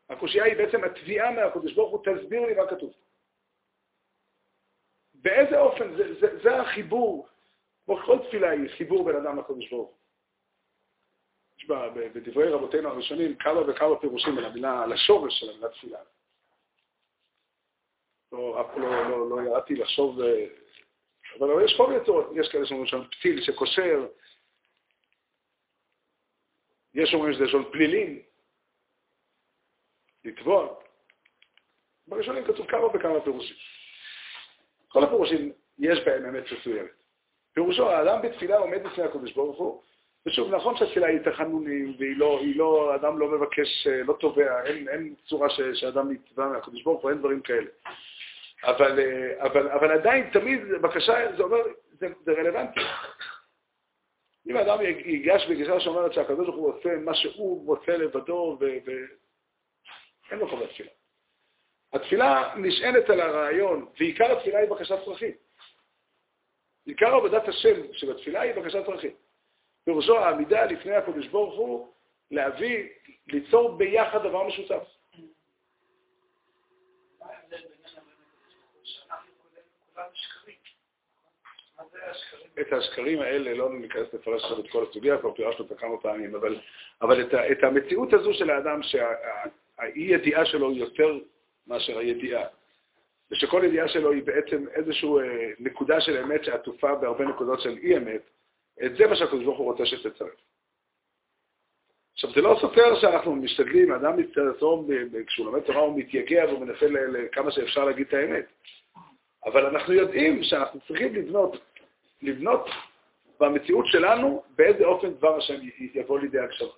הקושייה 0.09 0.45
היא 0.45 0.57
בעצם 0.57 0.85
התביעה 0.85 1.31
מהקדוש 1.31 1.73
ברוך 1.73 1.91
הוא, 1.91 2.01
תסביר 2.05 2.47
לי 2.47 2.55
מה 2.55 2.67
כתוב. 2.67 2.93
באיזה 5.15 5.61
אופן, 5.61 5.97
זה, 5.97 6.15
זה, 6.21 6.39
זה 6.43 6.61
החיבור, 6.61 7.29
כמו 7.85 7.97
כל 8.07 8.19
תפילה 8.27 8.51
היא 8.51 8.69
חיבור 8.77 9.05
בין 9.05 9.17
אדם 9.17 9.39
לקדוש 9.39 9.71
ברוך 9.71 9.89
הוא. 9.89 9.97
יש 11.59 11.65
בדברי 12.15 12.49
רבותינו 12.49 12.89
הראשונים 12.89 13.37
כמה 13.39 13.71
וכמה 13.71 14.01
פירושים 14.01 14.39
על 14.39 14.45
המילה, 14.45 14.83
על 14.83 14.93
השורש 14.93 15.41
של 15.41 15.51
המילה 15.51 15.69
תפילה. 15.69 15.99
לא, 18.33 18.61
אף 18.61 18.77
לא, 18.77 19.11
לא, 19.11 19.31
לא 19.31 19.43
ירדתי 19.43 19.75
לחשוב, 19.75 20.21
אה, 20.21 20.47
אבל 21.39 21.65
יש 21.65 21.75
כל 21.77 21.91
מיני 21.91 22.05
צורות, 22.05 22.27
יש 22.35 22.49
כאלה 22.53 22.67
שאומרים 22.67 22.87
שם 22.87 23.05
פתיל 23.11 23.43
שקושר, 23.43 24.07
יש 26.95 27.15
אומרים 27.15 27.35
שזה 27.35 27.45
לשון 27.45 27.71
פלילים, 27.73 28.23
לתבוע. 30.25 30.75
בראשונים 32.07 32.45
כתוב 32.45 32.67
כמה 32.67 32.87
וכמה 32.87 33.21
פירושים. 33.25 33.57
כל 34.89 35.05
הפירושים 35.05 35.53
יש 35.79 35.99
בהם 36.07 36.25
אמת 36.25 36.45
מסוימת. 36.53 37.02
פירושו, 37.55 37.91
האדם 37.91 38.23
בתפילה 38.23 38.59
עומד 38.59 38.83
בפני 38.83 39.05
הקדוש 39.05 39.33
ברוך 39.33 39.59
הוא, 39.59 39.83
ושוב, 40.27 40.55
נכון 40.55 40.77
שהתפילה 40.77 41.07
היא 41.07 41.19
תחנונים, 41.19 41.95
והיא 41.99 42.17
לא, 42.17 42.41
לא, 42.57 42.95
אדם 42.95 43.19
לא 43.19 43.29
מבקש, 43.29 43.87
אה, 43.87 44.03
לא 44.03 44.17
תובע, 44.21 44.65
אין, 44.65 44.89
אין 44.89 45.15
צורה 45.27 45.51
ש, 45.51 45.61
שאדם 45.75 46.13
נתבע 46.13 46.47
מהקדוש 46.47 46.83
ברוך 46.83 47.03
הוא, 47.03 47.11
אין 47.11 47.19
דברים 47.19 47.41
כאלה. 47.41 47.67
אבל, 48.65 49.01
אה, 49.01 49.47
אבל, 49.47 49.69
אבל 49.69 49.91
עדיין, 49.91 50.31
תמיד 50.33 50.61
בקשה, 50.83 51.37
זה 51.37 51.43
אומר, 51.43 51.59
זה, 51.93 52.09
זה 52.25 52.33
רלוונטי. 52.33 52.81
אם 54.47 54.57
האדם 54.57 54.81
ייגש 54.81 55.47
בגישה 55.47 55.81
שאומרת 55.81 56.13
שהקדוש 56.13 56.47
ברוך 56.47 56.57
הוא 56.57 56.73
עושה 56.75 56.97
מה 56.97 57.15
שהוא 57.15 57.67
רוצה 57.67 57.97
לבדו, 57.97 58.59
ואין 58.61 60.39
לו 60.39 60.49
חובת 60.49 60.69
תפילה. 60.69 60.91
התפילה 61.93 62.55
נשענת 62.57 63.11
על 63.11 63.21
הרעיון, 63.21 63.87
ועיקר 64.01 64.33
התפילה 64.33 64.59
היא 64.59 64.71
בקשת 64.71 65.05
צרכים. 65.05 65.33
עיקר 66.87 67.15
עבודת 67.15 67.49
השם 67.49 67.93
שבתפילה 67.93 68.41
היא 68.41 68.55
בקשת 68.55 68.87
צרכים. 68.87 69.11
פירושו 69.85 70.19
העמידה 70.19 70.65
לפני 70.65 70.95
הקדוש 70.95 71.27
ברוך 71.27 71.55
הוא 71.55 71.93
להביא, 72.31 72.89
ליצור 73.27 73.77
ביחד 73.77 74.19
דבר 74.19 74.47
משותף. 74.47 74.83
את 82.61 82.73
השקרים 82.73 83.21
האלה, 83.21 83.55
לא 83.55 83.73
ניכנס 83.73 84.15
לפרש 84.15 84.43
עכשיו 84.43 84.61
את 84.61 84.71
כל 84.71 84.85
הסוגיה, 84.91 85.19
כבר 85.19 85.33
פירשנו 85.35 85.65
אותה 85.65 85.75
כמה 85.75 85.97
פעמים, 86.03 86.35
אבל, 86.35 86.61
אבל 87.03 87.21
את, 87.21 87.35
את 87.35 87.65
המציאות 87.65 88.13
הזו 88.13 88.35
של 88.35 88.51
האדם 88.51 88.81
שהאי-ידיעה 88.83 90.47
שלו 90.47 90.71
היא 90.71 90.81
יותר 90.81 91.19
מאשר 91.67 91.99
הידיעה, 91.99 92.45
ושכל 93.33 93.63
ידיעה 93.65 93.89
שלו 93.89 94.13
היא 94.13 94.23
בעצם 94.23 94.65
איזושהי 94.75 95.09
אה, 95.09 95.51
נקודה 95.59 96.01
של 96.01 96.17
אמת 96.23 96.45
שעטופה 96.45 96.95
בהרבה 96.95 97.25
נקודות 97.25 97.61
של 97.61 97.79
אי-אמת, 97.83 98.21
את 98.85 98.97
זה 98.97 99.07
מה 99.07 99.17
שהקדוש 99.17 99.45
ברוך 99.45 99.59
הוא 99.59 99.73
רוצה 99.73 99.87
שתצרף. 99.87 100.31
עכשיו, 102.13 102.31
זה 102.35 102.41
לא 102.41 102.59
סותר 102.61 103.01
שאנחנו 103.01 103.37
משתדלים, 103.37 103.93
אדם 103.93 104.17
מצטער 104.17 104.53
כשהוא 105.27 105.47
לומד 105.47 105.61
תורה 105.61 105.81
הוא 105.81 105.99
מתייגע 105.99 106.45
והוא 106.49 106.67
מנסה 106.67 106.87
כמה 107.33 107.51
שאפשר 107.51 107.85
להגיד 107.85 108.07
את 108.07 108.15
האמת. 108.15 108.47
אבל 109.45 109.67
אנחנו 109.67 109.95
יודעים 109.95 110.43
שאנחנו 110.43 110.81
צריכים 110.81 111.15
לבנות, 111.15 111.57
לבנות 112.23 112.69
במציאות 113.41 113.87
שלנו 113.87 114.43
באיזה 114.57 114.85
אופן 114.85 115.15
דבר 115.15 115.37
השם 115.37 115.61
יבוא 115.95 116.19
לידי 116.19 116.39
הגשמה. 116.39 116.69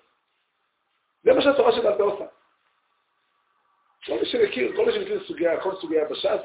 זה 1.23 1.33
מה 1.33 1.43
שהתורה 1.43 1.73
שלנו 1.73 2.05
עושה. 2.05 2.25
כל 4.07 4.19
מי 4.21 4.27
שמכיר, 4.27 4.77
כל 4.77 4.87
מי 4.87 4.93
שמכיר 4.93 5.25
סוגיה, 5.25 5.61
כל 5.61 5.75
סוגיה 5.75 6.05
בש"ס, 6.05 6.41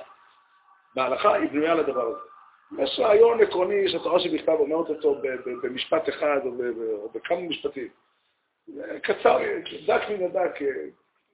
בהלכה 0.95 1.36
היא 1.36 1.49
בנויה 1.49 1.76
לדבר 1.76 2.07
הזה. 2.07 2.30
יש 2.78 2.99
רעיון 2.99 3.41
עקרוני 3.41 3.89
שהתורה 3.89 4.20
שבכתב 4.20 4.55
אומרת 4.60 4.89
אותו 4.89 5.22
במשפט 5.64 6.10
אחד 6.10 6.39
או 6.45 7.10
בכמה 7.14 7.39
משפטים. 7.39 7.88
קצר, 9.03 9.38
דק 9.86 10.01
מן 10.10 10.24
הדק, 10.24 10.60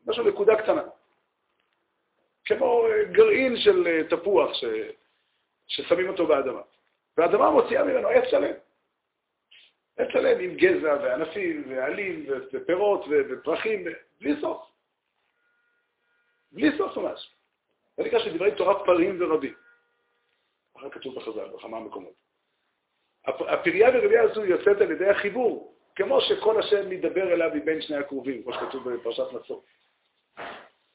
משהו 0.08 0.24
נקודה 0.24 0.56
קטנה. 0.56 0.84
כמו 2.46 2.86
גרעין 3.12 3.58
של 3.58 4.08
תפוח 4.10 4.54
ש... 4.54 4.66
ששמים 5.68 6.10
אותו 6.10 6.28
באדמה. 6.28 6.62
והאדמה 7.18 7.52
מוציאה 7.52 7.84
ממנו 7.84 8.08
עץ 8.08 8.24
שלם. 8.30 8.54
עץ 9.98 10.08
שלם 10.12 10.40
עם 10.40 10.56
גזע 10.56 10.98
וענפים 11.04 11.64
ועלים 11.68 12.26
ופירות 12.54 13.06
ופרחים, 13.10 13.84
בלי 14.22 14.42
סוף. 14.42 14.75
בלי 16.56 16.78
סוף 16.78 16.98
ממש. 16.98 17.36
זה 17.98 18.04
נקרא 18.04 18.20
שדברי 18.20 18.56
תורה 18.56 18.86
פרים 18.86 19.18
ורבים. 19.22 19.54
ככה 20.78 20.90
כתוב 20.90 21.16
בחז"ל, 21.16 21.48
בכמה 21.56 21.80
מקומות. 21.80 22.14
הפריה 23.26 23.90
ורבייה 23.94 24.24
הזו 24.24 24.46
יוצאת 24.46 24.82
על 24.82 24.92
ידי 24.92 25.10
החיבור, 25.10 25.76
כמו 25.96 26.22
שכל 26.22 26.60
השם 26.60 26.90
מדבר 26.90 27.34
אליו 27.34 27.52
מבין 27.54 27.82
שני 27.82 27.98
הקרובים, 27.98 28.44
כמו 28.44 28.54
שכתוב 28.54 28.90
בפרשת 28.90 29.32
מצור. 29.34 29.64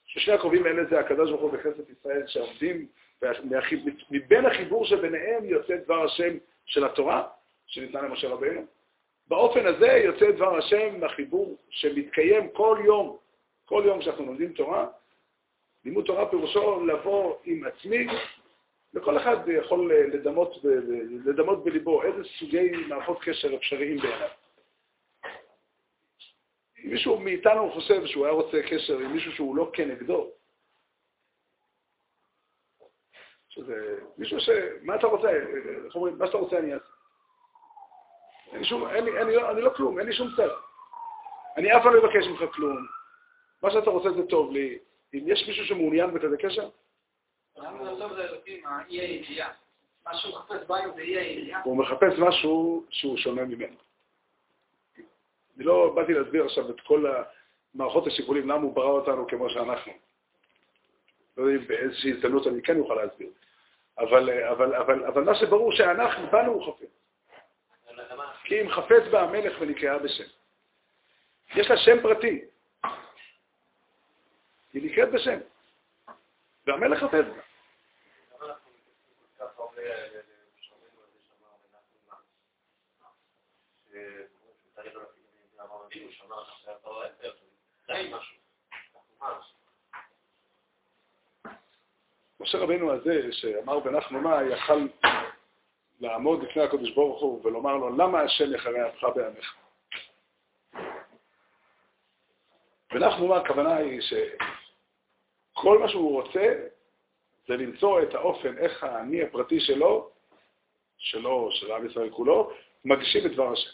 ששני 0.07 0.35
הקרובים 0.35 0.67
האלה 0.67 0.85
זה 0.85 1.01
הקדוש 1.01 1.31
ברוך 1.31 1.43
הוא 1.43 1.53
בכנסת 1.53 1.91
ישראל 1.91 2.27
שעומדים, 2.27 2.87
מבין 4.11 4.47
החיבור 4.47 4.85
שביניהם 4.85 5.45
יוצא 5.45 5.77
דבר 5.77 6.05
השם 6.05 6.37
של 6.65 6.85
התורה, 6.85 7.29
שניתנה 7.67 8.03
למשה 8.03 8.29
רבינו. 8.29 8.67
באופן 9.29 9.67
הזה 9.67 9.87
יוצא 9.87 10.31
דבר 10.31 10.59
השם 10.59 11.01
מהחיבור 11.01 11.57
שמתקיים 11.71 12.51
כל 12.51 12.79
יום, 12.85 13.17
כל 13.65 13.83
יום 13.87 14.01
כשאנחנו 14.01 14.27
לומדים 14.27 14.53
תורה. 14.53 14.89
לימוד 15.85 16.05
תורה 16.05 16.31
פירושו 16.31 16.87
לבוא 16.87 17.37
עם 17.45 17.65
עצמי 17.65 18.07
וכל 18.95 19.17
אחד 19.17 19.37
יכול 19.49 19.93
לדמות, 19.95 20.55
לדמות 21.25 21.65
בליבו 21.65 22.03
איזה 22.03 22.25
סוגי 22.39 22.71
מערכות 22.71 23.19
קשר 23.23 23.57
אפשריים 23.57 23.97
בעיניו. 23.97 24.29
אם 26.85 26.91
מישהו 26.91 27.19
מאיתנו 27.19 27.73
חושב 27.73 28.07
שהוא 28.07 28.25
היה 28.25 28.35
רוצה 28.35 28.63
קשר 28.71 28.99
עם 28.99 29.13
מישהו 29.13 29.33
שהוא 29.33 29.57
לא 29.57 29.71
כנגדו, 29.73 30.31
שזה 33.49 33.99
מישהו 34.19 34.41
ש... 34.41 34.49
מה 34.83 34.95
אתה 34.95 35.07
רוצה? 35.07 35.31
איך 35.85 35.95
אומרים? 35.95 36.19
מה 36.19 36.27
שאתה 36.27 36.39
רוצה 36.39 36.59
אני 36.59 36.75
אעשה. 36.75 36.85
אין 38.53 38.65
שום, 38.65 38.89
אין 38.89 39.05
לי, 39.05 39.19
אין 39.19 39.27
לי, 39.27 39.51
אני 39.51 39.61
לא 39.61 39.71
כלום, 39.77 39.99
אין 39.99 40.07
לי 40.07 40.13
שום 40.13 40.29
צד. 40.37 40.49
אני 41.57 41.77
אף 41.77 41.83
פעם 41.83 41.95
לא 41.95 42.07
אבקש 42.07 42.27
ממך 42.27 42.55
כלום. 42.55 42.87
מה 43.63 43.71
שאתה 43.71 43.91
רוצה 43.91 44.11
זה 44.11 44.27
טוב 44.27 44.53
לי. 44.53 44.79
אם 45.15 45.25
יש 45.27 45.49
מישהו 45.49 45.65
שמעוניין 45.65 46.15
בכזה 46.15 46.37
קשר, 46.37 46.69
האי 48.65 49.01
הידיעה? 49.01 49.53
הוא 51.65 51.77
מחפש 51.77 52.19
משהו 52.19 52.85
שהוא 52.91 53.17
שונה 53.17 53.45
ממנו. 53.45 53.77
אני 55.57 55.65
לא 55.65 55.93
באתי 55.95 56.15
להסביר 56.15 56.45
עכשיו 56.45 56.71
את 56.71 56.81
כל 56.81 57.05
מערכות 57.75 58.07
השיקולים, 58.07 58.49
למה 58.49 58.63
הוא 58.63 58.75
ברא 58.75 58.91
אותנו 58.91 59.27
כמו 59.29 59.51
שאנחנו. 59.51 59.93
לא 61.37 61.43
יודע 61.43 61.63
אם 61.63 61.69
באיזושהי 61.69 62.13
הזדמנות 62.13 62.47
אני 62.47 62.63
כן 62.63 62.79
אוכל 62.79 62.95
להסביר. 62.95 63.31
אבל, 63.99 64.31
אבל, 64.31 64.75
אבל, 64.75 65.05
אבל 65.05 65.25
מה 65.25 65.35
שברור 65.35 65.73
שאנחנו, 65.73 66.27
בנו 66.27 66.53
הוא 66.53 66.75
חפץ. 66.75 66.89
כי 68.45 68.63
אם 68.63 68.71
חפץ 68.71 69.03
בה 69.11 69.23
המלך 69.23 69.57
ונקראה 69.61 69.99
בשם. 69.99 70.25
יש 71.55 71.71
לה 71.71 71.77
שם 71.77 72.03
פרטי. 72.03 72.45
היא 74.73 74.91
נקראת 74.91 75.13
בשם. 75.13 75.39
והמלך 76.67 76.99
חפץ 76.99 77.25
בה. 77.25 77.43
משה 92.41 92.59
רבינו 92.59 92.93
הזה, 92.93 93.33
שאמר 93.33 93.79
בנחנו 93.79 94.21
מה, 94.21 94.43
יכל 94.43 94.87
לעמוד 96.01 96.43
לפני 96.43 96.63
הקדוש 96.63 96.91
ברוך 96.91 97.21
הוא 97.21 97.47
ולומר 97.47 97.77
לו, 97.77 97.97
למה 97.97 98.21
השם 98.21 98.55
יחרה 98.55 98.89
אפך 98.89 99.05
בעמך? 99.15 99.55
ונחנו 102.93 103.29
מה, 103.29 103.37
הכוונה 103.37 103.77
היא 103.77 104.01
שכל 105.61 105.79
מה 105.79 105.89
שהוא 105.89 106.23
רוצה 106.23 106.55
זה 107.49 107.57
למצוא 107.57 108.03
את 108.03 108.15
האופן 108.15 108.59
איך 108.59 108.85
האני 108.85 109.23
הפרטי 109.23 109.61
שלו, 109.61 110.11
שלו, 110.99 111.49
של 111.53 111.73
עם 111.73 111.87
ישראל 111.87 112.11
כולו, 112.11 112.53
מגשים 112.85 113.27
את 113.27 113.33
דבר 113.33 113.53
השם. 113.53 113.71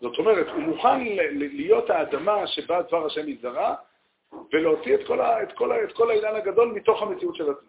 זאת 0.00 0.18
אומרת, 0.18 0.46
הוא 0.46 0.60
מוכן 0.60 1.00
להיות 1.32 1.90
האדמה 1.90 2.46
שבה 2.46 2.82
דבר 2.82 3.06
השם 3.06 3.28
יזרע, 3.28 3.74
ולהוציא 4.52 4.94
את 4.94 5.06
כל, 5.06 5.20
ה, 5.20 5.42
את, 5.42 5.52
כל 5.52 5.72
ה, 5.72 5.84
את 5.84 5.92
כל 5.92 6.10
העניין 6.10 6.36
הגדול 6.36 6.72
מתוך 6.72 7.02
המציאות 7.02 7.36
של 7.36 7.50
עצמו. 7.50 7.68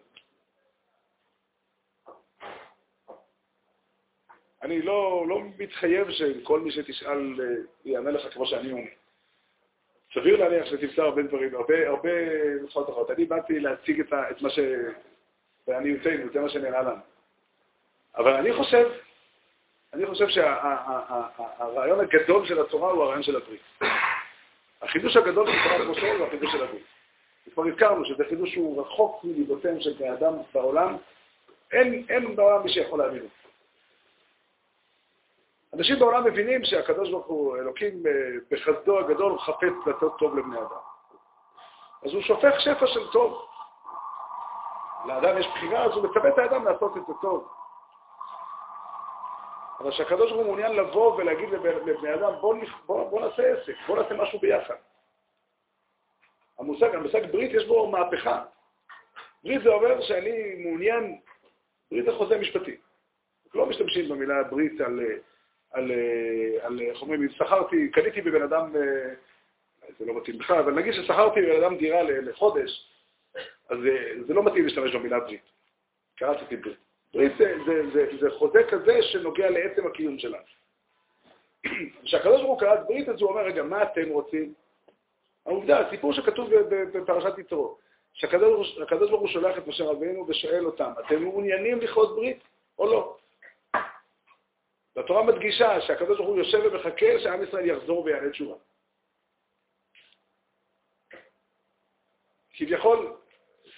אני 4.62 4.82
לא, 4.82 5.24
לא 5.28 5.40
מתחייב 5.58 6.10
שכל 6.10 6.60
מי 6.60 6.70
שתשאל 6.70 7.40
אה, 7.40 7.46
יענה 7.84 8.10
לך 8.10 8.34
כמו 8.34 8.46
שאני 8.46 8.72
אומר. 8.72 9.05
סביר 10.16 10.36
להניח 10.36 10.66
שתמצא 10.66 11.02
הרבה 11.02 11.22
דברים, 11.22 11.54
הרבה, 11.54 11.88
הרבה 11.88 12.10
נוסחות 12.62 12.88
אחרות. 12.90 13.10
אני 13.10 13.24
באתי 13.24 13.60
להציג 13.60 14.00
את, 14.00 14.12
ה, 14.12 14.30
את 14.30 14.42
מה 14.42 14.50
ש... 14.50 14.58
ואני 15.68 15.88
יוצאנו, 15.88 16.32
זה 16.32 16.40
מה 16.40 16.48
שנראה 16.48 16.82
לנו. 16.82 17.00
אבל 18.16 18.34
אני 18.34 18.52
חושב, 18.52 18.88
אני 19.94 20.06
חושב 20.06 20.28
שהרעיון 20.28 22.00
הגדול 22.00 22.46
של 22.46 22.60
התורה 22.60 22.92
הוא 22.92 23.02
הרעיון 23.02 23.22
של 23.22 23.36
הברית. 23.36 23.60
החידוש 24.82 25.16
הגדול 25.16 25.46
של 25.46 25.58
תורת 25.68 25.96
משה 25.96 26.12
הוא 26.12 26.26
החידוש 26.26 26.52
של 26.52 26.62
הברית. 26.64 26.86
כבר 27.54 27.64
הזכרנו 27.66 28.04
שזה 28.04 28.24
חידוש 28.28 28.52
שהוא 28.52 28.82
רחוק 28.82 29.24
מליבותיהם 29.24 29.80
של 29.80 29.92
בני 29.92 30.12
אדם 30.12 30.32
בעולם. 30.54 30.96
אין, 31.72 32.04
אין 32.08 32.36
בעולם 32.36 32.62
מי 32.64 32.72
שיכול 32.72 32.98
להבין 32.98 33.22
זה. 33.22 33.45
אנשים 35.76 35.98
בעולם 35.98 36.24
מבינים 36.24 36.64
שהקדוש 36.64 37.10
ברוך 37.10 37.26
הוא, 37.26 37.56
אלוקים 37.56 38.02
אה, 38.06 38.12
בחסדו 38.50 38.98
הגדול, 38.98 39.38
חפץ 39.38 39.86
לעשות 39.86 40.18
טוב 40.18 40.38
לבני 40.38 40.58
אדם. 40.58 40.84
אז 42.04 42.12
הוא 42.12 42.22
שופך 42.22 42.60
שפע 42.60 42.86
של 42.86 43.10
טוב. 43.12 43.48
לאדם 45.06 45.38
יש 45.38 45.46
בחירה, 45.46 45.84
אז 45.84 45.92
הוא 45.92 46.10
מצווה 46.10 46.28
את 46.28 46.38
האדם 46.38 46.64
לעשות 46.64 46.96
את 46.96 47.06
זה 47.06 47.12
טוב. 47.20 47.48
אבל 49.80 49.90
שהקדוש 49.90 50.30
ברוך 50.32 50.36
הוא 50.36 50.46
מעוניין 50.46 50.76
לבוא 50.76 51.16
ולהגיד 51.16 51.48
לבני 51.86 52.14
אדם, 52.14 52.32
בוא, 52.40 52.54
בוא, 52.86 53.10
בוא 53.10 53.20
נעשה 53.20 53.42
עסק, 53.52 53.74
בוא 53.86 54.02
נעשה 54.02 54.14
משהו 54.14 54.38
ביחד. 54.38 54.74
המושג, 56.58 56.94
המושג 56.94 57.32
ברית 57.32 57.50
יש 57.54 57.66
בו 57.66 57.90
מהפכה. 57.90 58.44
ברית 59.44 59.62
זה 59.62 59.68
אומר 59.68 60.00
שאני 60.00 60.54
מעוניין, 60.58 61.20
ברית 61.90 62.04
זה 62.04 62.12
חוזה 62.12 62.38
משפטי. 62.38 62.76
לא 63.54 63.66
משתמשים 63.66 64.08
במילה 64.08 64.42
ברית 64.42 64.80
על, 64.80 65.00
על, 65.76 65.90
על 66.62 66.80
איך 66.80 67.02
אומרים, 67.02 67.28
שכרתי, 67.28 67.90
קניתי 67.90 68.20
בבן 68.20 68.42
אדם, 68.42 68.72
זה 69.98 70.06
לא 70.06 70.16
מתאים 70.16 70.38
בכלל, 70.38 70.58
אבל 70.58 70.72
נגיד 70.72 70.92
ששכרתי 70.92 71.40
בבן 71.42 71.64
אדם 71.64 71.76
דירה 71.76 72.02
לחודש, 72.02 72.90
אז 73.68 73.78
זה, 73.82 74.22
זה 74.26 74.34
לא 74.34 74.42
מתאים 74.42 74.64
להשתמש 74.64 74.94
במילה 74.94 75.20
ברית. 75.20 75.42
קראתי 76.16 76.56
ברית. 76.56 76.78
ברית 77.14 77.32
זה, 77.38 77.54
זה, 77.66 77.82
זה, 77.92 78.06
זה 78.20 78.30
חוזה 78.30 78.62
כזה 78.70 79.02
שנוגע 79.02 79.50
לעצם 79.50 79.86
הקיום 79.86 80.18
שלנו. 80.18 80.44
כשהקדוש 82.04 82.40
ברוך 82.40 82.50
הוא 82.50 82.60
קרא 82.60 82.74
את 82.74 82.86
ברית, 82.88 83.08
אז 83.08 83.20
הוא 83.20 83.30
אומר, 83.30 83.40
רגע, 83.40 83.62
מה 83.62 83.82
אתם 83.82 84.08
רוצים? 84.08 84.54
העובדה, 85.46 85.80
הסיפור 85.80 86.12
שכתוב 86.12 86.50
בפרשת 86.92 87.38
יתרו, 87.38 87.78
שהקדוש 88.12 89.10
ברוך 89.10 89.20
הוא 89.20 89.28
שולח 89.28 89.58
את 89.58 89.66
משה 89.66 89.84
רבינו 89.84 90.28
ושואל 90.28 90.66
אותם, 90.66 90.92
אתם 91.06 91.22
מעוניינים 91.22 91.80
לכרות 91.80 92.16
ברית 92.16 92.38
או 92.78 92.86
לא? 92.86 93.16
והתורה 94.96 95.22
מדגישה 95.22 95.80
שהקדוש 95.80 96.18
ברוך 96.18 96.28
הוא 96.28 96.38
יושב 96.38 96.58
ומחכה 96.64 97.06
שעם 97.22 97.42
ישראל 97.42 97.66
יחזור 97.66 98.04
ויענה 98.04 98.30
תשובה. 98.30 98.54
כביכול, 102.56 103.16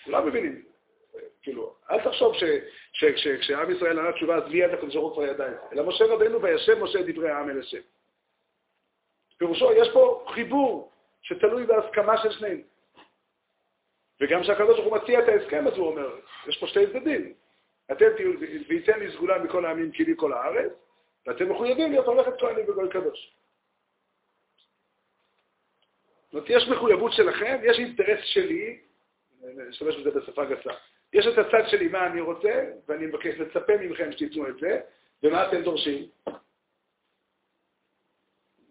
כולם 0.04 0.26
מבינים, 0.26 0.64
כאילו, 1.42 1.74
אל 1.90 2.04
תחשוב 2.04 2.34
שכשעם 2.92 3.70
ישראל 3.70 3.98
ענה 3.98 4.12
תשובה, 4.12 4.36
אז 4.36 4.42
מיד 4.48 4.70
הקדוש 4.70 4.94
ברוך 4.94 5.06
הוא 5.06 5.12
כבר 5.12 5.32
ידע 5.32 5.48
את 5.48 5.52
זה. 5.60 5.66
אלא 5.72 5.88
משה 5.88 6.04
רבנו 6.04 6.42
וישב 6.42 6.78
משה 6.78 6.98
דברי 7.06 7.30
העם 7.30 7.50
אל 7.50 7.60
השם. 7.60 7.80
פירושו, 9.38 9.72
יש 9.72 9.88
פה 9.92 10.26
חיבור 10.34 10.92
שתלוי 11.22 11.66
בהסכמה 11.66 12.22
של 12.22 12.30
שניהם. 12.30 12.62
וגם 14.20 14.42
כשהקדוש 14.42 14.80
ברוך 14.80 14.94
הוא 14.94 15.02
מציע 15.02 15.20
את 15.20 15.28
ההסכם, 15.28 15.68
אז 15.68 15.76
הוא 15.76 15.86
אומר, 15.86 16.20
יש 16.46 16.58
פה 16.60 16.66
שתי 16.66 16.86
צדדים. 16.86 17.34
אתם 17.92 18.06
תהיו, 18.16 18.32
וייתן 18.68 18.98
לי 18.98 19.12
סגולה 19.12 19.38
מכל 19.38 19.64
העמים 19.64 19.92
כי 19.92 20.04
לי 20.04 20.14
כל 20.16 20.32
הארץ, 20.32 20.72
ואתם 21.28 21.52
מחויבים 21.52 21.90
להיות 21.90 22.06
הולכת 22.06 22.32
כהנים 22.38 22.66
בגוי 22.66 22.88
קדוש. 22.90 23.34
זאת 26.24 26.34
אומרת, 26.34 26.46
יש 26.48 26.68
מחויבות 26.68 27.12
שלכם, 27.12 27.58
יש 27.62 27.78
אינטרס 27.78 28.20
שלי, 28.24 28.80
נשתמש 29.42 29.96
בזה 29.96 30.20
בשפה 30.20 30.44
גסה. 30.44 30.70
יש 31.12 31.26
את 31.26 31.38
הצד 31.38 31.68
שלי, 31.68 31.88
מה 31.88 32.06
אני 32.06 32.20
רוצה, 32.20 32.70
ואני 32.88 33.06
מבקש, 33.06 33.34
לצפה 33.34 33.76
מכם 33.76 34.12
שתיתנו 34.12 34.48
את 34.48 34.58
זה, 34.60 34.80
ומה 35.22 35.48
אתם 35.48 35.62
דורשים? 35.62 36.08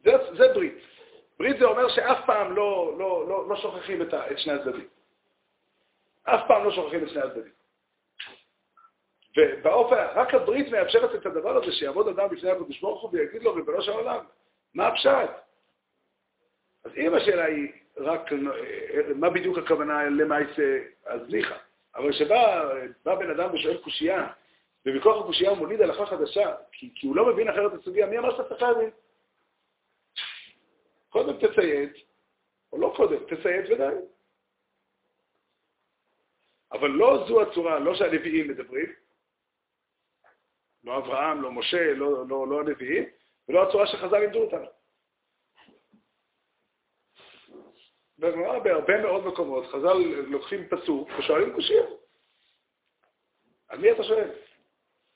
זה, 0.03 0.11
זה 0.37 0.53
ברית. 0.53 0.77
ברית 1.39 1.57
זה 1.59 1.65
אומר 1.65 1.89
שאף 1.89 2.25
פעם 2.25 2.55
לא, 2.55 2.95
לא, 2.99 3.27
לא, 3.29 3.49
לא 3.49 3.55
שוכחים 3.55 4.01
את, 4.01 4.13
את 4.13 4.39
שני 4.39 4.53
הצדדים. 4.53 4.87
אף 6.23 6.41
פעם 6.47 6.63
לא 6.63 6.71
שוכחים 6.71 7.03
את 7.03 7.09
שני 7.09 7.21
הצדדים. 7.21 7.53
ובאופן, 9.37 10.05
רק 10.15 10.33
הברית 10.33 10.71
מאפשרת 10.71 11.15
את 11.15 11.25
הדבר 11.25 11.57
הזה, 11.57 11.71
שיעמוד 11.71 12.07
אדם 12.07 12.29
בפני 12.29 12.51
הקדוש 12.51 12.81
ברוך 12.81 13.01
הוא 13.01 13.09
ויגיד 13.13 13.43
לו, 13.43 13.53
ריבונו 13.53 13.81
של 13.81 13.91
עולם, 13.91 14.25
מה 14.73 14.87
הפשט? 14.87 15.29
אז 16.83 16.91
אם 16.97 17.13
השאלה 17.13 17.45
היא 17.45 17.71
רק, 17.97 18.21
מה 19.15 19.29
בדיוק 19.29 19.57
הכוונה 19.57 20.03
למעשה, 20.09 20.79
אז 21.05 21.21
ניחא. 21.29 21.57
אבל 21.95 22.11
כשבא 22.11 23.15
בן 23.15 23.29
אדם 23.29 23.53
ושואל 23.53 23.77
קושייה, 23.77 24.27
ומכוח 24.85 25.23
הקושייה 25.23 25.49
הוא 25.49 25.57
מוליד 25.57 25.81
הלכה 25.81 26.05
חדשה, 26.05 26.55
כי, 26.71 26.91
כי 26.95 27.07
הוא 27.07 27.15
לא 27.15 27.33
מבין 27.33 27.49
אחרת 27.49 27.73
את 27.73 27.79
הסוגיה, 27.79 28.05
מי 28.05 28.17
אמר 28.17 28.31
שאתה 28.31 28.49
צריך 28.49 28.61
להבין? 28.61 28.89
קודם 31.09 31.37
תציית, 31.37 31.93
או 32.71 32.77
לא 32.79 32.93
קודם, 32.95 33.17
תציית 33.25 33.65
ודי. 33.69 33.95
אבל 36.71 36.89
לא 36.89 37.25
זו 37.27 37.41
הצורה, 37.41 37.79
לא 37.79 37.95
שהנביאים 37.95 38.47
מדברים, 38.47 38.93
לא 40.87 40.97
אברהם, 40.97 41.41
לא 41.41 41.51
משה, 41.51 41.93
לא, 41.93 42.27
לא, 42.27 42.47
לא 42.47 42.59
הנביאים, 42.59 43.03
ולא 43.49 43.69
הצורה 43.69 43.87
שחז"ל 43.87 44.17
לימדו 44.17 44.43
אותנו. 44.43 44.67
בגמרא 48.19 48.59
בהרבה 48.59 49.01
מאוד 49.01 49.25
מקומות 49.25 49.65
חז"ל 49.65 49.97
לוקחים 50.27 50.67
פסוק 50.69 51.09
ושואלים 51.19 51.53
קושייה. 51.53 51.85
על 53.67 53.79
מי 53.79 53.91
אתה 53.91 54.03
שואל? 54.03 54.29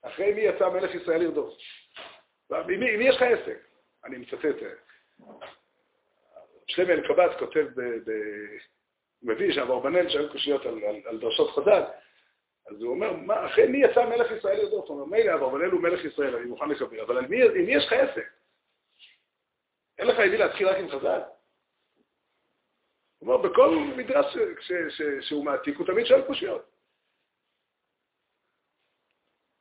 אחרי 0.02 0.34
מי 0.34 0.42
יצא 0.42 0.70
מלך 0.70 0.96
ישראל 0.96 1.22
לרדוף? 1.24 1.54
עם 2.52 2.68
מי, 2.68 2.98
מי 2.98 3.08
יש 3.08 3.16
לך 3.16 3.22
עסק? 3.22 3.58
אני 4.06 4.18
מצטט. 4.18 4.56
שלמה 6.68 6.94
אלקבץ 6.94 7.40
כותב, 7.40 7.68
ב, 7.76 7.82
ב, 7.82 8.12
הוא 9.20 9.30
מביא 9.32 9.54
שהאברבנאל 9.54 10.10
שואל 10.10 10.32
קושיות 10.32 10.66
על, 10.66 10.84
על, 10.84 10.96
על 11.06 11.20
דרשות 11.20 11.52
חז"ל, 11.52 11.84
אז 12.68 12.82
הוא 12.82 12.92
אומר, 12.92 13.14
מה, 13.14 13.46
אחרי 13.46 13.68
מי 13.68 13.78
יצא 13.78 14.06
מלך 14.06 14.32
ישראל 14.32 14.58
לרדוף? 14.58 14.90
הוא 14.90 15.02
אומר, 15.02 15.18
מילא 15.18 15.34
אברבנאל 15.34 15.72
הוא 15.72 15.82
מלך 15.82 16.06
ישראל, 16.06 16.36
אני 16.36 16.46
מוכן 16.46 16.70
לקבל, 16.70 17.00
אבל 17.00 17.18
על 17.18 17.28
מי, 17.28 17.44
עם 17.44 17.66
מי 17.66 17.76
יש 17.76 17.86
לך 17.86 17.94
עסק? 17.94 18.32
אין 19.98 20.08
לך 20.08 20.20
אידי 20.20 20.38
להתחיל 20.38 20.68
רק 20.68 20.78
עם 20.78 20.90
חז"ל? 20.90 21.22
הוא 23.20 23.34
אומר, 23.34 23.50
בכל 23.50 23.76
מדרש 23.98 24.38
שהוא 25.22 25.46
מעתיק, 25.46 25.78
הוא 25.78 25.88
תמיד 25.88 26.06
שואל 26.06 26.22
קושיות. 26.28 26.72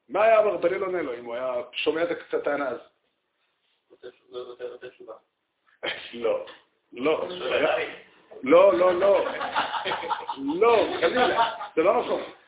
מה 0.08 0.24
היה 0.24 0.40
אברבנאל 0.40 0.82
עונה 0.82 1.02
לו 1.02 1.14
אם 1.14 1.24
הוא 1.24 1.34
היה 1.34 1.54
שומע 1.72 2.02
את 2.02 2.34
הטענה 2.34 2.68
הזו? 2.68 2.82
לא, 6.14 6.46
לא, 6.92 7.28
לא, 8.42 8.78
לא, 8.78 8.94
לא, 8.94 9.24
לא, 10.38 10.86
חלילה, 11.00 11.54
זה 11.76 11.82
לא 11.82 12.00
נכון. 12.00 12.39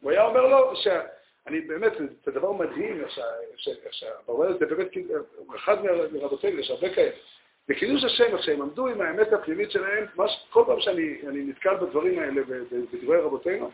הוא 0.00 0.10
היה 0.10 0.24
אומר 0.24 0.46
לו 0.46 0.76
שאני 0.76 1.60
באמת, 1.60 1.92
זה 2.24 2.32
דבר 2.32 2.52
מדהים, 2.52 3.02
שהברבנאל 3.90 4.58
זה 4.58 4.66
באמת, 4.66 4.88
הוא 5.36 5.56
אחד 5.56 5.76
מרבותינו, 6.12 6.58
יש 6.58 6.70
הרבה 6.70 6.94
כאלה. 6.94 7.10
בקידוש 7.68 8.04
השם, 8.04 8.38
כשהם 8.38 8.62
עמדו 8.62 8.86
עם 8.86 9.00
האמת 9.00 9.32
הפנימית 9.32 9.70
שלהם, 9.70 10.06
כל 10.50 10.64
פעם 10.66 10.80
שאני 10.80 11.42
נתקל 11.44 11.74
בדברים 11.76 12.18
האלה 12.18 12.42
בדברי 12.92 13.20
רבותינו, 13.20 13.70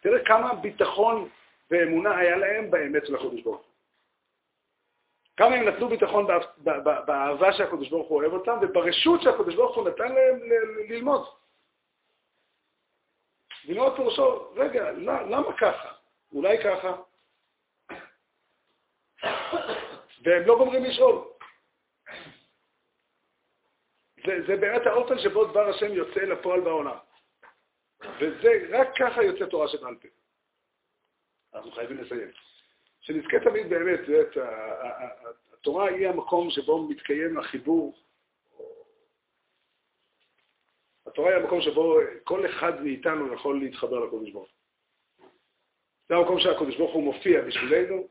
תראה 0.00 0.24
כמה 0.24 0.54
ביטחון 0.54 1.28
ואמונה 1.70 2.16
היה 2.16 2.36
להם 2.36 2.70
באמת 2.70 3.06
של 3.06 3.14
הקדוש 3.14 3.42
ברוך. 3.42 3.62
כמה 5.36 5.54
הם 5.54 5.68
נתנו 5.68 5.88
ביטחון 5.88 6.26
באהבה 7.06 7.52
שהקדוש 7.52 7.88
ברוך 7.88 8.08
הוא 8.08 8.20
אוהב 8.20 8.32
אותם, 8.32 8.58
וברשות 8.62 9.22
שהקדוש 9.22 9.54
ברוך 9.54 9.76
הוא 9.76 9.88
נתן 9.88 10.14
להם 10.14 10.40
ללמוד. 10.88 11.24
ללמוד 13.64 13.96
פירושו, 13.96 14.52
רגע, 14.54 14.90
למה 14.92 15.56
ככה? 15.56 15.92
אולי 16.32 16.58
ככה? 16.64 16.96
והם 20.22 20.42
לא 20.46 20.58
גומרים 20.58 20.84
לשאול. 20.84 21.24
זה, 24.26 24.32
זה 24.46 24.56
באמת 24.56 24.86
האופן 24.86 25.18
שבו 25.18 25.44
דבר 25.44 25.68
השם 25.68 25.92
יוצא 25.92 26.20
לפועל 26.20 26.60
בעולם. 26.60 26.96
וזה, 28.20 28.50
רק 28.70 28.88
ככה 28.98 29.22
יוצא 29.22 29.46
תורה 29.46 29.68
שבעל 29.68 29.94
פה. 29.94 30.08
אנחנו 31.54 31.72
חייבים 31.72 31.98
לסיים. 31.98 32.30
שנזכה 33.00 33.40
תמיד 33.44 33.70
באמת, 33.70 34.00
את, 34.00 34.36
התורה 35.52 35.88
היא 35.88 36.08
המקום 36.08 36.50
שבו 36.50 36.88
מתקיים 36.88 37.38
החיבור, 37.38 38.01
התורה 41.12 41.30
היא 41.30 41.42
המקום 41.42 41.60
שבו 41.60 41.98
כל 42.24 42.46
אחד 42.46 42.82
מאיתנו 42.82 43.34
יכול 43.34 43.60
להתחבר 43.60 43.98
לקודש 43.98 44.30
ברוך 44.30 44.48
הוא. 44.48 45.26
זה 46.08 46.14
המקום 46.14 46.40
שהקודש 46.40 46.76
ברוך 46.76 46.92
הוא 46.94 47.02
מופיע 47.02 47.42
בשבילנו, 47.42 48.08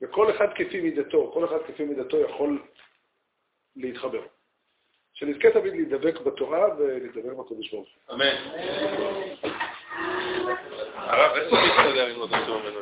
וכל 0.00 0.36
אחד 0.36 0.46
כפי 0.54 0.80
מידתו, 0.80 1.30
כל 1.34 1.44
אחד 1.44 1.58
כפי 1.66 1.84
מידתו 1.84 2.20
יכול 2.20 2.62
להתחבר. 3.76 4.22
שנזכה 5.12 5.50
תמיד 5.50 5.72
להידבק 5.72 6.20
בתורה 6.20 6.78
ולהידבק 6.78 7.32
בקודש 7.38 7.70
ברוך 7.70 7.88
הוא. 8.06 8.14
אמן. 8.14 8.36
הרב, 10.94 11.36
איך 11.36 11.50
זה 11.50 11.56
מסתדר 11.56 12.06
עם 12.06 12.20
אותו 12.20 12.58
ממנו? 12.58 12.78